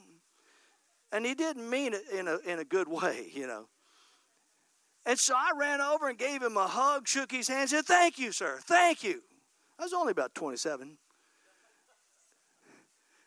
And 1.11 1.25
he 1.25 1.33
didn't 1.33 1.69
mean 1.69 1.93
it 1.93 2.03
in 2.17 2.27
a, 2.27 2.37
in 2.37 2.59
a 2.59 2.63
good 2.63 2.87
way, 2.87 3.29
you 3.33 3.47
know. 3.47 3.67
And 5.05 5.17
so 5.17 5.33
I 5.35 5.51
ran 5.57 5.81
over 5.81 6.09
and 6.09 6.17
gave 6.17 6.41
him 6.41 6.57
a 6.57 6.67
hug, 6.67 7.07
shook 7.07 7.31
his 7.31 7.47
hand, 7.47 7.69
said, 7.69 7.85
Thank 7.85 8.19
you, 8.19 8.31
sir. 8.31 8.59
Thank 8.63 9.03
you. 9.03 9.21
I 9.79 9.83
was 9.83 9.93
only 9.93 10.11
about 10.11 10.35
27. 10.35 10.97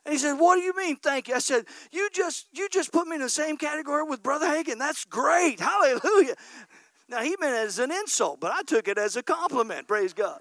And 0.07 0.13
he 0.13 0.19
said, 0.19 0.35
What 0.35 0.55
do 0.57 0.63
you 0.63 0.77
mean, 0.77 0.97
thank 0.97 1.29
you? 1.29 1.35
I 1.35 1.41
said, 1.41 1.65
You 1.91 2.09
just 2.13 2.47
you 2.53 2.69
just 2.69 2.93
put 2.93 3.09
me 3.09 3.17
in 3.17 3.23
the 3.23 3.29
same 3.29 3.57
category 3.57 4.05
with 4.05 4.23
Brother 4.23 4.47
Hagin. 4.47 4.79
That's 4.79 5.05
great. 5.05 5.59
Hallelujah. 5.59 6.35
Now 7.09 7.23
he 7.23 7.37
meant 7.41 7.55
it 7.55 7.67
as 7.67 7.81
an 7.81 7.91
insult, 7.91 8.39
but 8.39 8.53
I 8.53 8.63
took 8.63 8.87
it 8.87 8.97
as 8.97 9.17
a 9.17 9.23
compliment. 9.23 9.89
Praise 9.89 10.13
God. 10.13 10.41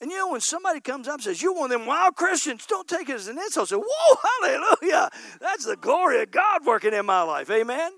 And 0.00 0.10
you 0.10 0.16
know, 0.16 0.30
when 0.30 0.40
somebody 0.40 0.80
comes 0.80 1.08
up 1.08 1.14
and 1.14 1.22
says, 1.22 1.42
You're 1.42 1.52
one 1.52 1.70
of 1.70 1.78
them 1.78 1.86
wild 1.86 2.16
Christians, 2.16 2.64
don't 2.66 2.88
take 2.88 3.08
it 3.08 3.14
as 3.14 3.28
an 3.28 3.38
insult. 3.38 3.68
Say, 3.68 3.76
Whoa, 3.76 4.16
hallelujah. 4.42 5.10
That's 5.40 5.66
the 5.66 5.76
glory 5.76 6.22
of 6.22 6.30
God 6.30 6.64
working 6.64 6.94
in 6.94 7.04
my 7.04 7.22
life. 7.22 7.50
Amen. 7.50 7.92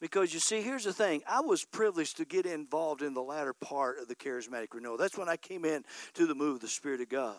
Because 0.00 0.34
you 0.34 0.40
see, 0.40 0.62
here's 0.62 0.84
the 0.84 0.92
thing. 0.92 1.22
I 1.28 1.42
was 1.42 1.64
privileged 1.64 2.16
to 2.16 2.24
get 2.24 2.44
involved 2.44 3.02
in 3.02 3.14
the 3.14 3.22
latter 3.22 3.52
part 3.52 4.00
of 4.00 4.08
the 4.08 4.16
charismatic 4.16 4.74
renewal. 4.74 4.96
That's 4.96 5.16
when 5.16 5.28
I 5.28 5.36
came 5.36 5.64
in 5.64 5.84
to 6.14 6.26
the 6.26 6.34
move 6.34 6.56
of 6.56 6.60
the 6.60 6.68
Spirit 6.68 7.00
of 7.00 7.08
God. 7.08 7.38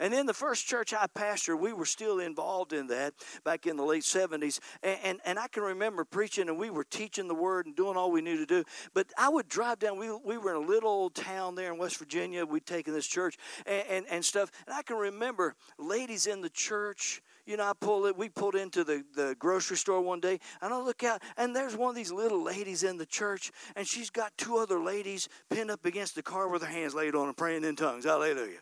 And 0.00 0.14
in 0.14 0.26
the 0.26 0.34
first 0.34 0.66
church 0.66 0.92
I 0.92 1.06
pastored, 1.06 1.60
we 1.60 1.72
were 1.72 1.84
still 1.84 2.20
involved 2.20 2.72
in 2.72 2.86
that 2.88 3.14
back 3.44 3.66
in 3.66 3.76
the 3.76 3.84
late 3.84 4.02
70s. 4.02 4.60
And, 4.82 4.98
and, 5.02 5.20
and, 5.24 5.38
I 5.38 5.48
can 5.48 5.62
remember 5.62 6.04
preaching 6.04 6.48
and 6.48 6.58
we 6.58 6.70
were 6.70 6.84
teaching 6.84 7.28
the 7.28 7.34
word 7.34 7.66
and 7.66 7.76
doing 7.76 7.96
all 7.96 8.10
we 8.10 8.22
knew 8.22 8.36
to 8.38 8.46
do. 8.46 8.64
But 8.94 9.08
I 9.18 9.28
would 9.28 9.48
drive 9.48 9.78
down, 9.80 9.98
we, 9.98 10.10
we 10.24 10.38
were 10.38 10.54
in 10.54 10.62
a 10.62 10.66
little 10.66 10.90
old 10.90 11.14
town 11.14 11.54
there 11.54 11.72
in 11.72 11.78
West 11.78 11.98
Virginia. 11.98 12.44
We'd 12.44 12.66
taken 12.66 12.94
this 12.94 13.06
church 13.06 13.36
and, 13.66 13.84
and, 13.88 14.06
and 14.10 14.24
stuff. 14.24 14.50
And 14.66 14.74
I 14.74 14.82
can 14.82 14.96
remember 14.96 15.54
ladies 15.78 16.26
in 16.26 16.40
the 16.40 16.50
church 16.50 17.22
you 17.46 17.58
know, 17.58 17.64
I 17.64 17.72
pulled 17.78 18.06
it. 18.06 18.16
We 18.16 18.28
pulled 18.28 18.54
into 18.54 18.84
the, 18.84 19.04
the 19.14 19.36
grocery 19.38 19.76
store 19.76 20.00
one 20.00 20.20
day, 20.20 20.40
and 20.62 20.72
I 20.72 20.80
look 20.80 21.04
out, 21.04 21.22
and 21.36 21.54
there's 21.54 21.76
one 21.76 21.90
of 21.90 21.96
these 21.96 22.12
little 22.12 22.42
ladies 22.42 22.82
in 22.82 22.96
the 22.96 23.06
church, 23.06 23.52
and 23.76 23.86
she's 23.86 24.10
got 24.10 24.32
two 24.38 24.56
other 24.56 24.80
ladies 24.80 25.28
pinned 25.50 25.70
up 25.70 25.84
against 25.84 26.14
the 26.14 26.22
car 26.22 26.48
with 26.48 26.62
their 26.62 26.70
hands 26.70 26.94
laid 26.94 27.14
on 27.14 27.26
them, 27.26 27.34
praying 27.34 27.64
in 27.64 27.76
tongues. 27.76 28.04
Hallelujah. 28.04 28.60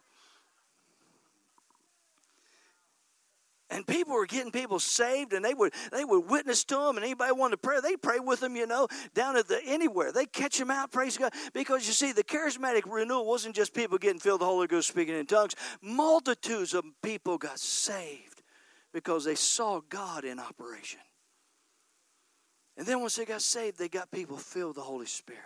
And 3.72 3.84
people 3.84 4.14
were 4.14 4.26
getting 4.26 4.52
people 4.52 4.78
saved 4.78 5.32
and 5.32 5.44
they 5.44 5.54
would 5.54 5.72
they 5.90 6.04
would 6.04 6.30
witness 6.30 6.62
to 6.62 6.76
them 6.76 6.96
and 6.96 7.04
anybody 7.04 7.32
wanted 7.32 7.56
to 7.56 7.56
pray 7.56 7.80
they 7.82 7.96
pray 7.96 8.20
with 8.20 8.38
them 8.38 8.54
you 8.54 8.66
know 8.66 8.86
down 9.14 9.36
at 9.36 9.48
the 9.48 9.60
anywhere 9.66 10.12
they 10.12 10.26
catch 10.26 10.58
them 10.58 10.70
out 10.70 10.92
praise 10.92 11.18
god 11.18 11.32
because 11.52 11.86
you 11.86 11.92
see 11.92 12.12
the 12.12 12.22
charismatic 12.22 12.82
renewal 12.86 13.26
wasn't 13.26 13.54
just 13.54 13.74
people 13.74 13.98
getting 13.98 14.20
filled 14.20 14.40
with 14.40 14.46
the 14.46 14.52
holy 14.52 14.66
ghost 14.68 14.88
speaking 14.88 15.16
in 15.16 15.26
tongues 15.26 15.56
multitudes 15.82 16.74
of 16.74 16.84
people 17.02 17.36
got 17.36 17.58
saved 17.58 18.42
because 18.92 19.24
they 19.24 19.34
saw 19.34 19.80
God 19.88 20.24
in 20.24 20.38
operation. 20.38 21.00
And 22.76 22.86
then 22.86 23.00
once 23.00 23.16
they 23.16 23.24
got 23.24 23.42
saved, 23.42 23.78
they 23.78 23.88
got 23.88 24.10
people 24.10 24.36
filled 24.36 24.68
with 24.68 24.76
the 24.76 24.82
Holy 24.82 25.06
Spirit. 25.06 25.40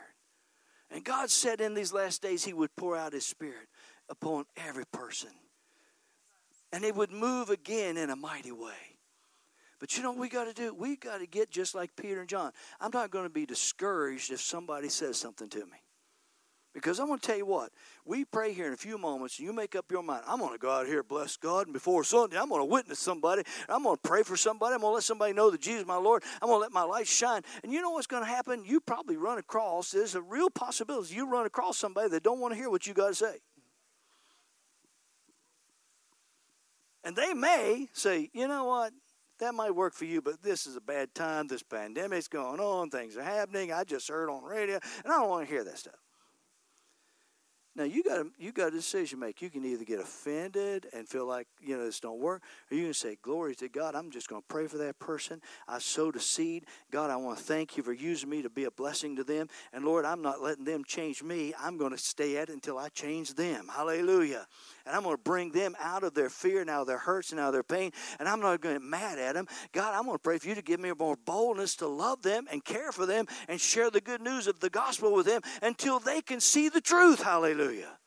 And 0.90 1.04
God 1.04 1.30
said 1.30 1.60
in 1.60 1.74
these 1.74 1.92
last 1.92 2.22
days 2.22 2.44
He 2.44 2.52
would 2.52 2.74
pour 2.76 2.96
out 2.96 3.12
His 3.12 3.26
Spirit 3.26 3.68
upon 4.08 4.44
every 4.56 4.86
person. 4.86 5.30
And 6.72 6.84
it 6.84 6.94
would 6.94 7.10
move 7.10 7.50
again 7.50 7.96
in 7.96 8.10
a 8.10 8.16
mighty 8.16 8.52
way. 8.52 8.98
But 9.78 9.96
you 9.96 10.02
know 10.02 10.10
what 10.10 10.20
we 10.20 10.28
got 10.28 10.44
to 10.44 10.54
do? 10.54 10.74
We 10.74 10.96
got 10.96 11.18
to 11.18 11.26
get 11.26 11.50
just 11.50 11.74
like 11.74 11.94
Peter 11.96 12.20
and 12.20 12.28
John. 12.28 12.52
I'm 12.80 12.90
not 12.92 13.10
going 13.10 13.24
to 13.24 13.30
be 13.30 13.46
discouraged 13.46 14.32
if 14.32 14.40
somebody 14.40 14.88
says 14.88 15.18
something 15.18 15.48
to 15.50 15.64
me. 15.66 15.82
Because 16.76 17.00
I'm 17.00 17.06
going 17.06 17.18
to 17.18 17.26
tell 17.26 17.38
you 17.38 17.46
what, 17.46 17.72
we 18.04 18.26
pray 18.26 18.52
here 18.52 18.66
in 18.66 18.74
a 18.74 18.76
few 18.76 18.98
moments, 18.98 19.38
and 19.38 19.46
you 19.46 19.54
make 19.54 19.74
up 19.74 19.90
your 19.90 20.02
mind. 20.02 20.24
I'm 20.26 20.38
going 20.38 20.52
to 20.52 20.58
go 20.58 20.70
out 20.70 20.86
here, 20.86 21.02
bless 21.02 21.38
God, 21.38 21.66
and 21.66 21.72
before 21.72 22.04
Sunday, 22.04 22.36
I'm 22.38 22.50
going 22.50 22.60
to 22.60 22.66
witness 22.66 22.98
somebody. 22.98 23.44
I'm 23.66 23.84
going 23.84 23.96
to 23.96 24.02
pray 24.06 24.22
for 24.22 24.36
somebody. 24.36 24.74
I'm 24.74 24.82
going 24.82 24.90
to 24.90 24.96
let 24.96 25.02
somebody 25.02 25.32
know 25.32 25.50
that 25.50 25.62
Jesus 25.62 25.80
is 25.82 25.86
my 25.86 25.96
Lord. 25.96 26.22
I'm 26.42 26.48
going 26.48 26.58
to 26.58 26.62
let 26.62 26.72
my 26.72 26.82
light 26.82 27.06
shine. 27.06 27.40
And 27.62 27.72
you 27.72 27.80
know 27.80 27.92
what's 27.92 28.06
going 28.06 28.22
to 28.22 28.28
happen? 28.28 28.62
You 28.66 28.80
probably 28.82 29.16
run 29.16 29.38
across, 29.38 29.90
there's 29.90 30.14
a 30.14 30.20
real 30.20 30.50
possibility 30.50 31.14
you 31.14 31.26
run 31.30 31.46
across 31.46 31.78
somebody 31.78 32.10
that 32.10 32.22
don't 32.22 32.40
want 32.40 32.52
to 32.52 32.58
hear 32.58 32.68
what 32.68 32.86
you 32.86 32.92
got 32.92 33.08
to 33.08 33.14
say. 33.14 33.36
And 37.06 37.14
they 37.14 37.34
may 37.34 37.86
say, 37.92 38.30
you 38.32 38.48
know 38.48 38.64
what? 38.64 38.92
That 39.38 39.54
might 39.54 39.70
work 39.70 39.94
for 39.94 40.06
you, 40.06 40.20
but 40.20 40.42
this 40.42 40.66
is 40.66 40.74
a 40.74 40.80
bad 40.80 41.14
time. 41.14 41.46
This 41.46 41.62
pandemic's 41.62 42.26
going 42.26 42.58
on. 42.58 42.90
Things 42.90 43.16
are 43.16 43.22
happening. 43.22 43.72
I 43.72 43.84
just 43.84 44.08
heard 44.08 44.28
on 44.28 44.42
radio, 44.42 44.80
and 45.04 45.12
I 45.12 45.18
don't 45.18 45.28
want 45.28 45.46
to 45.46 45.54
hear 45.54 45.62
that 45.62 45.78
stuff. 45.78 45.94
Now 47.76 47.84
you 47.84 48.02
got 48.02 48.24
you 48.38 48.52
got 48.52 48.68
a 48.68 48.70
decision 48.70 49.20
to 49.20 49.26
make. 49.26 49.40
You 49.42 49.50
can 49.50 49.64
either 49.64 49.84
get 49.84 50.00
offended 50.00 50.86
and 50.94 51.06
feel 51.06 51.26
like 51.26 51.46
you 51.60 51.76
know 51.76 51.84
this 51.84 52.00
don't 52.00 52.18
work, 52.18 52.42
or 52.70 52.76
you 52.76 52.84
can 52.84 52.94
say, 52.94 53.18
"Glory 53.20 53.54
to 53.56 53.68
God." 53.68 53.94
I'm 53.94 54.10
just 54.10 54.28
going 54.28 54.40
to 54.40 54.48
pray 54.48 54.66
for 54.66 54.78
that 54.78 54.98
person. 54.98 55.42
I 55.68 55.78
sowed 55.78 56.16
a 56.16 56.20
seed. 56.20 56.64
God, 56.90 57.10
I 57.10 57.16
want 57.16 57.36
to 57.36 57.44
thank 57.44 57.76
you 57.76 57.82
for 57.82 57.92
using 57.92 58.30
me 58.30 58.40
to 58.40 58.48
be 58.48 58.64
a 58.64 58.70
blessing 58.70 59.14
to 59.16 59.24
them. 59.24 59.48
And 59.74 59.84
Lord, 59.84 60.06
I'm 60.06 60.22
not 60.22 60.40
letting 60.40 60.64
them 60.64 60.84
change 60.84 61.22
me. 61.22 61.52
I'm 61.60 61.76
going 61.76 61.92
to 61.92 61.98
stay 61.98 62.38
at 62.38 62.48
it 62.48 62.54
until 62.54 62.78
I 62.78 62.88
change 62.88 63.34
them. 63.34 63.68
Hallelujah 63.70 64.46
and 64.86 64.94
I'm 64.94 65.02
going 65.02 65.16
to 65.16 65.22
bring 65.22 65.50
them 65.50 65.74
out 65.80 66.04
of 66.04 66.14
their 66.14 66.30
fear 66.30 66.60
and 66.60 66.70
out 66.70 66.82
of 66.82 66.86
their 66.86 66.98
hurts 66.98 67.32
and 67.32 67.40
out 67.40 67.48
of 67.48 67.52
their 67.52 67.62
pain. 67.64 67.90
And 68.18 68.28
I'm 68.28 68.40
not 68.40 68.60
going 68.60 68.76
to 68.76 68.80
get 68.80 68.88
mad 68.88 69.18
at 69.18 69.34
them. 69.34 69.48
God, 69.72 69.94
I'm 69.94 70.04
going 70.04 70.14
to 70.14 70.22
pray 70.22 70.38
for 70.38 70.48
you 70.48 70.54
to 70.54 70.62
give 70.62 70.78
me 70.80 70.92
more 70.96 71.16
boldness 71.16 71.76
to 71.76 71.88
love 71.88 72.22
them 72.22 72.46
and 72.50 72.64
care 72.64 72.92
for 72.92 73.04
them 73.04 73.26
and 73.48 73.60
share 73.60 73.90
the 73.90 74.00
good 74.00 74.22
news 74.22 74.46
of 74.46 74.60
the 74.60 74.70
gospel 74.70 75.12
with 75.12 75.26
them 75.26 75.42
until 75.60 75.98
they 75.98 76.22
can 76.22 76.40
see 76.40 76.68
the 76.68 76.80
truth. 76.80 77.22
Hallelujah. 77.22 77.98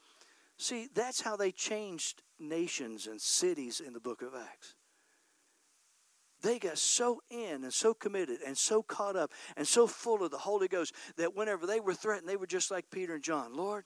See, 0.57 0.87
that's 0.93 1.21
how 1.21 1.35
they 1.35 1.51
changed 1.51 2.21
nations 2.39 3.07
and 3.07 3.19
cities 3.19 3.81
in 3.85 3.93
the 3.93 3.99
book 3.99 4.21
of 4.21 4.33
Acts. 4.33 4.75
they 6.41 6.59
got 6.59 6.77
so 6.77 7.21
in 7.29 7.63
and 7.63 7.73
so 7.73 7.93
committed 7.93 8.39
and 8.45 8.57
so 8.57 8.81
caught 8.81 9.17
up 9.17 9.31
and 9.57 9.67
so 9.67 9.87
full 9.87 10.23
of 10.23 10.31
the 10.31 10.37
Holy 10.37 10.69
Ghost 10.69 10.93
that 11.17 11.35
whenever 11.35 11.67
they 11.67 11.81
were 11.81 11.93
threatened, 11.93 12.29
they 12.29 12.37
were 12.37 12.47
just 12.47 12.71
like 12.71 12.89
Peter 12.89 13.15
and 13.15 13.23
John. 13.23 13.53
Lord, 13.53 13.83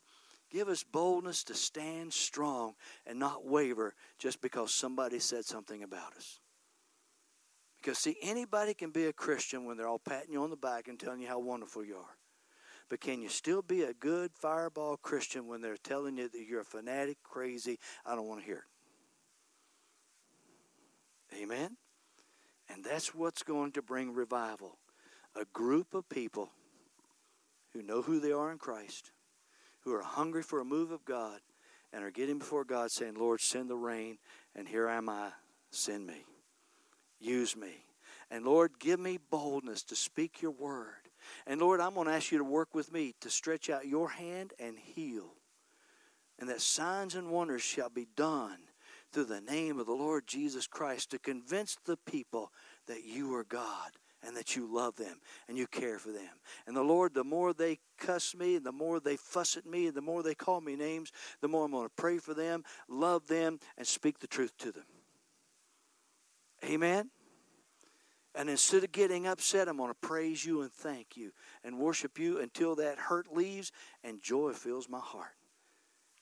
give 0.53 0.69
us 0.69 0.83
boldness 0.83 1.43
to 1.45 1.55
stand 1.55 2.13
strong 2.13 2.75
and 3.05 3.19
not 3.19 3.45
waver 3.45 3.95
just 4.19 4.39
because 4.41 4.73
somebody 4.73 5.19
said 5.19 5.43
something 5.43 5.83
about 5.83 6.15
us. 6.15 6.39
Because, 7.81 7.97
see, 7.97 8.15
anybody 8.21 8.73
can 8.73 8.91
be 8.91 9.07
a 9.07 9.13
Christian 9.13 9.65
when 9.65 9.75
they're 9.75 9.89
all 9.89 9.99
patting 9.99 10.31
you 10.31 10.43
on 10.43 10.51
the 10.51 10.55
back 10.55 10.87
and 10.87 10.97
telling 10.97 11.19
you 11.19 11.27
how 11.27 11.39
wonderful 11.39 11.83
you 11.83 11.97
are. 11.97 12.17
But 12.89 13.01
can 13.01 13.21
you 13.21 13.29
still 13.29 13.61
be 13.61 13.83
a 13.83 13.93
good 13.93 14.31
fireball 14.35 14.97
Christian 14.97 15.47
when 15.47 15.61
they're 15.61 15.77
telling 15.77 16.17
you 16.17 16.29
that 16.29 16.45
you're 16.47 16.61
a 16.61 16.65
fanatic, 16.65 17.17
crazy? 17.23 17.79
I 18.05 18.15
don't 18.15 18.27
want 18.27 18.41
to 18.41 18.45
hear 18.45 18.65
it. 21.31 21.41
Amen? 21.41 21.77
And 22.69 22.83
that's 22.85 23.15
what's 23.15 23.41
going 23.43 23.71
to 23.73 23.81
bring 23.81 24.13
revival. 24.13 24.77
A 25.35 25.45
group 25.45 25.95
of 25.95 26.07
people 26.07 26.51
who 27.73 27.81
know 27.81 28.03
who 28.03 28.19
they 28.19 28.31
are 28.31 28.51
in 28.51 28.59
Christ, 28.59 29.11
who 29.83 29.93
are 29.93 30.01
hungry 30.01 30.43
for 30.43 30.59
a 30.59 30.65
move 30.65 30.91
of 30.91 31.05
God, 31.05 31.39
and 31.91 32.03
are 32.03 32.11
getting 32.11 32.39
before 32.39 32.63
God 32.63 32.91
saying, 32.91 33.15
Lord, 33.15 33.39
send 33.39 33.69
the 33.69 33.75
rain, 33.75 34.17
and 34.55 34.67
here 34.67 34.87
am 34.87 35.09
I, 35.09 35.29
send 35.69 36.07
me. 36.07 36.25
Use 37.19 37.55
me. 37.55 37.85
And 38.31 38.45
Lord, 38.45 38.79
give 38.79 38.99
me 38.99 39.19
boldness 39.29 39.83
to 39.83 39.95
speak 39.95 40.41
your 40.41 40.51
word. 40.51 41.09
And 41.45 41.61
Lord, 41.61 41.79
I'm 41.79 41.93
going 41.93 42.07
to 42.07 42.13
ask 42.13 42.31
you 42.31 42.39
to 42.39 42.43
work 42.43 42.73
with 42.73 42.91
me 42.91 43.13
to 43.21 43.29
stretch 43.29 43.69
out 43.69 43.85
your 43.85 44.09
hand 44.09 44.53
and 44.59 44.77
heal. 44.77 45.35
And 46.39 46.49
that 46.49 46.61
signs 46.61 47.15
and 47.15 47.29
wonders 47.29 47.61
shall 47.61 47.89
be 47.89 48.07
done 48.15 48.57
through 49.11 49.25
the 49.25 49.41
name 49.41 49.79
of 49.79 49.85
the 49.85 49.93
Lord 49.93 50.25
Jesus 50.25 50.65
Christ 50.65 51.11
to 51.11 51.19
convince 51.19 51.77
the 51.85 51.97
people 51.97 52.51
that 52.87 53.03
you 53.05 53.33
are 53.35 53.43
God 53.43 53.91
and 54.25 54.35
that 54.35 54.55
you 54.55 54.67
love 54.71 54.95
them 54.95 55.19
and 55.47 55.57
you 55.57 55.67
care 55.67 55.99
for 55.99 56.11
them. 56.11 56.29
And 56.67 56.75
the 56.75 56.83
Lord, 56.83 57.13
the 57.13 57.23
more 57.23 57.53
they 57.53 57.79
cuss 57.97 58.35
me, 58.35 58.55
and 58.55 58.65
the 58.65 58.71
more 58.71 58.99
they 58.99 59.17
fuss 59.17 59.57
at 59.57 59.65
me, 59.65 59.87
and 59.87 59.95
the 59.95 60.01
more 60.01 60.23
they 60.23 60.35
call 60.35 60.61
me 60.61 60.75
names, 60.75 61.11
the 61.41 61.47
more 61.47 61.65
I'm 61.65 61.71
going 61.71 61.87
to 61.87 61.93
pray 61.95 62.17
for 62.17 62.33
them, 62.33 62.63
love 62.87 63.27
them, 63.27 63.59
and 63.77 63.85
speak 63.85 64.19
the 64.19 64.27
truth 64.27 64.57
to 64.59 64.71
them. 64.71 64.85
Amen. 66.63 67.09
And 68.35 68.49
instead 68.49 68.83
of 68.83 68.91
getting 68.91 69.27
upset, 69.27 69.67
I'm 69.67 69.77
going 69.77 69.91
to 69.91 70.07
praise 70.07 70.43
you 70.43 70.61
and 70.61 70.71
thank 70.71 71.15
you 71.15 71.31
and 71.63 71.77
worship 71.77 72.17
you 72.17 72.39
until 72.39 72.75
that 72.77 72.97
hurt 72.97 73.31
leaves 73.31 73.71
and 74.03 74.21
joy 74.21 74.53
fills 74.53 74.89
my 74.89 74.99
heart 74.99 75.35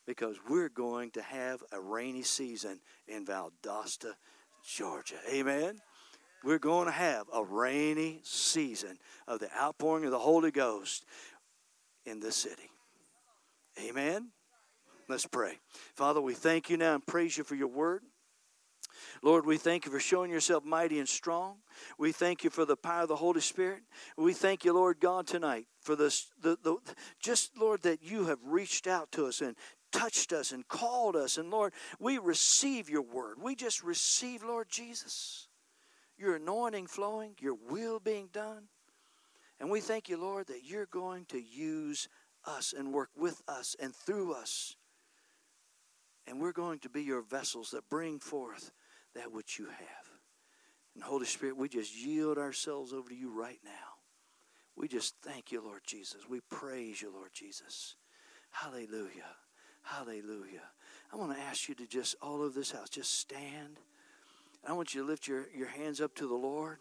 because 0.06 0.36
we're 0.50 0.70
going 0.70 1.12
to 1.12 1.22
have 1.22 1.64
a 1.72 1.80
rainy 1.80 2.24
season 2.24 2.82
in 3.08 3.26
Valdosta, 3.26 4.14
Georgia. 4.66 5.16
Amen. 5.32 5.80
We're 6.44 6.60
going 6.60 6.88
to 6.88 6.92
have 6.92 7.28
a 7.34 7.44
rainy 7.44 8.22
season 8.24 8.98
of 9.28 9.40
the 9.40 9.50
outpouring 9.56 10.06
of 10.06 10.12
the 10.12 10.20
Holy 10.20 10.52
Ghost 10.52 11.06
in 12.06 12.20
this 12.20 12.36
city. 12.36 12.70
Amen. 13.80 14.30
Let's 15.08 15.26
pray. 15.26 15.60
Father, 15.96 16.22
we 16.22 16.34
thank 16.34 16.70
you 16.70 16.78
now 16.78 16.96
and 16.96 17.06
praise 17.06 17.38
you 17.38 17.44
for 17.44 17.56
your 17.56 17.68
word. 17.68 18.02
Lord, 19.24 19.46
we 19.46 19.58
thank 19.58 19.86
you 19.86 19.92
for 19.92 20.00
showing 20.00 20.32
yourself 20.32 20.64
mighty 20.64 21.00
and 21.00 21.08
strong. 21.08 21.58
We 21.98 22.12
thank 22.12 22.44
you 22.44 22.50
for 22.50 22.66
the 22.66 22.76
power 22.76 23.04
of 23.04 23.08
the 23.08 23.16
Holy 23.16 23.42
Spirit. 23.42 23.82
We 24.18 24.34
thank 24.34 24.66
you, 24.66 24.74
Lord 24.74 25.00
God, 25.00 25.28
tonight 25.28 25.68
for 25.82 25.96
this, 25.96 26.28
the, 26.42 26.58
the, 26.64 26.78
just, 27.22 27.58
Lord, 27.58 27.84
that 27.84 28.04
you 28.04 28.26
have 28.26 28.40
reached 28.44 28.88
out 28.88 29.12
to 29.14 29.28
us 29.28 29.42
and 29.42 29.56
touched 29.92 30.34
us 30.34 30.52
and 30.52 30.68
called 30.68 31.16
us. 31.16 31.38
And 31.38 31.52
Lord, 31.52 31.74
we 32.00 32.18
receive 32.18 32.90
your 32.90 33.02
word. 33.02 33.38
We 33.42 33.56
just 33.56 33.84
receive, 33.84 34.44
Lord 34.44 34.70
Jesus, 34.70 35.48
your 36.22 36.36
anointing 36.36 36.88
flowing, 36.88 37.36
your 37.40 37.58
will 37.70 38.00
being 38.00 38.30
done. 38.32 38.64
And 39.60 39.70
we 39.70 39.82
thank 39.82 40.10
you, 40.10 40.18
Lord, 40.18 40.48
that 40.48 40.64
you're 40.64 40.86
going 40.86 41.26
to 41.26 41.42
use 41.42 42.08
us 42.46 42.74
and 42.78 42.94
work 42.94 43.10
with 43.18 43.42
us 43.48 43.76
and 43.80 43.94
through 43.94 44.34
us. 44.34 44.76
And 46.28 46.40
we're 46.40 46.52
going 46.52 46.80
to 46.80 46.90
be 46.90 47.04
your 47.04 47.22
vessels 47.22 47.72
that 47.72 47.90
bring 47.90 48.20
forth 48.20 48.72
that 49.16 49.32
which 49.32 49.60
you 49.60 49.66
have. 49.66 50.10
And 50.96 51.04
Holy 51.04 51.26
Spirit, 51.26 51.58
we 51.58 51.70
just 51.70 51.96
yield 51.96 52.38
ourselves 52.38 52.94
over 52.94 53.10
to 53.10 53.16
you 53.16 53.32
right 53.38 53.60
now. 53.64 53.72
We 54.76 54.88
just 54.88 55.16
thank 55.22 55.52
you, 55.52 55.62
Lord 55.62 55.82
Jesus. 55.86 56.22
We 56.30 56.40
praise 56.50 57.02
you, 57.02 57.12
Lord 57.14 57.32
Jesus. 57.34 57.96
Hallelujah. 58.52 59.36
Hallelujah. 59.84 60.64
I 61.12 61.18
want 61.18 61.36
to 61.36 61.42
ask 61.42 61.68
you 61.68 61.76
to 61.76 61.88
just, 61.88 62.16
all 62.22 62.42
over 62.42 62.58
this 62.58 62.72
house, 62.72 62.90
just 62.90 63.20
stand. 63.20 63.80
I 64.68 64.74
want 64.74 64.94
you 64.94 65.02
to 65.02 65.08
lift 65.08 65.28
your, 65.28 65.48
your 65.56 65.68
hands 65.68 66.02
up 66.02 66.16
to 66.16 66.28
the 66.28 66.36
Lord. 66.36 66.80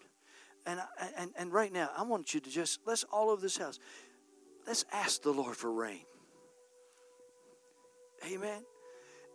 And, 0.66 0.80
and, 1.16 1.30
and 1.38 1.52
right 1.52 1.72
now, 1.72 1.88
I 1.96 2.02
want 2.02 2.34
you 2.34 2.40
to 2.40 2.50
just, 2.50 2.80
let's 2.86 3.04
all 3.04 3.30
over 3.30 3.40
this 3.40 3.56
house, 3.56 3.78
let's 4.66 4.84
ask 4.92 5.22
the 5.22 5.32
Lord 5.32 5.56
for 5.56 5.72
rain. 5.72 6.04
Amen. 8.30 8.62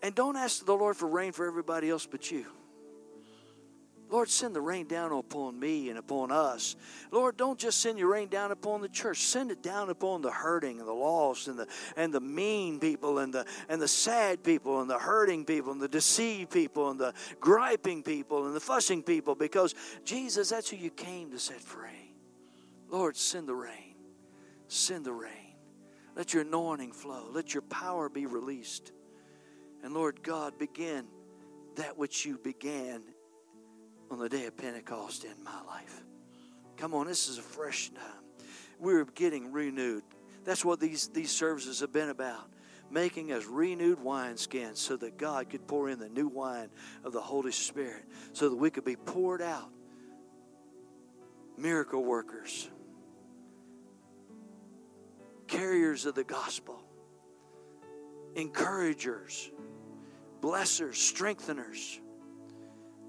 And 0.04 0.14
don't 0.14 0.36
ask 0.36 0.66
the 0.66 0.76
Lord 0.76 0.96
for 0.96 1.08
rain 1.08 1.32
for 1.32 1.48
everybody 1.48 1.90
else 1.90 2.06
but 2.06 2.30
you. 2.30 2.46
Lord, 4.10 4.30
send 4.30 4.56
the 4.56 4.62
rain 4.62 4.88
down 4.88 5.12
upon 5.12 5.60
me 5.60 5.90
and 5.90 5.98
upon 5.98 6.32
us. 6.32 6.76
Lord, 7.12 7.38
don't 7.38 7.58
just 7.58 7.82
send 7.82 7.98
your 7.98 8.12
rain 8.12 8.28
down 8.28 8.52
upon 8.52 8.82
the 8.82 8.88
church. 8.88 9.18
Send 9.18 9.50
it 9.50 9.64
down 9.64 9.90
upon 9.90 10.22
the 10.22 10.32
hurting 10.32 10.80
and 10.80 10.88
the 10.88 10.94
lost 10.94 11.48
and 11.48 11.58
the 11.58 11.68
and 11.98 12.14
the 12.14 12.20
mean 12.20 12.80
people 12.80 13.20
and 13.20 13.34
the 13.34 13.46
and 13.68 13.82
the 13.82 13.88
sad 13.88 14.44
people 14.44 14.82
and 14.82 14.90
the 14.90 15.00
hurting 15.00 15.44
people 15.44 15.72
and 15.72 15.82
the 15.82 15.88
deceived 15.88 16.52
people 16.52 16.92
and 16.92 17.00
the 17.00 17.14
griping 17.40 18.04
people 18.04 18.46
and 18.46 18.56
the 18.56 18.60
fussing 18.60 19.02
people 19.02 19.34
because 19.34 19.74
Jesus, 20.04 20.50
that's 20.50 20.70
who 20.70 20.78
you 20.78 20.92
came 20.92 21.32
to 21.32 21.40
set 21.40 21.60
free. 21.60 22.14
Lord, 22.90 23.18
send 23.18 23.48
the 23.48 23.56
rain. 23.56 23.96
Send 24.68 25.06
the 25.06 25.14
rain. 25.14 25.32
Let 26.16 26.34
your 26.34 26.44
anointing 26.44 26.92
flow. 26.94 27.26
Let 27.32 27.54
your 27.54 27.64
power 27.64 28.08
be 28.08 28.26
released. 28.28 28.92
And 29.84 29.94
Lord 29.94 30.22
God, 30.22 30.58
begin 30.58 31.06
that 31.76 31.98
which 31.98 32.26
you 32.26 32.38
began 32.38 33.04
on 34.12 34.20
the 34.20 34.30
day 34.30 34.46
of 34.46 34.56
Pentecost 34.58 35.24
in 35.24 35.44
my 35.44 35.62
life. 35.68 36.04
Come 36.78 36.94
on, 36.94 37.08
this 37.08 37.28
is 37.28 37.38
a 37.38 37.42
fresh 37.42 37.90
time. 37.90 38.48
We're 38.80 39.06
getting 39.06 39.52
renewed. 39.52 40.04
That's 40.44 40.64
what 40.64 40.80
these, 40.80 41.08
these 41.08 41.32
services 41.32 41.80
have 41.80 41.92
been 41.92 42.10
about. 42.10 42.50
Making 42.92 43.32
us 43.32 43.46
renewed 43.46 44.00
wineskins 44.00 44.78
so 44.78 44.96
that 44.98 45.18
God 45.18 45.50
could 45.50 45.66
pour 45.68 45.90
in 45.90 45.98
the 46.00 46.10
new 46.10 46.28
wine 46.28 46.70
of 47.04 47.14
the 47.14 47.22
Holy 47.22 47.52
Spirit, 47.52 48.04
so 48.34 48.50
that 48.50 48.56
we 48.56 48.70
could 48.70 48.86
be 48.86 48.96
poured 48.96 49.42
out. 49.42 49.70
Miracle 51.58 52.04
workers, 52.04 52.70
carriers 55.48 56.06
of 56.06 56.14
the 56.14 56.24
gospel, 56.24 56.84
encouragers, 58.36 59.50
blessers, 60.42 60.96
strengtheners, 60.96 62.00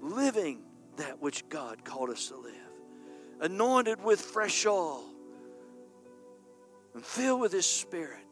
living 0.01 0.63
that 0.97 1.21
which 1.21 1.47
God 1.49 1.83
called 1.83 2.09
us 2.09 2.27
to 2.27 2.37
live. 2.37 2.53
Anointed 3.39 4.03
with 4.03 4.19
fresh 4.19 4.65
oil 4.65 5.05
and 6.93 7.05
filled 7.05 7.41
with 7.41 7.53
His 7.53 7.65
Spirit. 7.65 8.25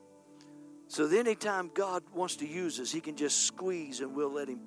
So 0.88 1.08
that 1.08 1.18
anytime 1.18 1.72
God 1.74 2.04
wants 2.14 2.36
to 2.38 2.48
use 2.48 2.80
us, 2.80 2.92
He 2.92 3.02
can 3.02 3.16
just 3.16 3.46
squeeze 3.46 4.02
and 4.02 4.16
we'll 4.16 4.34
let 4.34 4.48
Him 4.48 4.62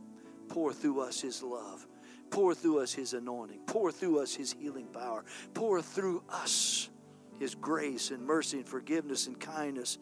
pour 0.49 0.73
through 0.73 1.01
us 1.01 1.21
His 1.21 1.43
love, 1.43 1.87
pour 2.31 2.55
through 2.55 2.81
us 2.81 2.93
His 2.93 3.13
anointing, 3.13 3.61
pour 3.67 3.93
through 3.93 4.21
us 4.21 4.35
His 4.35 4.53
healing 4.53 4.87
power, 4.87 5.25
pour 5.55 5.83
through 5.83 6.23
us 6.29 6.89
His 7.39 7.55
grace 7.55 8.11
and 8.11 8.25
mercy 8.25 8.59
and 8.59 8.69
forgiveness 8.69 9.27
and 9.27 9.39
kindness, 9.39 9.99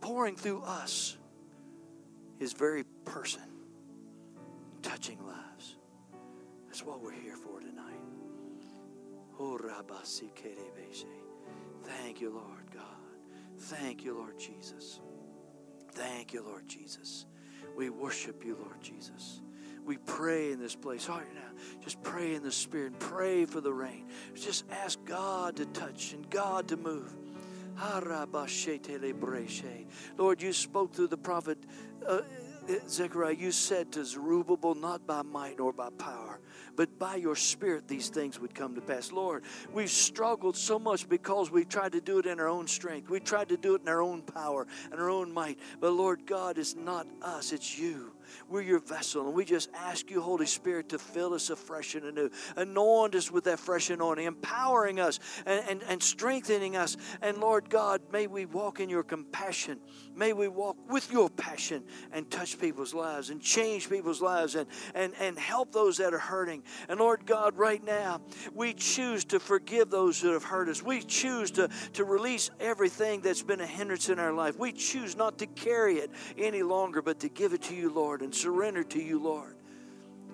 pouring 0.00 0.36
through 0.36 0.62
us 0.62 1.16
His 2.38 2.52
very 2.52 2.84
person, 3.04 3.42
touching 4.82 5.18
lives. 5.26 5.49
That's 6.70 6.84
what 6.84 7.02
we're 7.02 7.10
here 7.10 7.34
for 7.34 7.58
tonight. 7.58 7.98
Oh, 9.40 9.58
Thank 11.82 12.20
you, 12.20 12.30
Lord 12.30 12.70
God. 12.72 12.84
Thank 13.58 14.04
you, 14.04 14.16
Lord 14.16 14.38
Jesus. 14.38 15.00
Thank 15.90 16.32
you, 16.32 16.44
Lord 16.44 16.68
Jesus. 16.68 17.26
We 17.76 17.90
worship 17.90 18.44
you, 18.44 18.56
Lord 18.62 18.80
Jesus. 18.80 19.40
We 19.84 19.96
pray 19.96 20.52
in 20.52 20.60
this 20.60 20.76
place. 20.76 21.08
All 21.08 21.18
right, 21.18 21.34
now, 21.34 21.60
just 21.80 22.00
pray 22.04 22.36
in 22.36 22.44
the 22.44 22.52
Spirit. 22.52 23.00
Pray 23.00 23.46
for 23.46 23.60
the 23.60 23.72
rain. 23.72 24.06
Just 24.36 24.64
ask 24.70 25.04
God 25.04 25.56
to 25.56 25.66
touch 25.66 26.12
and 26.12 26.30
God 26.30 26.68
to 26.68 26.76
move. 26.76 27.12
Lord, 30.16 30.40
you 30.40 30.52
spoke 30.52 30.94
through 30.94 31.08
the 31.08 31.18
prophet 31.18 31.58
uh, 32.06 32.20
Zechariah. 32.88 33.34
You 33.34 33.52
said 33.52 33.92
to 33.92 34.04
Zerubbabel, 34.04 34.74
not 34.74 35.06
by 35.06 35.22
might 35.22 35.58
nor 35.58 35.72
by 35.72 35.90
power, 35.90 36.40
but 36.76 36.98
by 36.98 37.16
your 37.16 37.36
Spirit 37.36 37.88
these 37.88 38.08
things 38.08 38.38
would 38.40 38.54
come 38.54 38.74
to 38.74 38.80
pass. 38.80 39.12
Lord, 39.12 39.44
we've 39.72 39.90
struggled 39.90 40.56
so 40.56 40.78
much 40.78 41.08
because 41.08 41.50
we 41.50 41.64
tried 41.64 41.92
to 41.92 42.00
do 42.00 42.18
it 42.18 42.26
in 42.26 42.40
our 42.40 42.48
own 42.48 42.66
strength. 42.66 43.10
We 43.10 43.20
tried 43.20 43.48
to 43.50 43.56
do 43.56 43.74
it 43.74 43.82
in 43.82 43.88
our 43.88 44.02
own 44.02 44.22
power 44.22 44.66
and 44.90 45.00
our 45.00 45.10
own 45.10 45.32
might. 45.32 45.58
But 45.80 45.92
Lord 45.92 46.26
God, 46.26 46.58
it's 46.58 46.74
not 46.74 47.06
us, 47.22 47.52
it's 47.52 47.78
you. 47.78 48.12
We're 48.48 48.62
your 48.62 48.80
vessel. 48.80 49.26
And 49.26 49.34
we 49.34 49.44
just 49.44 49.70
ask 49.74 50.10
you, 50.10 50.20
Holy 50.20 50.46
Spirit, 50.46 50.88
to 50.90 50.98
fill 50.98 51.34
us 51.34 51.50
afresh 51.50 51.94
and 51.94 52.04
anew. 52.04 52.30
Anoint 52.56 53.14
us 53.14 53.30
with 53.30 53.44
that 53.44 53.58
fresh 53.58 53.90
anointing, 53.90 54.26
empowering 54.26 55.00
us 55.00 55.20
and, 55.46 55.64
and, 55.68 55.82
and 55.84 56.02
strengthening 56.02 56.76
us. 56.76 56.96
And 57.22 57.38
Lord 57.38 57.70
God, 57.70 58.00
may 58.12 58.26
we 58.26 58.46
walk 58.46 58.80
in 58.80 58.88
your 58.88 59.02
compassion. 59.02 59.78
May 60.14 60.32
we 60.32 60.48
walk 60.48 60.76
with 60.88 61.10
your 61.10 61.30
passion 61.30 61.84
and 62.12 62.30
touch 62.30 62.58
people's 62.58 62.94
lives 62.94 63.30
and 63.30 63.40
change 63.40 63.88
people's 63.88 64.20
lives 64.20 64.54
and, 64.54 64.66
and, 64.94 65.12
and 65.20 65.38
help 65.38 65.72
those 65.72 65.98
that 65.98 66.12
are 66.12 66.18
hurting. 66.18 66.62
And 66.88 67.00
Lord 67.00 67.26
God, 67.26 67.56
right 67.56 67.82
now, 67.82 68.20
we 68.54 68.74
choose 68.74 69.24
to 69.26 69.40
forgive 69.40 69.90
those 69.90 70.20
that 70.20 70.32
have 70.32 70.44
hurt 70.44 70.68
us. 70.68 70.82
We 70.82 71.02
choose 71.02 71.50
to, 71.52 71.68
to 71.94 72.04
release 72.04 72.50
everything 72.60 73.20
that's 73.20 73.42
been 73.42 73.60
a 73.60 73.66
hindrance 73.66 74.08
in 74.08 74.18
our 74.18 74.32
life. 74.32 74.58
We 74.58 74.72
choose 74.72 75.16
not 75.16 75.38
to 75.38 75.46
carry 75.46 75.96
it 75.96 76.10
any 76.36 76.62
longer, 76.62 77.02
but 77.02 77.20
to 77.20 77.28
give 77.28 77.52
it 77.52 77.62
to 77.62 77.74
you, 77.74 77.92
Lord, 77.92 78.19
and 78.20 78.34
surrender 78.34 78.84
to 78.84 79.02
you, 79.02 79.18
Lord. 79.18 79.54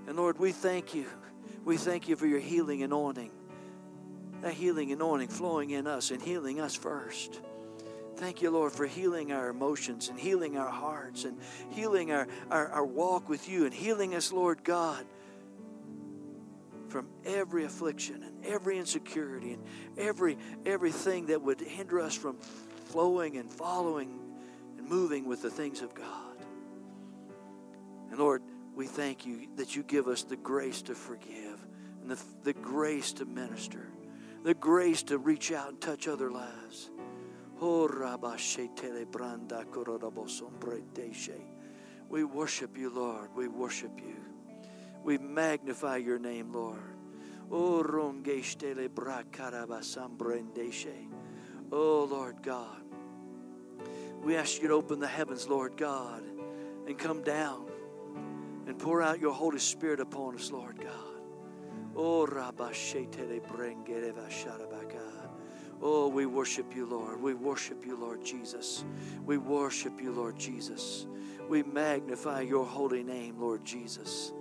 And 0.07 0.17
Lord, 0.17 0.39
we 0.39 0.53
thank 0.53 0.95
you. 0.95 1.07
We 1.65 1.77
thank 1.77 2.09
you 2.09 2.17
for 2.17 2.27
your 2.27 2.41
healing 2.41 2.83
anointing. 2.83 3.31
That 4.43 4.53
healing 4.53 4.93
anointing 4.93 5.29
flowing 5.29 5.71
in 5.71 5.87
us 5.87 6.11
and 6.11 6.23
healing 6.23 6.61
us 6.61 6.75
first. 6.75 7.41
Thank 8.17 8.41
you, 8.41 8.51
Lord, 8.51 8.73
for 8.73 8.87
healing 8.87 9.33
our 9.33 9.51
emotions 9.51 10.09
and 10.09 10.19
healing 10.19 10.57
our 10.57 10.71
hearts 10.71 11.25
and 11.25 11.39
healing 11.71 12.13
our, 12.13 12.27
our, 12.51 12.69
our 12.69 12.85
walk 12.85 13.29
with 13.29 13.49
you 13.49 13.67
and 13.67 13.75
healing 13.75 14.15
us, 14.15 14.33
Lord 14.33 14.65
God, 14.65 15.05
from 16.89 17.09
every 17.27 17.65
affliction 17.65 18.23
and 18.23 18.47
every 18.47 18.79
insecurity 18.79 19.53
and 19.53 19.63
every 19.99 20.39
everything 20.65 21.27
that 21.27 21.43
would 21.43 21.61
hinder 21.61 22.01
us 22.01 22.15
from 22.15 22.39
flowing 22.87 23.37
and 23.37 23.51
following 23.51 24.19
and 24.79 24.89
moving 24.89 25.27
with 25.27 25.43
the 25.43 25.51
things 25.51 25.83
of 25.83 25.95
God. 25.95 26.36
And 28.11 28.19
Lord, 28.19 28.43
we 28.75 28.87
thank 28.87 29.25
you 29.25 29.49
that 29.57 29.75
you 29.75 29.83
give 29.83 30.07
us 30.07 30.23
the 30.23 30.37
grace 30.37 30.83
to 30.83 30.95
forgive 30.95 31.65
and 32.03 32.11
the, 32.11 32.23
the 32.45 32.53
grace 32.53 33.13
to 33.15 33.25
minister, 33.25 33.89
the 34.45 34.55
grace 34.55 35.03
to 35.05 35.19
reach 35.19 35.51
out 35.51 35.71
and 35.71 35.81
touch 35.81 36.07
other 36.07 36.31
lives. 36.31 36.91
Oh, 37.61 37.89
we 42.09 42.25
worship 42.25 42.77
you, 42.77 42.91
Lord. 42.91 43.31
We 43.35 43.49
worship 43.49 43.99
you. 43.99 44.17
We 45.03 45.19
magnify 45.19 45.97
your 45.97 46.19
name, 46.19 46.53
Lord. 46.53 46.79
Oh, 47.51 47.83
oh, 51.73 52.05
Lord 52.11 52.43
God. 52.43 52.83
We 54.23 54.37
ask 54.37 54.61
you 54.61 54.69
to 54.69 54.75
open 54.75 54.99
the 54.99 55.07
heavens, 55.07 55.49
Lord 55.49 55.77
God, 55.77 56.23
and 56.87 56.99
come 56.99 57.23
down 57.23 57.67
and 58.67 58.79
pour 58.79 59.03
out 59.03 59.21
your 59.21 59.33
Holy 59.33 59.59
Spirit 59.59 60.01
upon 60.01 60.35
us, 60.35 60.51
Lord 60.51 60.81
God. 60.81 60.93
Oh, 61.95 62.27
Oh, 65.83 66.09
we 66.09 66.27
worship 66.27 66.75
you, 66.75 66.87
Lord. 66.87 67.21
We 67.21 67.35
worship 67.35 67.85
you, 67.85 67.97
Lord 67.97 68.25
Jesus. 68.25 68.85
We 69.25 69.39
worship 69.39 70.01
you, 70.01 70.13
Lord 70.13 70.39
Jesus. 70.39 71.07
We 71.49 71.63
magnify 71.63 72.41
your 72.43 72.65
holy 72.65 73.03
name, 73.03 73.39
Lord 73.39 73.65
Jesus. 73.65 74.33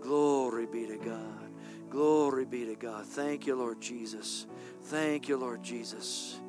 Glory 0.00 0.66
be 0.66 0.86
to 0.86 0.96
God. 0.96 1.50
Glory 1.90 2.44
be 2.44 2.64
to 2.66 2.74
God. 2.74 3.06
Thank 3.06 3.46
you, 3.46 3.54
Lord 3.56 3.80
Jesus. 3.80 4.46
Thank 4.82 5.28
you, 5.28 5.36
Lord 5.36 5.62
Jesus. 5.62 6.40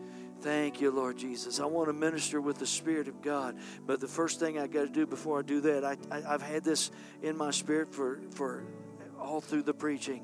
Thank 0.45 0.79
you, 0.79 0.91
Lord 0.91 1.17
Jesus. 1.17 1.59
I 1.59 1.65
want 1.65 1.89
to 1.89 1.93
minister 1.93 2.39
with 2.39 2.59
the 2.59 2.67
Spirit 2.67 3.07
of 3.07 3.19
God, 3.23 3.57
but 3.87 3.99
the 3.99 4.07
first 4.07 4.39
thing 4.39 4.59
I 4.59 4.67
got 4.67 4.83
to 4.83 4.89
do 4.89 5.07
before 5.07 5.39
I 5.39 5.41
do 5.41 5.59
that, 5.61 5.83
I, 5.83 5.97
I, 6.11 6.21
have 6.21 6.43
had 6.43 6.63
this 6.63 6.91
in 7.23 7.35
my 7.35 7.49
spirit 7.49 7.91
for, 7.91 8.19
for 8.29 8.63
all 9.19 9.41
through 9.41 9.63
the 9.63 9.73
preaching. 9.73 10.23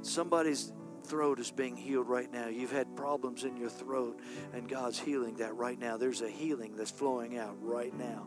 Somebody's 0.00 0.72
throat 1.04 1.40
is 1.40 1.50
being 1.50 1.76
healed 1.76 2.08
right 2.08 2.32
now. 2.32 2.48
You've 2.48 2.72
had 2.72 2.96
problems 2.96 3.44
in 3.44 3.58
your 3.58 3.68
throat, 3.68 4.18
and 4.54 4.66
God's 4.66 4.98
healing 4.98 5.36
that 5.36 5.56
right 5.56 5.78
now. 5.78 5.98
There's 5.98 6.22
a 6.22 6.30
healing 6.30 6.74
that's 6.74 6.90
flowing 6.90 7.36
out 7.36 7.58
right 7.60 7.92
now. 7.94 8.26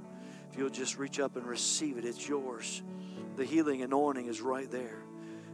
If 0.51 0.59
you'll 0.59 0.69
just 0.69 0.99
reach 0.99 1.19
up 1.19 1.35
and 1.35 1.47
receive 1.47 1.97
it, 1.97 2.05
it's 2.05 2.29
yours. 2.29 2.83
The 3.37 3.43
healing 3.43 3.81
anointing 3.81 4.27
is 4.27 4.39
right 4.39 4.69
there. 4.69 5.01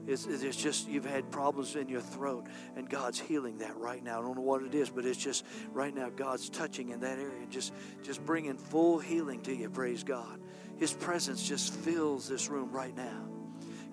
It's, 0.08 0.26
it's 0.26 0.56
just 0.56 0.88
you've 0.88 1.06
had 1.06 1.30
problems 1.32 1.76
in 1.76 1.88
your 1.88 2.02
throat, 2.02 2.48
and 2.76 2.90
God's 2.90 3.20
healing 3.20 3.60
that 3.60 3.78
right 3.78 4.04
now. 4.04 4.20
I 4.20 4.22
don't 4.24 4.36
know 4.36 4.42
what 4.42 4.64
it 4.64 4.74
is, 4.74 4.90
but 4.90 5.06
it's 5.06 5.20
just 5.20 5.46
right 5.72 5.94
now 5.94 6.10
God's 6.10 6.50
touching 6.50 6.90
in 6.90 7.02
that 7.02 7.20
area, 7.20 7.46
just 7.50 7.74
just 8.02 8.26
bringing 8.26 8.58
full 8.58 9.00
healing 9.00 9.42
to 9.42 9.56
you. 9.56 9.70
Praise 9.70 10.04
God. 10.04 10.40
His 10.78 10.94
presence 10.94 11.48
just 11.48 11.74
fills 11.74 12.28
this 12.28 12.50
room 12.50 12.72
right 12.72 12.96
now. 12.96 13.28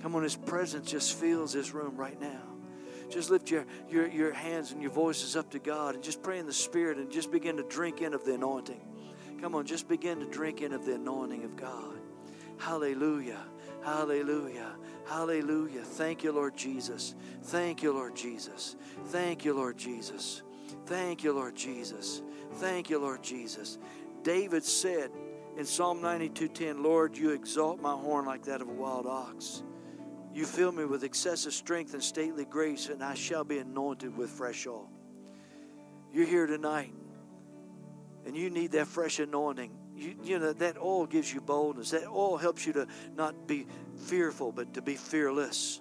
Come 0.01 0.15
on, 0.15 0.23
His 0.23 0.37
presence 0.37 0.91
just 0.91 1.15
fills 1.15 1.53
this 1.53 1.73
room 1.73 1.97
right 1.97 2.21
now 2.21 2.43
just 3.11 3.31
lift 3.31 3.51
your, 3.51 3.65
your, 3.89 4.07
your 4.07 4.33
hands 4.33 4.73
and 4.73 4.83
your 4.83 4.91
voices 4.91 5.37
up 5.37 5.51
to 5.51 5.59
God 5.59 5.95
and 5.95 6.05
just 6.05 6.23
pray 6.23 6.39
in 6.39 6.47
the 6.47 6.53
Spirit 6.53 6.99
and 6.99 7.11
just 7.11 7.31
begin 7.31 7.57
to 7.57 7.63
drink 7.63 8.03
in 8.03 8.15
of 8.15 8.25
the 8.25 8.35
anointing. 8.35 8.81
Come 9.41 9.55
on, 9.55 9.67
just 9.67 9.89
begin 9.89 10.21
to 10.21 10.27
drink 10.27 10.63
in 10.63 10.73
of 10.73 10.85
the 10.85 10.95
anointing 10.95 11.45
of 11.45 11.57
God. 11.57 11.99
Hallelujah. 12.59 13.41
Hallelujah. 13.89 14.77
Hallelujah. 15.07 15.83
Thank 15.83 16.23
you, 16.23 16.33
Lord 16.33 16.55
Jesus. 16.55 17.15
Thank 17.45 17.83
you, 17.83 17.95
Lord 17.95 18.15
Jesus. 18.15 18.77
Thank 19.07 19.47
you, 19.47 19.55
Lord 19.55 19.79
Jesus. 19.79 20.43
Thank 20.85 21.25
you, 21.25 21.33
Lord 21.33 21.57
Jesus. 21.57 22.21
Thank 22.57 22.91
you, 22.91 22.99
Lord 22.99 23.23
Jesus. 23.23 23.79
David 24.23 24.63
said 24.63 25.11
in 25.57 25.65
Psalm 25.65 26.03
92:10, 26.03 26.83
Lord, 26.83 27.17
you 27.17 27.31
exalt 27.31 27.81
my 27.81 27.95
horn 27.95 28.27
like 28.27 28.43
that 28.43 28.61
of 28.61 28.69
a 28.69 28.73
wild 28.73 29.07
ox. 29.07 29.63
You 30.35 30.45
fill 30.45 30.73
me 30.73 30.85
with 30.85 31.03
excessive 31.03 31.55
strength 31.55 31.95
and 31.95 32.03
stately 32.03 32.45
grace, 32.45 32.91
and 32.91 33.03
I 33.03 33.15
shall 33.15 33.43
be 33.43 33.57
anointed 33.57 34.15
with 34.15 34.29
fresh 34.29 34.67
oil. 34.67 34.91
You're 36.13 36.27
here 36.27 36.47
tonight, 36.47 36.93
and 38.27 38.37
you 38.37 38.51
need 38.51 38.73
that 38.73 38.87
fresh 38.87 39.19
anointing. 39.19 39.73
You, 39.99 40.15
you 40.23 40.39
know, 40.39 40.53
that 40.53 40.79
oil 40.79 41.07
gives 41.07 41.33
you 41.33 41.41
boldness. 41.41 41.91
That 41.91 42.07
oil 42.07 42.37
helps 42.37 42.65
you 42.65 42.73
to 42.75 42.87
not 43.17 43.49
be 43.49 43.67
fearful, 43.97 44.53
but 44.53 44.75
to 44.75 44.83
be 44.83 44.95
fearless. 44.95 45.81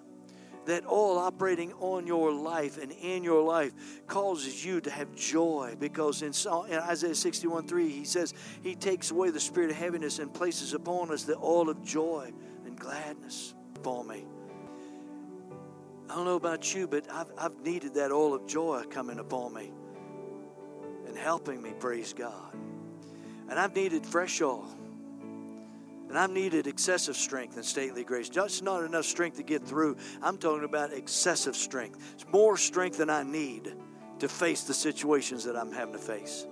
That 0.66 0.86
oil 0.88 1.20
operating 1.20 1.72
on 1.74 2.08
your 2.08 2.34
life 2.34 2.82
and 2.82 2.92
in 2.92 3.24
your 3.24 3.44
life 3.44 3.74
causes 4.08 4.66
you 4.66 4.82
to 4.82 4.90
have 4.90 5.16
joy 5.16 5.76
because 5.80 6.24
in, 6.24 6.30
Isaiah 6.30 7.16
61 7.16 7.68
3, 7.68 7.90
he 7.90 8.04
says, 8.06 8.34
He 8.64 8.76
takes 8.76 9.12
away 9.12 9.30
the 9.30 9.40
spirit 9.40 9.70
of 9.70 9.78
heaviness 9.78 10.18
and 10.18 10.34
places 10.34 10.74
upon 10.74 11.12
us 11.12 11.24
the 11.24 11.38
oil 11.38 11.70
of 11.70 11.84
joy 11.84 12.34
and 12.66 12.78
gladness 12.78 13.54
upon 13.76 14.08
me. 14.08 14.26
I 16.10 16.16
don't 16.16 16.26
know 16.26 16.36
about 16.36 16.74
you, 16.74 16.88
but 16.88 17.06
I've, 17.12 17.32
I've 17.38 17.60
needed 17.62 17.94
that 17.94 18.12
oil 18.12 18.34
of 18.34 18.48
joy 18.48 18.84
coming 18.90 19.20
upon 19.20 19.54
me 19.54 19.72
and 21.06 21.16
helping 21.16 21.62
me, 21.62 21.74
praise 21.80 22.14
God. 22.14 22.56
And 23.50 23.60
I've 23.60 23.76
needed 23.76 24.06
fresh 24.06 24.42
oil. 24.42 24.68
And 26.10 26.18
I've 26.18 26.32
needed 26.32 26.68
excessive 26.68 27.18
strength 27.18 27.58
and 27.58 27.66
stately 27.66 28.04
grace. 28.04 28.30
Just 28.30 28.64
not 28.64 28.84
enough 28.84 29.06
strength 29.06 29.38
to 29.38 29.44
get 29.44 29.64
through. 29.66 29.98
I'm 30.22 30.38
talking 30.38 30.64
about 30.64 30.94
excessive 30.94 31.56
strength. 31.56 32.00
It's 32.14 32.26
more 32.32 32.56
strength 32.58 32.98
than 32.98 33.10
I 33.10 33.24
need 33.24 33.74
to 34.20 34.28
face 34.30 34.64
the 34.64 34.74
situations 34.74 35.44
that 35.44 35.56
I'm 35.58 35.72
having 35.72 35.94
to 35.94 36.00
face. 36.00 36.48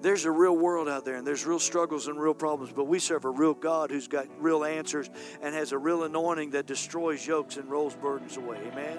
There's 0.00 0.24
a 0.24 0.30
real 0.30 0.56
world 0.56 0.88
out 0.88 1.04
there, 1.04 1.16
and 1.16 1.26
there's 1.26 1.44
real 1.44 1.58
struggles 1.58 2.06
and 2.06 2.20
real 2.20 2.34
problems, 2.34 2.72
but 2.72 2.84
we 2.84 3.00
serve 3.00 3.24
a 3.24 3.30
real 3.30 3.54
God 3.54 3.90
who's 3.90 4.06
got 4.06 4.28
real 4.38 4.64
answers 4.64 5.10
and 5.42 5.52
has 5.54 5.72
a 5.72 5.78
real 5.78 6.04
anointing 6.04 6.50
that 6.50 6.66
destroys 6.66 7.26
yokes 7.26 7.56
and 7.56 7.68
rolls 7.68 7.96
burdens 7.96 8.36
away. 8.36 8.58
Amen. 8.70 8.98